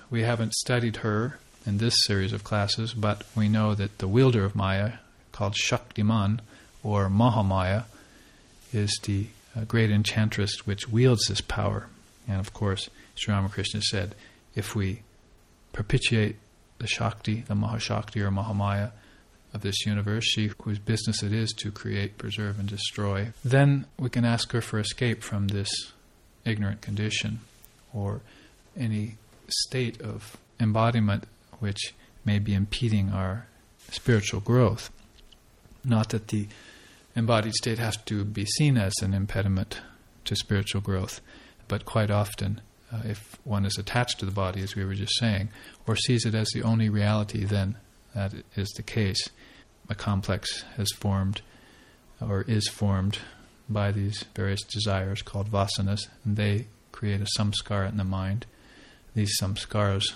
we 0.10 0.24
haven't 0.24 0.54
studied 0.54 0.98
her 0.98 1.40
in 1.70 1.78
this 1.78 1.94
series 2.08 2.34
of 2.34 2.44
classes, 2.44 2.96
but 2.96 3.24
we 3.36 3.48
know 3.48 3.76
that 3.76 4.00
the 4.00 4.08
wielder 4.08 4.44
of 4.44 4.56
Maya, 4.56 4.94
called 5.32 5.54
Shaktiman 5.54 6.40
or 6.82 7.10
Mahamaya, 7.10 7.86
is 8.74 9.00
the 9.04 9.28
uh, 9.56 9.66
great 9.66 9.92
enchantress 9.92 10.66
which 10.66 10.90
wields 10.90 11.28
this 11.28 11.42
power. 11.42 11.86
And 12.28 12.40
of 12.40 12.54
course, 12.54 12.90
Sri 13.14 13.34
Ramakrishna 13.36 13.84
said, 13.84 14.16
if 14.56 14.76
we 14.76 15.02
propitiate 15.72 16.38
the 16.80 16.88
Shakti, 16.88 17.42
the 17.42 17.54
Mahashakti 17.54 18.20
or 18.20 18.32
Mahamaya, 18.32 18.92
of 19.54 19.62
this 19.62 19.86
universe, 19.86 20.26
she 20.26 20.52
whose 20.62 20.80
business 20.80 21.24
it 21.24 21.34
is 21.34 21.52
to 21.54 21.72
create, 21.72 22.18
preserve, 22.18 22.60
and 22.60 22.70
destroy, 22.70 23.32
then 23.44 23.86
we 23.98 24.10
can 24.10 24.26
ask 24.26 24.52
her 24.52 24.62
for 24.62 24.80
escape 24.80 25.24
from 25.24 25.48
this 25.48 25.70
ignorant 26.46 26.82
condition 26.82 27.40
or 27.94 28.22
any 28.78 29.18
state 29.48 30.00
of 30.02 30.38
embodiment 30.60 31.26
which 31.60 31.94
may 32.26 32.40
be 32.40 32.54
impeding 32.54 33.10
our 33.12 33.48
spiritual 33.92 34.40
growth. 34.40 34.92
Not 35.84 36.10
that 36.10 36.28
the 36.28 36.48
embodied 37.16 37.54
state 37.54 37.80
has 37.80 37.98
to 38.06 38.24
be 38.24 38.46
seen 38.46 38.78
as 38.78 38.94
an 39.02 39.14
impediment 39.14 39.82
to 40.26 40.36
spiritual 40.36 40.82
growth, 40.82 41.22
but 41.68 41.86
quite 41.86 42.12
often, 42.12 42.62
uh, 42.92 43.02
if 43.06 43.38
one 43.44 43.66
is 43.66 43.78
attached 43.78 44.20
to 44.20 44.26
the 44.26 44.32
body, 44.32 44.62
as 44.62 44.76
we 44.76 44.84
were 44.84 44.96
just 44.96 45.18
saying, 45.20 45.50
or 45.88 45.96
sees 45.96 46.26
it 46.26 46.36
as 46.36 46.50
the 46.50 46.64
only 46.64 46.90
reality, 46.90 47.46
then 47.46 47.78
that 48.16 48.34
is 48.56 48.70
the 48.70 48.84
case. 48.84 49.30
A 49.90 49.96
complex 49.96 50.64
has 50.78 50.92
formed 50.92 51.42
or 52.22 52.42
is 52.44 52.68
formed 52.68 53.20
by 53.70 53.92
these 53.92 54.26
various 54.36 54.62
desires 54.64 55.22
called 55.22 55.52
vasanas, 55.52 56.08
and 56.26 56.36
they 56.36 56.68
create 56.92 57.22
a 57.22 57.28
samskara 57.38 57.90
in 57.90 57.98
the 57.98 58.04
mind. 58.04 58.46
These 59.16 59.40
samskaras 59.40 60.14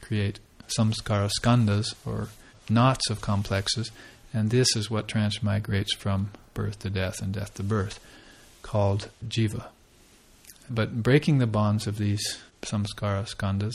create 0.00 0.40
samskara 0.68 1.30
skandhas, 1.40 1.94
or 2.04 2.28
knots 2.68 3.10
of 3.10 3.20
complexes, 3.20 3.90
and 4.32 4.50
this 4.50 4.74
is 4.76 4.90
what 4.90 5.08
transmigrates 5.08 5.94
from 5.96 6.30
birth 6.54 6.78
to 6.80 6.90
death 6.90 7.22
and 7.22 7.32
death 7.32 7.54
to 7.54 7.62
birth, 7.62 8.00
called 8.62 9.08
jiva. 9.26 9.66
But 10.68 11.02
breaking 11.02 11.38
the 11.38 11.46
bonds 11.46 11.86
of 11.86 11.98
these 11.98 12.38
samskara 12.62 13.24
skandhas 13.26 13.74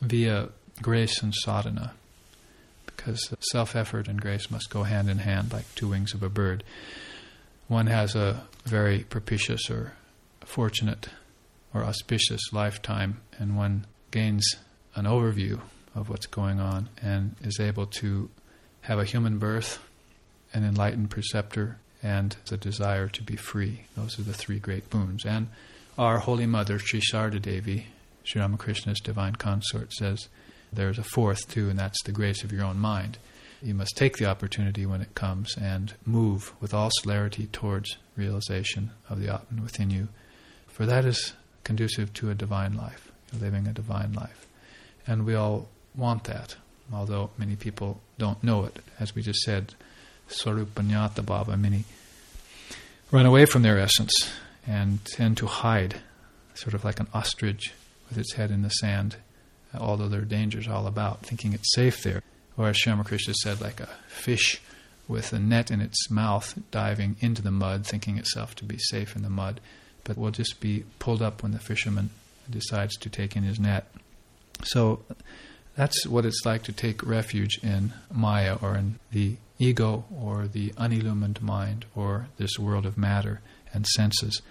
via 0.00 0.50
grace 0.80 1.22
and 1.22 1.34
sadhana, 1.34 1.92
because 2.86 3.34
self 3.50 3.74
effort 3.74 4.08
and 4.08 4.20
grace 4.20 4.50
must 4.50 4.70
go 4.70 4.84
hand 4.84 5.10
in 5.10 5.18
hand 5.18 5.52
like 5.52 5.74
two 5.74 5.88
wings 5.88 6.14
of 6.14 6.22
a 6.22 6.28
bird. 6.28 6.62
One 7.68 7.86
has 7.86 8.14
a 8.14 8.44
very 8.64 9.00
propitious 9.00 9.70
or 9.70 9.94
fortunate 10.44 11.08
or 11.72 11.84
auspicious 11.84 12.40
lifetime, 12.52 13.20
and 13.38 13.56
one 13.56 13.86
gains 14.10 14.44
an 14.94 15.04
overview 15.04 15.60
of 15.94 16.08
what's 16.08 16.26
going 16.26 16.60
on 16.60 16.88
and 17.02 17.34
is 17.42 17.58
able 17.60 17.86
to 17.86 18.30
have 18.82 18.98
a 18.98 19.04
human 19.04 19.38
birth, 19.38 19.78
an 20.52 20.64
enlightened 20.64 21.10
preceptor, 21.10 21.78
and 22.02 22.36
the 22.46 22.56
desire 22.56 23.08
to 23.08 23.22
be 23.22 23.36
free. 23.36 23.84
Those 23.96 24.18
are 24.18 24.22
the 24.22 24.32
three 24.32 24.58
great 24.58 24.88
boons. 24.88 25.24
And 25.24 25.48
our 25.98 26.18
Holy 26.18 26.46
Mother, 26.46 26.78
Sri 26.78 27.00
Sharda 27.00 27.40
Devi, 27.40 27.86
Sri 28.24 28.40
Ramakrishna's 28.40 29.00
divine 29.00 29.36
consort, 29.36 29.92
says 29.92 30.28
there's 30.72 30.98
a 30.98 31.02
fourth 31.02 31.48
too, 31.48 31.68
and 31.68 31.78
that's 31.78 32.02
the 32.04 32.12
grace 32.12 32.42
of 32.42 32.52
your 32.52 32.64
own 32.64 32.78
mind. 32.78 33.18
You 33.62 33.74
must 33.74 33.96
take 33.96 34.16
the 34.16 34.24
opportunity 34.24 34.86
when 34.86 35.02
it 35.02 35.14
comes 35.14 35.54
and 35.58 35.92
move 36.06 36.54
with 36.60 36.72
all 36.72 36.90
celerity 37.00 37.48
towards 37.48 37.98
realization 38.16 38.92
of 39.10 39.20
the 39.20 39.28
Atman 39.32 39.62
within 39.62 39.90
you, 39.90 40.08
for 40.68 40.86
that 40.86 41.04
is 41.04 41.34
conducive 41.64 42.14
to 42.14 42.30
a 42.30 42.34
divine 42.34 42.74
life, 42.74 43.12
living 43.38 43.66
a 43.66 43.72
divine 43.72 44.14
life. 44.14 44.46
And 45.06 45.26
we 45.26 45.34
all 45.34 45.68
want 45.94 46.24
that, 46.24 46.56
although 46.92 47.30
many 47.38 47.56
people 47.56 48.00
don't 48.18 48.42
know 48.42 48.64
it. 48.64 48.80
As 48.98 49.14
we 49.14 49.22
just 49.22 49.40
said, 49.40 49.74
Swarupanyata 50.28 51.22
Bhava, 51.22 51.58
many 51.58 51.84
run 53.10 53.26
away 53.26 53.44
from 53.44 53.62
their 53.62 53.78
essence 53.78 54.12
and 54.66 55.04
tend 55.04 55.36
to 55.38 55.46
hide, 55.46 55.96
sort 56.54 56.74
of 56.74 56.84
like 56.84 57.00
an 57.00 57.08
ostrich 57.12 57.72
with 58.08 58.18
its 58.18 58.34
head 58.34 58.50
in 58.50 58.62
the 58.62 58.68
sand, 58.68 59.16
although 59.76 60.08
there 60.08 60.22
are 60.22 60.24
dangers 60.24 60.68
all 60.68 60.86
about, 60.86 61.22
thinking 61.22 61.52
it's 61.52 61.74
safe 61.74 62.02
there. 62.02 62.22
Or 62.56 62.68
as 62.68 62.76
Sri 62.76 62.92
Ramakrishna 62.92 63.34
said, 63.34 63.60
like 63.60 63.80
a 63.80 63.88
fish 64.08 64.60
with 65.08 65.32
a 65.32 65.38
net 65.38 65.70
in 65.70 65.80
its 65.80 66.10
mouth 66.10 66.58
diving 66.70 67.16
into 67.20 67.42
the 67.42 67.50
mud, 67.50 67.84
thinking 67.84 68.16
itself 68.16 68.54
to 68.56 68.64
be 68.64 68.78
safe 68.78 69.16
in 69.16 69.22
the 69.22 69.30
mud, 69.30 69.60
but 70.04 70.16
will 70.16 70.30
just 70.30 70.60
be 70.60 70.84
pulled 70.98 71.22
up 71.22 71.42
when 71.42 71.52
the 71.52 71.58
fisherman 71.58 72.10
decides 72.48 72.96
to 72.96 73.08
take 73.08 73.34
in 73.34 73.42
his 73.42 73.58
net. 73.58 73.90
So 74.62 75.02
that's 75.76 76.06
what 76.06 76.26
it's 76.26 76.44
like 76.44 76.62
to 76.64 76.72
take 76.72 77.02
refuge 77.02 77.58
in 77.62 77.92
Maya 78.12 78.56
or 78.60 78.76
in 78.76 78.98
the 79.12 79.36
ego 79.58 80.04
or 80.14 80.46
the 80.46 80.72
unillumined 80.76 81.40
mind 81.40 81.84
or 81.94 82.28
this 82.38 82.58
world 82.58 82.86
of 82.86 82.98
matter 82.98 83.40
and 83.72 83.86
senses. 83.86 84.42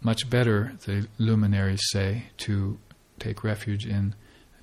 Much 0.00 0.28
better, 0.28 0.72
the 0.84 1.06
luminaries 1.18 1.82
say, 1.90 2.24
to 2.38 2.78
take 3.18 3.44
refuge 3.44 3.86
in 3.86 4.14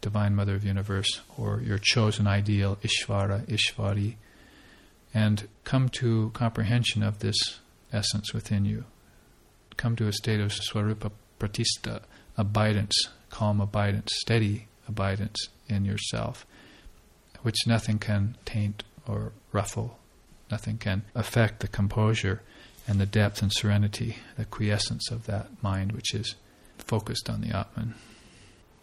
Divine 0.02 0.36
Mother 0.36 0.56
of 0.56 0.66
Universe 0.66 1.22
or 1.38 1.62
your 1.62 1.78
chosen 1.78 2.28
ideal, 2.28 2.78
Ishvara, 2.84 3.46
Ishvari, 3.48 4.16
and 5.14 5.48
come 5.64 5.90
to 5.90 6.32
comprehension 6.34 7.04
of 7.04 7.20
this 7.20 7.38
essence 7.94 8.34
within 8.34 8.66
you. 8.66 8.86
Come 9.78 9.96
to 9.96 10.08
a 10.08 10.14
state 10.14 10.42
of 10.42 10.52
Swarupa 10.52 11.12
Pratista, 11.40 12.02
abidance, 12.38 12.96
calm 13.30 13.62
abidance, 13.62 14.12
steady 14.16 14.68
abidance 14.88 15.48
in 15.70 15.86
yourself, 15.86 16.46
which 17.42 17.68
nothing 17.68 18.00
can 18.00 18.38
taint 18.46 18.84
or 19.08 19.32
ruffle, 19.52 19.98
nothing 20.52 20.78
can 20.78 21.04
affect 21.16 21.60
the 21.60 21.68
composure 21.68 22.42
and 22.88 23.00
the 23.00 23.06
depth 23.06 23.42
and 23.42 23.52
serenity, 23.54 24.18
the 24.38 24.46
quiescence 24.46 25.12
of 25.12 25.26
that 25.26 25.48
mind 25.62 25.92
which 25.92 26.14
is 26.14 26.36
focused 26.78 27.30
on 27.30 27.42
the 27.42 27.56
Atman, 27.56 27.94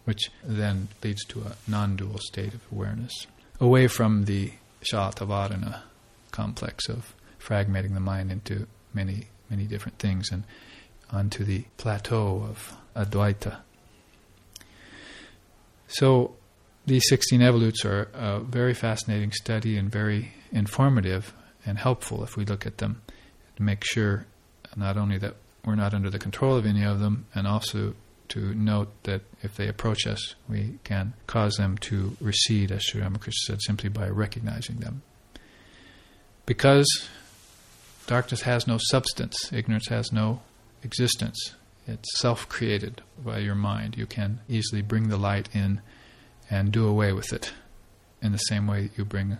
which 0.05 0.31
then 0.43 0.87
leads 1.03 1.25
to 1.25 1.41
a 1.41 1.55
non 1.69 1.95
dual 1.95 2.17
state 2.19 2.53
of 2.53 2.61
awareness, 2.71 3.27
away 3.59 3.87
from 3.87 4.25
the 4.25 4.53
Shatavadana 4.81 5.81
complex 6.31 6.87
of 6.87 7.13
fragmenting 7.39 7.93
the 7.93 7.99
mind 7.99 8.31
into 8.31 8.67
many, 8.93 9.27
many 9.49 9.65
different 9.65 9.99
things 9.99 10.29
and 10.31 10.43
onto 11.11 11.43
the 11.43 11.65
plateau 11.77 12.45
of 12.49 12.77
Advaita. 12.95 13.57
So, 15.87 16.35
these 16.87 17.03
16 17.09 17.41
evolutes 17.41 17.85
are 17.85 18.09
a 18.13 18.39
very 18.39 18.73
fascinating 18.73 19.31
study 19.33 19.77
and 19.77 19.91
very 19.91 20.31
informative 20.51 21.33
and 21.65 21.77
helpful 21.77 22.23
if 22.23 22.37
we 22.37 22.45
look 22.45 22.65
at 22.65 22.77
them 22.77 23.01
to 23.57 23.63
make 23.63 23.83
sure 23.83 24.25
not 24.75 24.95
only 24.95 25.17
that 25.17 25.35
we're 25.65 25.75
not 25.75 25.93
under 25.93 26.09
the 26.09 26.17
control 26.17 26.55
of 26.55 26.65
any 26.65 26.85
of 26.85 27.01
them, 27.01 27.25
and 27.35 27.45
also 27.45 27.93
to 28.29 28.53
note 28.55 28.89
that 29.03 29.21
if 29.41 29.55
they 29.57 29.67
approach 29.67 30.07
us, 30.07 30.35
we 30.47 30.79
can 30.85 31.13
cause 31.27 31.55
them 31.55 31.77
to 31.77 32.15
recede, 32.21 32.71
as 32.71 32.83
Sri 32.83 33.01
Ramakrishna 33.01 33.55
said, 33.55 33.61
simply 33.61 33.89
by 33.89 34.07
recognizing 34.07 34.77
them. 34.77 35.01
Because 36.45 36.87
darkness 38.05 38.43
has 38.43 38.65
no 38.65 38.77
substance, 38.79 39.51
ignorance 39.51 39.87
has 39.87 40.13
no 40.13 40.41
existence. 40.83 41.55
It's 41.85 42.17
self 42.17 42.47
created 42.47 43.01
by 43.23 43.39
your 43.39 43.55
mind. 43.55 43.97
You 43.97 44.05
can 44.05 44.39
easily 44.47 44.81
bring 44.81 45.09
the 45.09 45.17
light 45.17 45.49
in 45.53 45.81
and 46.49 46.71
do 46.71 46.87
away 46.87 47.13
with 47.13 47.33
it 47.33 47.53
in 48.21 48.31
the 48.31 48.37
same 48.37 48.67
way 48.67 48.83
that 48.83 48.97
you 48.97 49.05
bring 49.05 49.37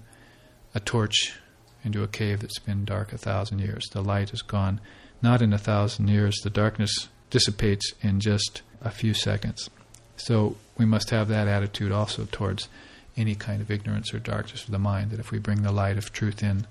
a 0.76 0.80
torch 0.80 1.40
into 1.84 2.04
a 2.04 2.08
cave 2.08 2.42
that's 2.42 2.60
been 2.60 2.86
dark 2.86 3.14
a 3.14 3.18
thousand 3.18 3.60
years. 3.60 3.88
The 3.92 4.02
light 4.02 4.34
is 4.34 4.42
gone 4.42 4.82
not 5.22 5.42
in 5.42 5.54
a 5.54 5.58
thousand 5.58 6.10
years, 6.10 6.36
the 6.44 6.50
darkness 6.50 7.08
dissipates 7.30 7.94
in 8.02 8.20
just 8.20 8.62
a 8.82 8.92
few 8.92 9.14
seconds. 9.14 9.70
So 10.16 10.58
we 10.78 10.86
must 10.86 11.10
have 11.10 11.28
that 11.30 11.48
attitude 11.48 11.92
also 11.92 12.28
towards 12.32 12.70
any 13.16 13.36
kind 13.36 13.62
of 13.62 13.72
ignorance 13.72 14.14
or 14.14 14.20
darkness 14.20 14.66
of 14.66 14.72
the 14.72 14.80
mind, 14.80 15.12
that 15.12 15.20
if 15.20 15.32
we 15.32 15.40
bring 15.40 15.64
the 15.64 15.72
light 15.72 15.98
of 15.98 16.14
truth 16.14 16.44
in, 16.44 16.68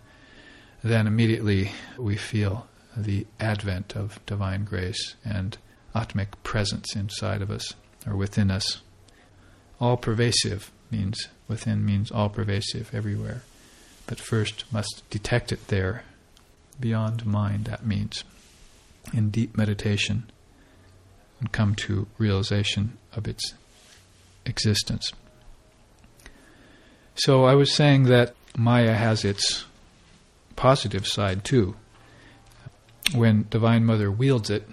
then 0.82 1.07
immediately 1.07 1.72
we 1.99 2.16
feel 2.16 2.68
the 2.97 3.26
advent 3.41 3.97
of 3.97 4.24
divine 4.26 4.64
grace 4.64 5.16
and 5.24 5.59
atmic 5.95 6.28
presence 6.45 6.95
inside 6.95 7.43
of 7.43 7.51
us 7.51 7.74
or 8.07 8.16
within 8.16 8.51
us 8.51 8.80
all 9.81 9.97
pervasive 9.97 10.70
means 10.91 11.29
within 11.49 11.85
means 11.85 12.11
all 12.11 12.29
pervasive 12.29 12.95
everywhere. 12.95 13.43
But 14.07 14.20
first 14.20 14.64
must 14.72 15.03
detect 15.11 15.53
it 15.53 15.68
there, 15.68 16.05
beyond 16.79 17.27
mind, 17.27 17.64
that 17.64 17.85
means, 17.85 18.24
in 19.12 19.31
deep 19.31 19.57
meditation, 19.57 20.31
and 21.41 21.53
come 21.53 21.74
to 21.74 22.07
realization 22.18 22.99
of 23.12 23.27
its 23.27 23.55
existence. 24.45 25.12
So 27.16 27.45
I 27.45 27.55
was 27.55 27.72
saying 27.72 28.05
that 28.05 28.35
Maya 28.57 28.95
has 28.95 29.24
its 29.24 29.64
positive 30.55 31.07
side 31.07 31.45
too. 31.45 31.77
When 33.14 33.47
Divine 33.51 33.85
Mother 33.85 34.11
wields 34.11 34.51
it, 34.51 34.68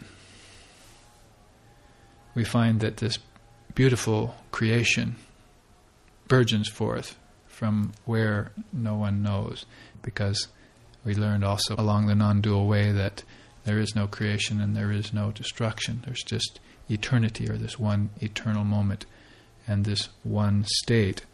we 2.35 2.43
find 2.43 2.79
that 2.79 2.97
this 2.97 3.19
beautiful 3.75 4.35
creation 4.51 5.15
burgeons 6.27 6.69
forth 6.69 7.17
from 7.47 7.91
where 8.05 8.51
no 8.71 8.95
one 8.95 9.21
knows, 9.21 9.65
because 10.01 10.47
we 11.05 11.13
learned 11.13 11.43
also 11.43 11.75
along 11.77 12.07
the 12.07 12.15
non 12.15 12.41
dual 12.41 12.67
way 12.67 12.91
that 12.91 13.23
there 13.65 13.79
is 13.79 13.95
no 13.95 14.07
creation 14.07 14.59
and 14.59 14.75
there 14.75 14.91
is 14.91 15.13
no 15.13 15.31
destruction. 15.31 16.01
There's 16.05 16.23
just 16.23 16.59
eternity 16.89 17.49
or 17.49 17.57
this 17.57 17.79
one 17.79 18.09
eternal 18.19 18.63
moment 18.63 19.05
and 19.67 19.85
this 19.85 20.09
one 20.23 20.65
state. 20.67 21.25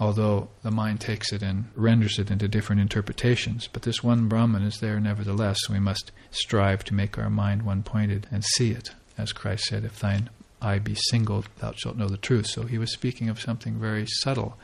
Although 0.00 0.48
the 0.62 0.70
mind 0.70 1.00
takes 1.00 1.32
it 1.32 1.42
and 1.42 1.64
renders 1.74 2.18
it 2.18 2.30
into 2.30 2.46
different 2.46 2.80
interpretations, 2.80 3.68
but 3.72 3.82
this 3.82 4.02
one 4.02 4.28
Brahman 4.28 4.62
is 4.62 4.78
there 4.78 5.00
nevertheless. 5.00 5.58
We 5.68 5.80
must 5.80 6.12
strive 6.30 6.84
to 6.84 6.94
make 6.94 7.18
our 7.18 7.28
mind 7.28 7.62
one 7.62 7.82
pointed 7.82 8.28
and 8.30 8.44
see 8.44 8.70
it. 8.70 8.90
As 9.18 9.32
Christ 9.32 9.64
said, 9.64 9.84
if 9.84 9.98
thine 9.98 10.30
eye 10.60 10.78
be 10.78 10.94
single, 10.94 11.44
thou 11.58 11.72
shalt 11.76 11.96
know 11.96 12.08
the 12.08 12.16
truth. 12.16 12.46
So 12.46 12.62
he 12.62 12.78
was 12.78 12.92
speaking 12.92 13.28
of 13.28 13.40
something 13.40 13.78
very 13.78 14.06
subtle 14.06 14.58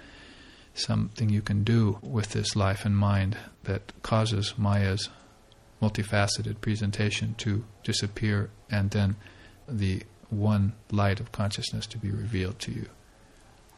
something 0.75 1.31
you 1.31 1.41
can 1.41 1.65
do 1.65 1.99
with 2.03 2.31
this 2.31 2.57
life 2.57 2.85
and 2.85 2.97
mind 2.97 3.37
that 3.63 3.93
causes 4.03 4.55
Maya's 4.59 5.09
multifaceted 5.81 6.61
presentation 6.61 7.35
to 7.39 7.65
disappear 7.83 8.51
and 8.71 8.91
then 8.91 9.17
the 9.69 10.03
one 10.31 10.73
light 10.91 11.21
of 11.21 11.33
consciousness 11.33 11.87
to 11.87 11.99
be 11.99 12.11
revealed 12.11 12.59
to 12.59 12.73
you. 12.73 12.89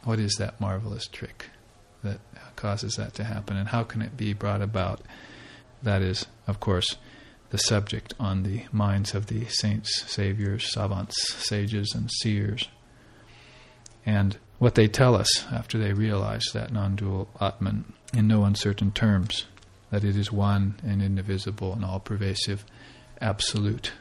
What 0.03 0.19
is 0.19 0.35
that 0.35 0.59
marvelous 0.59 1.07
trick 1.07 1.49
that 2.03 2.19
causes 2.55 2.93
that 2.93 3.13
to 3.15 3.23
happen, 3.23 3.57
and 3.57 3.69
how 3.69 3.83
can 3.83 4.01
it 4.01 4.15
be 4.15 4.33
brought 4.33 4.61
about? 4.61 5.01
That 5.83 6.01
is, 6.01 6.25
of 6.47 6.59
course, 6.59 6.97
the 7.49 7.57
subject 7.57 8.13
on 8.19 8.43
the 8.43 8.63
minds 8.71 9.13
of 9.13 9.27
the 9.27 9.45
saints, 9.45 10.03
saviors, 10.03 10.71
savants, 10.71 11.15
sages, 11.33 11.93
and 11.95 12.11
seers. 12.11 12.67
And 14.05 14.37
what 14.59 14.75
they 14.75 14.87
tell 14.87 15.15
us 15.15 15.45
after 15.51 15.77
they 15.77 15.93
realize 15.93 16.45
that 16.53 16.73
non 16.73 16.95
dual 16.95 17.29
Atman 17.39 17.93
in 18.13 18.27
no 18.27 18.43
uncertain 18.43 18.91
terms, 18.91 19.45
that 19.91 20.03
it 20.03 20.15
is 20.15 20.31
one 20.31 20.75
and 20.83 21.01
indivisible 21.01 21.73
and 21.73 21.85
all 21.85 21.99
pervasive, 21.99 22.65
absolute 23.21 23.93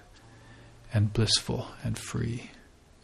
and 0.92 1.12
blissful 1.12 1.68
and 1.84 1.98
free, 1.98 2.50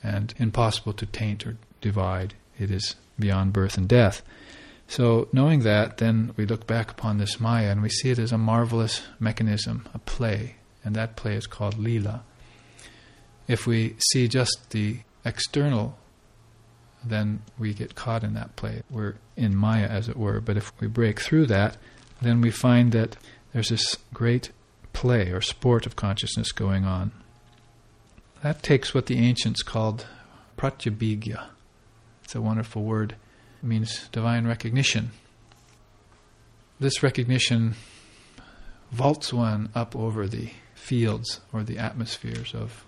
and 0.03 0.35
impossible 0.39 0.93
to 0.95 1.07
taint 1.07 1.47
or 1.47 1.57
divide. 1.81 2.35
It 2.59 2.71
is 2.71 2.97
beyond 3.19 3.53
birth 3.53 3.77
and 3.77 3.89
death. 3.89 4.23
So, 4.93 5.27
knowing 5.33 5.61
that, 5.61 5.97
then 5.97 6.35
we 6.37 6.45
look 6.45 6.67
back 6.67 6.91
upon 6.91 7.17
this 7.17 7.41
Maya 7.41 7.71
and 7.71 7.81
we 7.81 7.89
see 7.89 8.11
it 8.11 8.19
as 8.19 8.31
a 8.31 8.37
marvelous 8.37 9.01
mechanism, 9.19 9.89
a 9.95 9.99
play, 9.99 10.57
and 10.85 10.95
that 10.95 11.17
play 11.17 11.35
is 11.35 11.47
called 11.47 11.79
Lila. 11.79 12.25
If 13.49 13.67
we 13.67 13.97
see 14.11 14.29
just 14.29 14.69
the 14.69 14.99
external, 15.25 15.99
then 17.03 17.41
we 17.59 17.73
get 17.73 17.95
caught 17.95 18.23
in 18.23 18.35
that 18.35 18.55
play. 18.57 18.83
We're 18.91 19.15
in 19.35 19.57
Maya, 19.57 19.87
as 19.89 20.11
it 20.11 20.17
were. 20.19 20.43
But 20.43 20.59
if 20.59 20.79
we 20.79 20.89
break 20.89 21.21
through 21.21 21.47
that, 21.47 21.79
then 22.21 22.43
we 22.43 22.51
find 22.51 22.93
that 22.93 23.17
there's 23.55 23.71
this 23.71 23.97
great 24.13 24.51
play 24.93 25.31
or 25.31 25.41
sport 25.41 25.87
of 25.87 25.97
consciousness 25.97 26.53
going 26.53 26.85
on. 26.85 27.13
That 28.43 28.63
takes 28.63 28.93
what 28.93 29.07
the 29.07 29.17
ancients 29.17 29.63
called 29.63 30.05
pratyabhigya. 30.59 31.47
It's 32.25 32.35
a 32.35 32.43
wonderful 32.43 32.83
word. 32.83 33.17
It 33.63 33.67
means 33.67 34.09
divine 34.09 34.47
recognition. 34.47 35.13
This 36.81 37.03
recognition 37.03 37.75
vaults 38.91 39.33
one 39.33 39.69
up 39.75 39.95
over 39.95 40.27
the 40.27 40.51
fields 40.75 41.41
or 41.53 41.63
the 41.63 41.79
atmospheres 41.79 42.55
of 42.55 42.85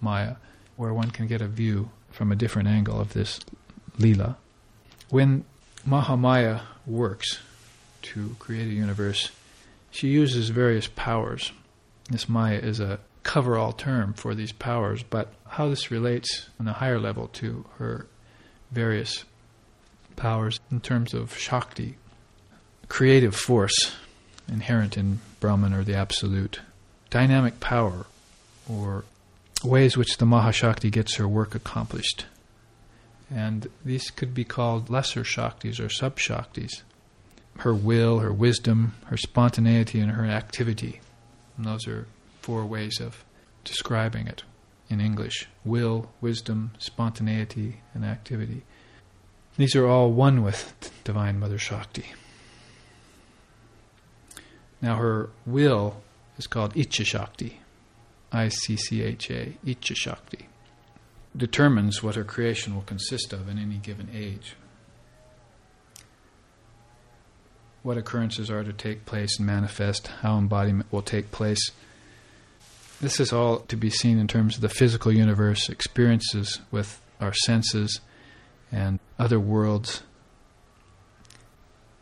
Maya, 0.00 0.36
where 0.76 0.94
one 0.94 1.10
can 1.10 1.26
get 1.26 1.42
a 1.42 1.48
view 1.48 1.90
from 2.10 2.30
a 2.30 2.36
different 2.36 2.68
angle 2.68 3.00
of 3.00 3.12
this 3.12 3.40
lila. 3.98 4.36
When 5.08 5.44
Mahamaya 5.86 6.62
works 6.86 7.40
to 8.02 8.36
create 8.38 8.68
a 8.68 8.74
universe, 8.74 9.30
she 9.90 10.08
uses 10.08 10.50
various 10.50 10.86
powers. 10.86 11.52
This 12.08 12.28
Maya 12.28 12.58
is 12.58 12.78
a 12.78 13.00
cover 13.24 13.58
all 13.58 13.72
term 13.72 14.14
for 14.14 14.34
these 14.34 14.52
powers, 14.52 15.02
but 15.02 15.32
how 15.48 15.68
this 15.68 15.90
relates 15.90 16.48
on 16.60 16.68
a 16.68 16.72
higher 16.72 17.00
level 17.00 17.26
to 17.28 17.66
her 17.78 18.06
various 18.70 19.24
powers 20.20 20.60
in 20.70 20.80
terms 20.80 21.14
of 21.14 21.36
Shakti, 21.36 21.96
creative 22.88 23.34
force 23.34 23.96
inherent 24.46 24.96
in 24.96 25.20
Brahman 25.40 25.72
or 25.72 25.82
the 25.82 25.96
Absolute, 25.96 26.60
dynamic 27.08 27.58
power, 27.58 28.06
or 28.68 29.04
ways 29.64 29.96
which 29.96 30.18
the 30.18 30.26
Mahashakti 30.26 30.92
gets 30.92 31.16
her 31.16 31.26
work 31.26 31.54
accomplished. 31.54 32.26
And 33.30 33.68
these 33.84 34.10
could 34.10 34.34
be 34.34 34.44
called 34.44 34.90
lesser 34.90 35.22
Shaktis 35.22 35.80
or 35.80 35.88
sub 35.88 36.18
Shaktis. 36.18 36.82
Her 37.58 37.74
will, 37.74 38.18
her 38.18 38.32
wisdom, 38.32 38.94
her 39.06 39.16
spontaneity, 39.16 40.00
and 40.00 40.12
her 40.12 40.26
activity. 40.26 41.00
And 41.56 41.64
those 41.64 41.86
are 41.88 42.06
four 42.42 42.66
ways 42.66 43.00
of 43.00 43.24
describing 43.64 44.26
it 44.26 44.42
in 44.88 45.00
English 45.00 45.46
will, 45.64 46.10
wisdom, 46.20 46.72
spontaneity, 46.78 47.80
and 47.94 48.04
activity. 48.04 48.62
These 49.60 49.76
are 49.76 49.86
all 49.86 50.10
one 50.10 50.42
with 50.42 50.90
Divine 51.04 51.38
Mother 51.38 51.58
Shakti. 51.58 52.06
Now, 54.80 54.96
her 54.96 55.28
will 55.44 56.00
is 56.38 56.46
called 56.46 56.72
Iccha 56.72 57.04
Shakti, 57.04 57.60
I 58.32 58.48
C 58.48 58.78
C 58.78 59.02
H 59.02 59.30
A, 59.30 59.58
Iccha 59.66 59.94
Shakti. 59.94 60.48
Determines 61.36 62.02
what 62.02 62.14
her 62.14 62.24
creation 62.24 62.74
will 62.74 62.84
consist 62.84 63.34
of 63.34 63.50
in 63.50 63.58
any 63.58 63.76
given 63.76 64.08
age. 64.14 64.56
What 67.82 67.98
occurrences 67.98 68.50
are 68.50 68.64
to 68.64 68.72
take 68.72 69.04
place 69.04 69.36
and 69.36 69.46
manifest, 69.46 70.06
how 70.06 70.38
embodiment 70.38 70.90
will 70.90 71.02
take 71.02 71.30
place 71.32 71.70
this 73.02 73.20
is 73.20 73.30
all 73.30 73.58
to 73.58 73.76
be 73.76 73.90
seen 73.90 74.18
in 74.18 74.26
terms 74.26 74.54
of 74.54 74.62
the 74.62 74.70
physical 74.70 75.12
universe, 75.12 75.68
experiences 75.68 76.60
with 76.70 76.98
our 77.20 77.34
senses 77.34 78.00
and 78.72 78.98
other 79.18 79.40
worlds. 79.40 80.02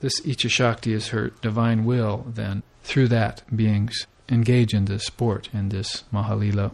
This 0.00 0.20
Iccha 0.20 0.50
Shakti 0.50 0.92
is 0.92 1.08
her 1.08 1.30
divine 1.42 1.84
will, 1.84 2.26
then, 2.28 2.62
through 2.82 3.08
that, 3.08 3.42
beings 3.54 4.06
engage 4.28 4.74
in 4.74 4.84
this 4.84 5.04
sport, 5.04 5.48
in 5.52 5.70
this 5.70 6.04
Mahalila, 6.12 6.72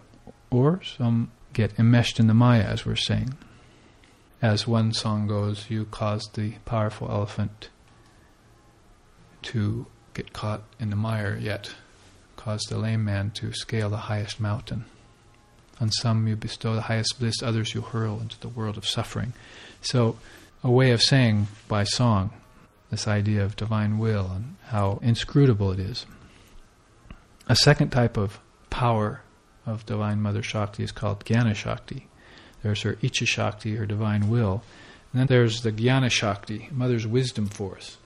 or 0.50 0.82
some 0.82 1.30
get 1.52 1.78
enmeshed 1.78 2.20
in 2.20 2.26
the 2.26 2.34
Maya, 2.34 2.64
as 2.64 2.84
we're 2.84 2.96
saying. 2.96 3.34
As 4.42 4.66
one 4.66 4.92
song 4.92 5.26
goes, 5.26 5.70
you 5.70 5.86
caused 5.86 6.34
the 6.34 6.52
powerful 6.66 7.10
elephant 7.10 7.70
to 9.42 9.86
get 10.12 10.32
caught 10.32 10.62
in 10.78 10.90
the 10.90 10.96
mire, 10.96 11.38
yet 11.40 11.74
cause 12.36 12.60
the 12.68 12.78
lame 12.78 13.04
man 13.04 13.30
to 13.32 13.52
scale 13.52 13.88
the 13.88 13.96
highest 13.96 14.40
mountain. 14.40 14.84
On 15.80 15.90
some 15.90 16.28
you 16.28 16.36
bestow 16.36 16.74
the 16.74 16.82
highest 16.82 17.18
bliss, 17.18 17.42
others 17.42 17.74
you 17.74 17.80
hurl 17.80 18.20
into 18.20 18.38
the 18.38 18.48
world 18.48 18.76
of 18.76 18.86
suffering. 18.86 19.32
So, 19.84 20.16
a 20.62 20.70
way 20.70 20.90
of 20.90 21.02
saying 21.02 21.48
by 21.68 21.84
song 21.84 22.30
this 22.90 23.06
idea 23.06 23.44
of 23.44 23.56
divine 23.56 23.98
will 23.98 24.30
and 24.34 24.56
how 24.66 24.98
inscrutable 25.02 25.72
it 25.72 25.78
is. 25.78 26.06
A 27.48 27.56
second 27.56 27.90
type 27.90 28.16
of 28.16 28.40
power 28.70 29.20
of 29.66 29.84
Divine 29.86 30.20
Mother 30.20 30.42
Shakti 30.42 30.82
is 30.82 30.92
called 30.92 31.24
Jnana 31.24 31.54
Shakti. 31.54 32.08
There's 32.62 32.82
her 32.82 32.94
Iccha 32.94 33.26
Shakti, 33.26 33.76
her 33.76 33.86
divine 33.86 34.30
will. 34.30 34.62
And 35.12 35.20
then 35.20 35.26
there's 35.26 35.62
the 35.62 35.72
Jnana 35.72 36.10
Shakti, 36.10 36.68
Mother's 36.72 37.06
wisdom 37.06 37.46
force 37.46 37.98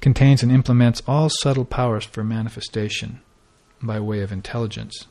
contains 0.00 0.42
and 0.42 0.52
implements 0.52 1.02
all 1.06 1.28
subtle 1.28 1.64
powers 1.64 2.04
for 2.04 2.22
manifestation 2.22 3.20
by 3.82 4.00
way 4.00 4.20
of 4.20 4.32
intelligence. 4.32 5.06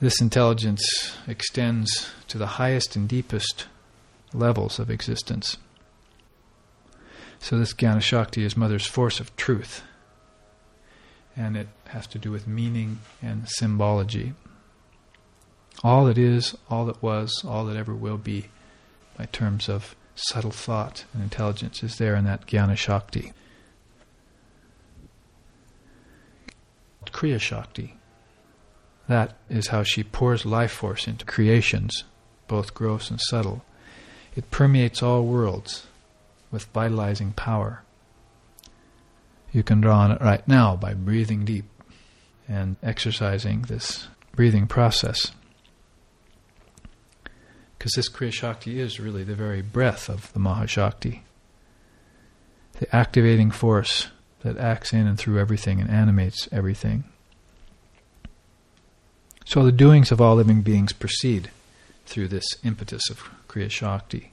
This 0.00 0.20
intelligence 0.20 1.16
extends 1.26 2.08
to 2.28 2.38
the 2.38 2.46
highest 2.46 2.94
and 2.94 3.08
deepest 3.08 3.66
levels 4.32 4.78
of 4.78 4.90
existence. 4.90 5.56
So, 7.40 7.58
this 7.58 7.74
Jnana 7.74 8.00
Shakti 8.00 8.44
is 8.44 8.56
Mother's 8.56 8.86
force 8.86 9.18
of 9.18 9.34
truth, 9.36 9.82
and 11.36 11.56
it 11.56 11.68
has 11.88 12.06
to 12.08 12.18
do 12.18 12.30
with 12.30 12.46
meaning 12.46 13.00
and 13.22 13.48
symbology. 13.48 14.34
All 15.82 16.04
that 16.06 16.18
is, 16.18 16.56
all 16.70 16.84
that 16.86 17.02
was, 17.02 17.44
all 17.44 17.64
that 17.66 17.76
ever 17.76 17.94
will 17.94 18.18
be, 18.18 18.46
by 19.16 19.26
terms 19.26 19.68
of 19.68 19.96
subtle 20.14 20.50
thought 20.50 21.04
and 21.12 21.22
intelligence 21.22 21.82
is 21.82 21.96
there 21.96 22.14
in 22.14 22.24
that 22.24 22.46
Jnana 22.46 22.76
Shakti. 22.76 23.32
Kriya 27.06 27.40
Shakti. 27.40 27.97
That 29.08 29.36
is 29.48 29.68
how 29.68 29.82
she 29.82 30.04
pours 30.04 30.46
life 30.46 30.70
force 30.70 31.08
into 31.08 31.24
creations, 31.24 32.04
both 32.46 32.74
gross 32.74 33.10
and 33.10 33.20
subtle. 33.20 33.64
It 34.36 34.50
permeates 34.50 35.02
all 35.02 35.24
worlds 35.24 35.86
with 36.50 36.66
vitalizing 36.66 37.32
power. 37.32 37.82
You 39.52 39.62
can 39.62 39.80
draw 39.80 40.00
on 40.00 40.12
it 40.12 40.20
right 40.20 40.46
now 40.46 40.76
by 40.76 40.94
breathing 40.94 41.44
deep 41.44 41.64
and 42.46 42.76
exercising 42.82 43.62
this 43.62 44.08
breathing 44.32 44.66
process 44.66 45.32
because 47.78 47.92
this 47.92 48.08
Kriya 48.08 48.32
Shakti 48.32 48.80
is 48.80 48.98
really 48.98 49.22
the 49.22 49.36
very 49.36 49.62
breath 49.62 50.08
of 50.08 50.32
the 50.32 50.40
Mahashakti, 50.40 51.20
the 52.80 52.94
activating 52.94 53.50
force 53.52 54.08
that 54.40 54.58
acts 54.58 54.92
in 54.92 55.06
and 55.06 55.16
through 55.16 55.38
everything 55.38 55.80
and 55.80 55.88
animates 55.88 56.48
everything. 56.50 57.04
So 59.48 59.64
the 59.64 59.72
doings 59.72 60.12
of 60.12 60.20
all 60.20 60.36
living 60.36 60.60
beings 60.60 60.92
proceed 60.92 61.50
through 62.04 62.28
this 62.28 62.44
impetus 62.64 63.08
of 63.08 63.30
Kriya 63.48 63.70
Shakti. 63.70 64.32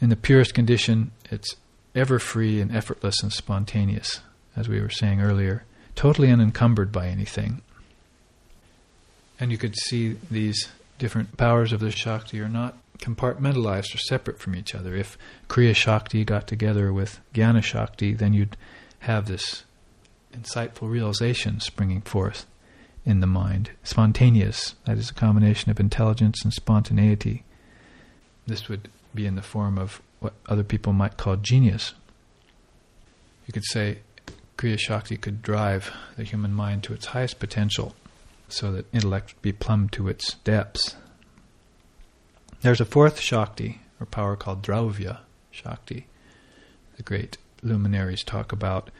In 0.00 0.08
the 0.08 0.16
purest 0.16 0.54
condition, 0.54 1.10
it's 1.30 1.56
ever 1.94 2.18
free 2.18 2.58
and 2.58 2.74
effortless 2.74 3.22
and 3.22 3.30
spontaneous, 3.30 4.22
as 4.56 4.66
we 4.66 4.80
were 4.80 4.88
saying 4.88 5.20
earlier, 5.20 5.64
totally 5.94 6.30
unencumbered 6.30 6.90
by 6.90 7.08
anything. 7.08 7.60
And 9.38 9.52
you 9.52 9.58
could 9.58 9.76
see 9.76 10.16
these 10.30 10.68
different 10.98 11.36
powers 11.36 11.70
of 11.70 11.80
the 11.80 11.90
Shakti 11.90 12.40
are 12.40 12.48
not 12.48 12.78
compartmentalized 12.96 13.94
or 13.94 13.98
separate 13.98 14.40
from 14.40 14.56
each 14.56 14.74
other. 14.74 14.96
If 14.96 15.18
Kriya 15.50 15.76
Shakti 15.76 16.24
got 16.24 16.46
together 16.46 16.94
with 16.94 17.20
Jnana 17.34 17.62
Shakti, 17.62 18.14
then 18.14 18.32
you'd 18.32 18.56
have 19.00 19.26
this 19.26 19.64
insightful 20.32 20.90
realization 20.90 21.60
springing 21.60 22.00
forth 22.00 22.46
in 23.04 23.20
the 23.20 23.26
mind. 23.26 23.70
Spontaneous, 23.82 24.74
that 24.86 24.98
is 24.98 25.10
a 25.10 25.14
combination 25.14 25.70
of 25.70 25.80
intelligence 25.80 26.42
and 26.42 26.52
spontaneity. 26.52 27.44
This 28.46 28.68
would 28.68 28.88
be 29.14 29.26
in 29.26 29.34
the 29.34 29.42
form 29.42 29.78
of 29.78 30.00
what 30.20 30.34
other 30.46 30.64
people 30.64 30.92
might 30.92 31.16
call 31.16 31.36
genius. 31.36 31.94
You 33.46 33.52
could 33.52 33.64
say 33.64 33.98
Kriya 34.56 34.78
Shakti 34.78 35.16
could 35.16 35.42
drive 35.42 35.92
the 36.16 36.24
human 36.24 36.52
mind 36.52 36.84
to 36.84 36.92
its 36.92 37.06
highest 37.06 37.38
potential 37.38 37.94
so 38.48 38.70
that 38.72 38.92
intellect 38.92 39.34
would 39.34 39.42
be 39.42 39.52
plumbed 39.52 39.92
to 39.92 40.08
its 40.08 40.34
depths. 40.44 40.96
There's 42.60 42.80
a 42.80 42.84
fourth 42.84 43.18
Shakti, 43.18 43.80
or 43.98 44.06
power 44.06 44.36
called 44.36 44.62
Dravya 44.62 45.20
Shakti. 45.50 46.06
The 46.96 47.02
great 47.02 47.38
luminaries 47.62 48.22
talk 48.22 48.52
about 48.52 48.90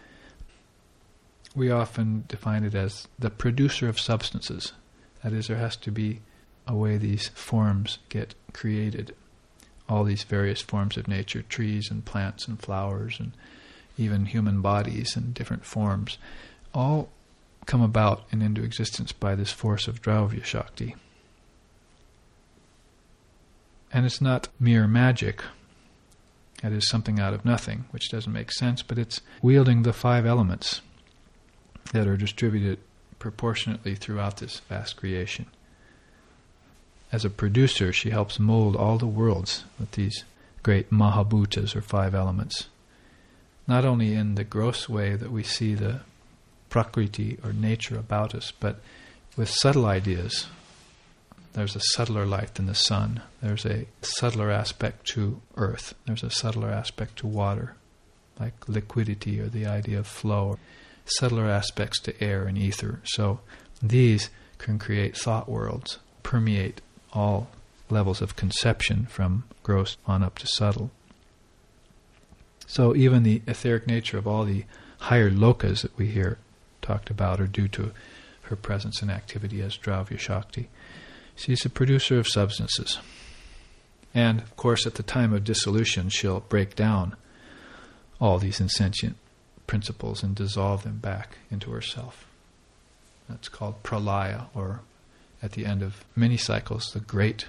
we 1.55 1.71
often 1.71 2.25
define 2.29 2.65
it 2.65 2.75
as 2.75 3.09
the 3.19 3.31
producer 3.31 3.89
of 3.89 4.01
substances. 4.01 4.73
That 5.23 5.33
is, 5.33 5.49
there 5.49 5.59
has 5.59 5.77
to 5.77 5.91
be 5.91 6.21
a 6.67 6.75
way 6.75 6.97
these 6.97 7.29
forms 7.29 7.99
get 8.09 8.35
created. 8.53 9.15
All 9.89 10.05
these 10.05 10.23
various 10.23 10.63
forms 10.63 10.97
of 10.97 11.09
nature, 11.09 11.43
trees 11.43 11.91
and 11.91 12.05
plants 12.05 12.49
and 12.49 12.61
flowers 12.61 13.19
and 13.21 13.33
even 13.99 14.27
human 14.27 14.63
bodies 14.63 15.17
in 15.17 15.33
different 15.33 15.65
forms, 15.65 16.19
all 16.73 17.11
come 17.67 17.83
about 17.83 18.25
and 18.33 18.43
into 18.43 18.63
existence 18.63 19.13
by 19.13 19.35
this 19.35 19.53
force 19.53 19.87
of 19.87 20.01
Dravya 20.01 20.45
Shakti. 20.45 20.97
And 23.93 24.07
it's 24.07 24.21
not 24.21 24.49
mere 24.59 24.89
magic. 24.89 25.43
That 26.63 26.73
is 26.73 26.89
something 26.89 27.21
out 27.21 27.35
of 27.35 27.45
nothing, 27.45 27.85
which 27.91 28.09
doesn't 28.09 28.33
make 28.33 28.51
sense, 28.51 28.83
but 28.83 28.99
it's 28.99 29.21
wielding 29.43 29.83
the 29.83 29.93
five 29.93 30.25
elements 30.25 30.81
that 31.93 32.07
are 32.07 32.17
distributed 32.17 32.79
proportionately 33.19 33.95
throughout 33.95 34.39
this 34.39 34.61
vast 34.61 34.97
creation. 34.97 35.47
As 37.11 37.25
a 37.25 37.31
producer, 37.31 37.93
she 37.93 38.11
helps 38.11 38.39
mold 38.39 38.75
all 38.75 38.99
the 38.99 39.07
worlds 39.07 39.65
with 39.79 39.93
these 39.93 40.25
great 40.63 40.91
Mahabhutas, 40.91 41.77
or 41.77 41.83
five 41.83 42.15
elements. 42.15 42.69
Not 43.67 43.85
only 43.85 44.15
in 44.15 44.37
the 44.37 44.45
gross 44.45 44.89
way 44.89 45.17
that 45.17 45.31
we 45.31 45.43
see 45.43 45.75
the 45.75 46.01
prakriti, 46.71 47.39
or 47.45 47.53
nature 47.53 47.99
about 47.99 48.35
us, 48.35 48.53
but 48.59 48.81
with 49.37 49.51
subtle 49.51 49.85
ideas. 49.85 50.47
There's 51.53 51.77
a 51.77 51.81
subtler 51.81 52.25
light 52.25 52.55
than 52.55 52.65
the 52.65 52.75
sun. 52.75 53.21
There's 53.43 53.67
a 53.67 53.85
subtler 54.01 54.51
aspect 54.51 55.07
to 55.09 55.43
earth. 55.57 55.95
There's 56.07 56.23
a 56.23 56.31
subtler 56.31 56.71
aspect 56.71 57.19
to 57.19 57.27
water, 57.27 57.75
like 58.41 58.69
liquidity 58.69 59.39
or 59.39 59.49
the 59.49 59.67
idea 59.67 59.99
of 59.99 60.07
flow 60.07 60.59
subtler 61.05 61.47
aspects 61.47 62.01
to 62.01 62.23
air 62.23 62.45
and 62.45 62.57
ether. 62.57 63.01
So 63.05 63.41
these 63.83 64.31
can 64.59 64.79
create 64.79 65.17
thought 65.17 65.49
worlds, 65.49 65.99
permeate 66.23 66.81
all 67.13 67.51
levels 67.91 68.23
of 68.23 68.37
conception 68.37 69.07
from 69.07 69.45
gross 69.63 69.97
on 70.07 70.23
up 70.23 70.39
to 70.39 70.47
subtle. 70.47 70.91
So 72.67 72.97
even 72.97 73.23
the 73.23 73.43
etheric 73.47 73.87
nature 73.87 74.19
of 74.19 74.27
all 74.27 74.45
the 74.45 74.65
higher 74.99 75.31
lokas 75.31 75.83
that 75.83 75.97
we 75.99 76.07
hear 76.07 76.39
talked 76.81 77.11
about 77.11 77.41
are 77.41 77.47
due 77.47 77.69
to 77.69 77.93
her 78.43 78.57
presence 78.57 79.03
and 79.03 79.11
activity 79.11 79.61
as 79.61 79.77
Dravya 79.77 80.19
Shakti. 80.19 80.69
She's 81.35 81.65
a 81.65 81.71
producer 81.71 82.19
of 82.19 82.29
substances. 82.29 82.99
And 84.15 84.41
of 84.41 84.57
course, 84.57 84.87
at 84.87 84.95
the 84.95 85.03
time 85.03 85.33
of 85.33 85.45
dissolution, 85.45 86.09
she'll 86.09 86.41
break 86.41 86.77
down 86.77 87.17
all 88.21 88.39
these 88.39 88.61
insentient 88.61 89.17
principles 89.73 90.23
and 90.23 90.35
dissolve 90.35 90.83
them 90.83 90.99
back 90.99 91.39
into 91.51 91.71
herself. 91.71 92.27
That's 93.27 93.49
called 93.49 93.83
pralaya, 93.83 94.49
or 94.55 94.83
at 95.43 95.53
the 95.53 95.65
end 95.65 95.81
of 95.83 96.05
many 96.15 96.37
cycles, 96.37 96.93
the 96.93 97.01
great 97.01 97.47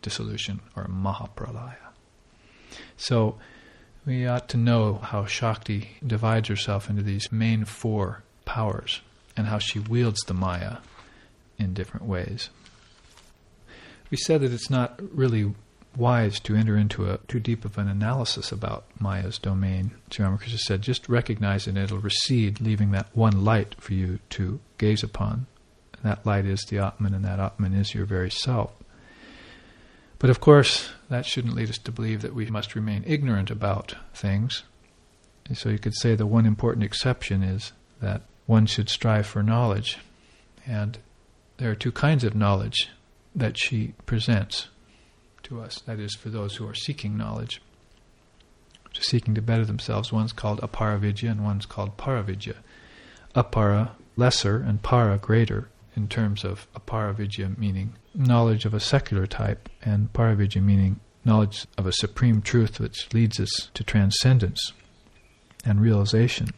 dissolution, 0.00 0.60
or 0.74 0.84
mahapralaya. 0.84 1.92
So 2.96 3.36
we 4.06 4.26
ought 4.26 4.48
to 4.48 4.56
know 4.56 4.94
how 4.94 5.26
Shakti 5.26 5.90
divides 6.06 6.48
herself 6.48 6.88
into 6.88 7.02
these 7.02 7.30
main 7.30 7.66
four 7.66 8.22
powers 8.46 9.02
and 9.36 9.48
how 9.48 9.58
she 9.58 9.78
wields 9.78 10.20
the 10.22 10.32
Maya 10.32 10.78
in 11.58 11.74
different 11.74 12.06
ways. 12.06 12.48
We 14.10 14.16
said 14.16 14.40
that 14.40 14.54
it's 14.54 14.70
not 14.70 14.98
really 15.14 15.52
wise 15.96 16.38
to 16.40 16.54
enter 16.54 16.76
into 16.76 17.10
a 17.10 17.18
too 17.28 17.40
deep 17.40 17.64
of 17.64 17.78
an 17.78 17.88
analysis 17.88 18.52
about 18.52 18.84
Maya's 19.00 19.38
domain. 19.38 19.92
Sri 20.10 20.24
Ramakrishna 20.24 20.58
said, 20.58 20.82
just 20.82 21.08
recognize 21.08 21.66
it 21.66 21.70
and 21.70 21.78
it'll 21.78 21.98
recede, 21.98 22.60
leaving 22.60 22.92
that 22.92 23.08
one 23.14 23.44
light 23.44 23.74
for 23.78 23.94
you 23.94 24.20
to 24.30 24.60
gaze 24.78 25.02
upon. 25.02 25.46
And 25.94 26.04
that 26.04 26.24
light 26.24 26.46
is 26.46 26.62
the 26.62 26.78
Atman, 26.78 27.14
and 27.14 27.24
that 27.24 27.40
Atman 27.40 27.74
is 27.74 27.94
your 27.94 28.04
very 28.04 28.30
self. 28.30 28.72
But 30.18 30.30
of 30.30 30.40
course, 30.40 30.90
that 31.08 31.26
shouldn't 31.26 31.54
lead 31.54 31.70
us 31.70 31.78
to 31.78 31.92
believe 31.92 32.22
that 32.22 32.34
we 32.34 32.46
must 32.46 32.74
remain 32.74 33.04
ignorant 33.06 33.50
about 33.50 33.94
things. 34.14 34.64
And 35.46 35.56
so 35.56 35.68
you 35.68 35.78
could 35.78 35.94
say 35.94 36.14
the 36.14 36.26
one 36.26 36.46
important 36.46 36.84
exception 36.84 37.42
is 37.42 37.72
that 38.00 38.22
one 38.46 38.66
should 38.66 38.88
strive 38.88 39.26
for 39.26 39.42
knowledge. 39.42 39.98
And 40.66 40.98
there 41.56 41.70
are 41.70 41.76
two 41.76 41.92
kinds 41.92 42.24
of 42.24 42.34
knowledge 42.34 42.88
that 43.34 43.58
she 43.58 43.94
presents 44.06 44.68
to 45.44 45.60
us. 45.60 45.80
That 45.86 45.98
is, 45.98 46.14
for 46.14 46.30
those 46.30 46.56
who 46.56 46.68
are 46.68 46.74
seeking 46.74 47.16
knowledge, 47.16 47.60
seeking 49.00 49.34
to 49.34 49.42
better 49.42 49.64
themselves. 49.64 50.12
One's 50.12 50.32
called 50.32 50.60
aparavidya 50.60 51.30
and 51.30 51.44
one's 51.44 51.66
called 51.66 51.96
paravidya. 51.96 52.56
Apara, 53.34 53.90
lesser, 54.16 54.56
and 54.58 54.82
para, 54.82 55.18
greater, 55.18 55.68
in 55.96 56.08
terms 56.08 56.44
of 56.44 56.66
aparavidya 56.74 57.56
meaning 57.58 57.94
knowledge 58.14 58.64
of 58.64 58.74
a 58.74 58.80
secular 58.80 59.26
type, 59.26 59.68
and 59.82 60.12
paravidya 60.12 60.62
meaning 60.62 61.00
knowledge 61.24 61.66
of 61.76 61.86
a 61.86 61.92
supreme 61.92 62.42
truth 62.42 62.80
which 62.80 63.12
leads 63.12 63.38
us 63.38 63.70
to 63.74 63.84
transcendence 63.84 64.72
and 65.64 65.80
realization. 65.80 66.48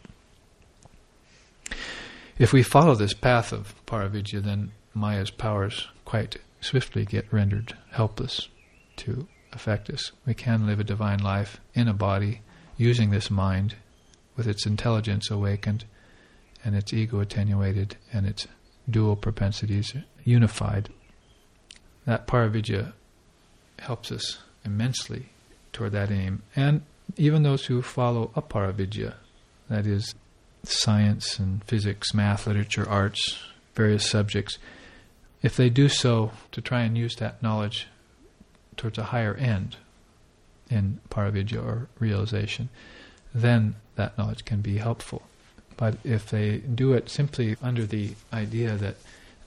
If 2.37 2.53
we 2.53 2.63
follow 2.63 2.95
this 2.95 3.13
path 3.13 3.51
of 3.51 3.75
paravidya, 3.85 4.43
then 4.43 4.71
Maya's 4.93 5.29
powers 5.29 5.87
quite 6.05 6.37
swiftly 6.59 7.05
get 7.05 7.31
rendered 7.31 7.75
helpless 7.91 8.47
to 9.01 9.27
affect 9.53 9.89
us. 9.89 10.11
We 10.25 10.33
can 10.33 10.65
live 10.65 10.79
a 10.79 10.83
divine 10.83 11.19
life 11.19 11.59
in 11.73 11.87
a 11.87 11.93
body 11.93 12.41
using 12.77 13.09
this 13.09 13.29
mind 13.29 13.75
with 14.35 14.47
its 14.47 14.65
intelligence 14.65 15.29
awakened 15.29 15.85
and 16.63 16.75
its 16.75 16.93
ego 16.93 17.19
attenuated 17.19 17.97
and 18.13 18.25
its 18.25 18.47
dual 18.89 19.15
propensities 19.15 19.93
unified. 20.23 20.89
That 22.05 22.27
paravidya 22.27 22.93
helps 23.79 24.11
us 24.11 24.39
immensely 24.63 25.29
toward 25.73 25.91
that 25.93 26.11
aim. 26.11 26.43
And 26.55 26.81
even 27.17 27.43
those 27.43 27.65
who 27.65 27.81
follow 27.81 28.31
aparavidya, 28.35 29.15
that 29.69 29.85
is, 29.85 30.15
science 30.63 31.39
and 31.39 31.63
physics, 31.63 32.13
math, 32.13 32.45
literature, 32.45 32.87
arts, 32.87 33.39
various 33.73 34.07
subjects, 34.07 34.59
if 35.41 35.55
they 35.55 35.69
do 35.69 35.89
so 35.89 36.31
to 36.51 36.61
try 36.61 36.81
and 36.81 36.95
use 36.95 37.15
that 37.15 37.41
knowledge 37.41 37.87
towards 38.81 38.97
a 38.97 39.03
higher 39.03 39.35
end 39.35 39.77
in 40.67 40.99
paravidya 41.11 41.63
or 41.63 41.87
realization, 41.99 42.67
then 43.33 43.75
that 43.95 44.17
knowledge 44.17 44.43
can 44.43 44.59
be 44.59 44.77
helpful. 44.77 45.21
But 45.77 45.97
if 46.03 46.29
they 46.31 46.57
do 46.57 46.93
it 46.93 47.07
simply 47.07 47.57
under 47.61 47.85
the 47.85 48.15
idea 48.33 48.75
that 48.77 48.95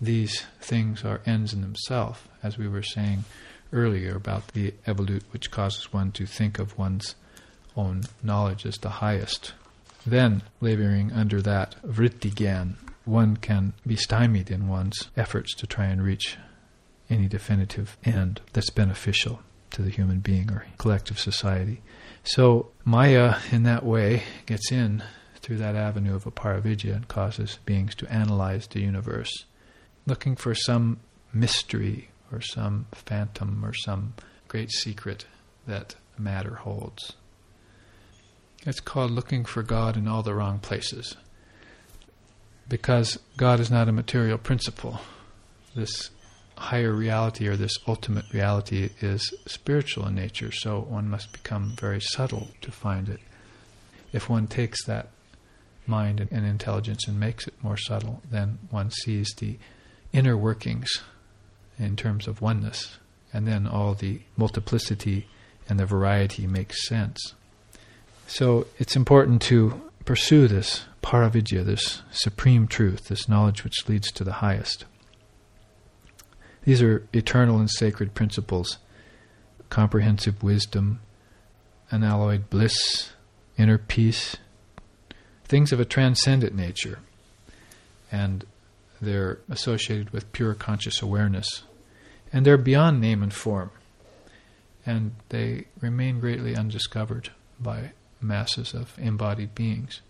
these 0.01 0.45
things 0.61 1.05
are 1.05 1.21
ends 1.27 1.53
in 1.53 1.63
themselves, 1.63 2.21
as 2.45 2.57
we 2.57 2.69
were 2.69 2.83
saying 2.85 3.25
earlier 3.73 4.15
about 4.15 4.49
the 4.49 4.73
evolute 4.87 5.25
which 5.33 5.51
causes 5.51 5.93
one 5.93 6.13
to 6.13 6.27
think 6.27 6.61
of 6.61 6.79
one's 6.79 7.17
own 7.77 8.03
knowledge 8.23 8.65
as 8.65 8.79
the 8.79 9.01
highest, 9.03 9.53
then 10.07 10.43
laboring 10.61 11.11
under 11.13 11.43
that 11.43 11.75
vritti 11.83 12.33
gyan, 12.33 12.75
one 13.05 13.37
can 13.37 13.73
be 13.85 13.97
stymied 13.97 14.49
in 14.49 14.69
one's 14.69 15.09
efforts 15.17 15.55
to 15.57 15.67
try 15.67 15.87
and 15.87 16.05
reach 16.05 16.37
any 17.11 17.29
definitive 17.29 17.97
end 18.05 18.41
that's 18.53 18.71
beneficial 18.71 19.41
to 19.71 19.83
the 19.83 19.91
human 19.91 20.21
being 20.21 20.51
or 20.51 20.67
collective 20.79 21.19
society. 21.19 21.83
So 22.23 22.71
Maya, 22.85 23.37
in 23.51 23.65
that 23.65 23.85
way, 23.85 24.23
gets 24.47 24.73
in 24.73 25.03
through 25.41 25.59
that 25.59 25.77
avenue 25.77 26.15
of 26.15 26.25
aparavidya 26.25 26.95
and 26.95 27.09
causes 27.09 27.59
beings 27.67 27.95
to 27.97 28.11
analyze 28.11 28.67
the 28.67 28.81
universe, 28.81 29.45
looking 30.07 30.37
for 30.37 30.55
some 30.55 31.01
mystery 31.33 32.09
or 32.33 32.41
some 32.41 32.87
phantom 32.93 33.65
or 33.65 33.75
some 33.75 34.15
great 34.49 34.71
secret 34.71 35.27
that 35.67 35.97
matter 36.19 36.55
holds. 36.55 37.13
It's 38.67 38.81
called 38.81 39.11
looking 39.11 39.45
for 39.45 39.63
God 39.63 39.97
in 39.97 40.09
all 40.09 40.23
the 40.23 40.35
wrong 40.35 40.59
places. 40.59 41.17
Because 42.67 43.19
God 43.37 43.61
is 43.61 43.71
not 43.71 43.89
a 43.89 43.93
material 43.93 44.39
principle. 44.39 45.01
This 45.75 46.11
higher 46.57 46.93
reality 46.93 47.49
or 47.49 47.57
this 47.57 47.77
ultimate 47.87 48.33
reality 48.33 48.91
is 49.01 49.33
spiritual 49.47 50.07
in 50.07 50.15
nature, 50.15 50.53
so 50.53 50.81
one 50.81 51.09
must 51.09 51.33
become 51.33 51.75
very 51.79 52.01
subtle 52.01 52.49
to 52.61 52.71
find 52.71 53.09
it. 53.09 53.21
If 54.13 54.29
one 54.29 54.47
takes 54.47 54.85
that 54.85 55.09
mind 55.87 56.27
and 56.31 56.47
intelligence 56.47 57.07
and 57.09 57.19
makes 57.19 57.47
it 57.47 57.55
more 57.63 57.77
subtle, 57.77 58.23
then 58.31 58.59
one 58.71 58.91
sees 58.91 59.35
the 59.39 59.59
inner 60.13 60.37
workings 60.37 60.89
in 61.79 61.97
terms 61.97 62.29
of 62.29 62.41
oneness, 62.41 62.99
and 63.33 63.47
then 63.47 63.67
all 63.67 63.95
the 63.95 64.21
multiplicity 64.37 65.27
and 65.69 65.79
the 65.79 65.87
variety 65.87 66.47
makes 66.47 66.87
sense. 66.87 67.35
So 68.27 68.67
it's 68.79 68.97
important 68.97 69.43
to 69.43 69.81
pursue 70.05 70.49
this 70.49 70.85
paravidya, 71.03 71.65
this 71.65 72.03
supreme 72.11 72.67
truth, 72.67 73.09
this 73.09 73.29
knowledge 73.29 73.65
which 73.65 73.89
leads 73.89 74.11
to 74.13 74.25
the 74.25 74.35
highest. 74.35 74.85
These 76.65 76.83
are 76.83 77.07
eternal 77.13 77.59
and 77.59 77.71
sacred 77.71 78.15
principles 78.15 78.79
comprehensive 79.71 80.43
wisdom, 80.43 81.01
unalloyed 81.91 82.49
bliss, 82.49 83.11
inner 83.59 83.79
peace, 83.79 84.37
things 85.45 85.73
of 85.73 85.81
a 85.81 85.85
transcendent 85.85 86.55
nature. 86.55 87.01
And 88.13 88.45
they're 89.01 89.41
associated 89.51 90.11
with 90.11 90.31
pure 90.33 90.55
conscious 90.55 91.03
awareness. 91.03 91.65
And 92.33 92.47
they're 92.47 92.57
beyond 92.57 93.01
name 93.01 93.23
and 93.23 93.33
form. 93.33 93.71
And 94.87 95.17
they 95.31 95.65
remain 95.81 96.21
greatly 96.21 96.55
undiscovered 96.55 97.31
by 97.59 97.93
masses 98.21 98.75
of 98.75 98.97
embodied 98.99 99.55
beings. 99.55 100.03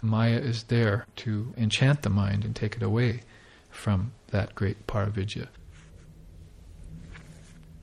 Maya 0.00 0.38
is 0.38 0.64
there 0.64 1.06
to 1.16 1.52
enchant 1.56 2.02
the 2.02 2.10
mind 2.10 2.44
and 2.44 2.54
take 2.54 2.76
it 2.76 2.82
away 2.82 3.22
from 3.70 4.12
that 4.28 4.54
great 4.54 4.86
Paravidya. 4.86 5.48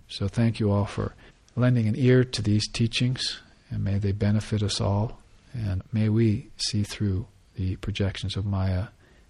So 0.07 0.27
thank 0.27 0.59
you 0.59 0.71
all 0.71 0.85
for 0.85 1.13
lending 1.55 1.87
an 1.87 1.95
ear 1.97 2.23
to 2.23 2.41
these 2.41 2.67
teachings, 2.67 3.39
and 3.69 3.83
may 3.83 3.97
they 3.97 4.11
benefit 4.11 4.61
us 4.61 4.79
all, 4.79 5.19
and 5.53 5.81
may 5.91 6.09
we 6.09 6.47
see 6.57 6.83
through 6.83 7.27
the 7.55 7.77
projections 7.77 8.35
of 8.35 8.45
Maya, 8.45 8.87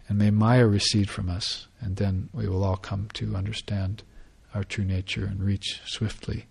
and 0.07 0.17
may 0.17 0.32
Maya 0.32 0.67
recede 0.67 1.09
from 1.09 1.30
us, 1.30 1.67
and 1.80 1.97
then 1.97 2.30
we 2.34 2.47
will 2.47 2.63
all 2.63 2.78
come 2.78 3.09
to 3.13 3.36
understand 3.36 4.03
our 4.53 4.63
true 4.63 4.86
nature 4.86 5.26
and 5.26 5.43
reach 5.43 5.82
swiftly 5.86 6.45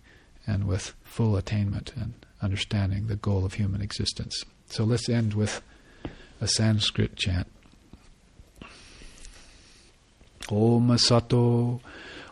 and 0.46 0.66
with 0.66 0.94
full 1.02 1.36
attainment 1.36 1.92
and 1.96 2.14
understanding 2.42 3.06
the 3.06 3.16
goal 3.16 3.44
of 3.44 3.54
human 3.54 3.80
existence. 3.80 4.44
So 4.68 4.84
let's 4.84 5.08
end 5.08 5.34
with 5.34 5.62
a 6.40 6.46
Sanskrit 6.46 7.16
chant. 7.16 7.50
Om 10.50 10.98
Sato, 10.98 11.80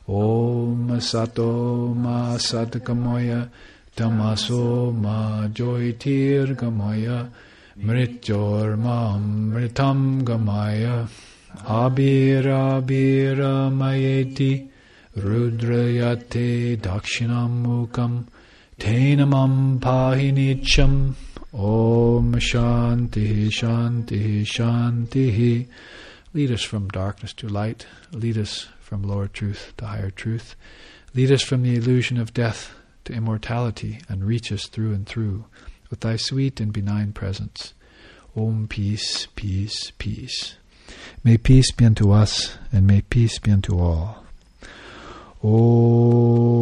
Om 0.09 1.01
Sato 1.01 1.95
Ma 1.95 2.37
Sadgamaya, 2.37 3.49
Tamaso 3.97 4.93
Ma 4.93 5.47
Jyotir 5.47 6.57
Gamaya, 6.57 7.31
Mrityor 7.79 8.77
Ma 8.77 9.17
Mritam 9.17 10.25
Gamaya, 10.25 11.09
Abira 11.67 12.83
Abira 12.83 13.71
Mayeti, 13.71 14.69
Rudrayate 15.17 16.77
Dakshinam 16.79 17.63
Mukam, 17.65 18.27
Tenamam 18.81 19.79
Pahinicham, 19.79 21.15
Om 21.53 22.33
Shanti 22.35 23.47
Shanti 23.47 24.43
Shanti. 24.43 25.69
Lead 26.35 26.51
us 26.51 26.63
from 26.63 26.89
darkness 26.89 27.33
to 27.35 27.49
light. 27.49 27.87
Lead 28.11 28.39
us 28.39 28.67
from 28.93 29.03
lower 29.05 29.27
truth 29.27 29.73
to 29.79 29.87
higher 29.87 30.11
truth. 30.11 30.55
Lead 31.15 31.33
us 31.33 31.41
from 31.41 31.63
the 31.63 31.75
illusion 31.77 32.19
of 32.19 32.35
death 32.35 32.75
to 33.05 33.15
immortality 33.15 34.01
and 34.07 34.23
reach 34.23 34.53
us 34.53 34.67
through 34.67 34.93
and 34.93 35.07
through 35.07 35.47
with 35.89 36.01
thy 36.01 36.17
sweet 36.17 36.61
and 36.61 36.75
benign 36.75 37.11
presence. 37.11 37.73
Om 38.37 38.69
peace, 38.69 39.29
peace, 39.35 39.93
peace. 39.97 40.57
May 41.25 41.39
peace 41.39 41.73
be 41.73 41.87
unto 41.87 42.11
us 42.11 42.59
and 42.71 42.87
may 42.87 43.01
peace 43.01 43.39
be 43.39 43.51
unto 43.51 43.79
all. 43.79 44.27
Om 45.43 46.53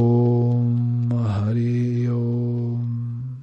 Hari 1.10 2.06
Om. 2.06 3.39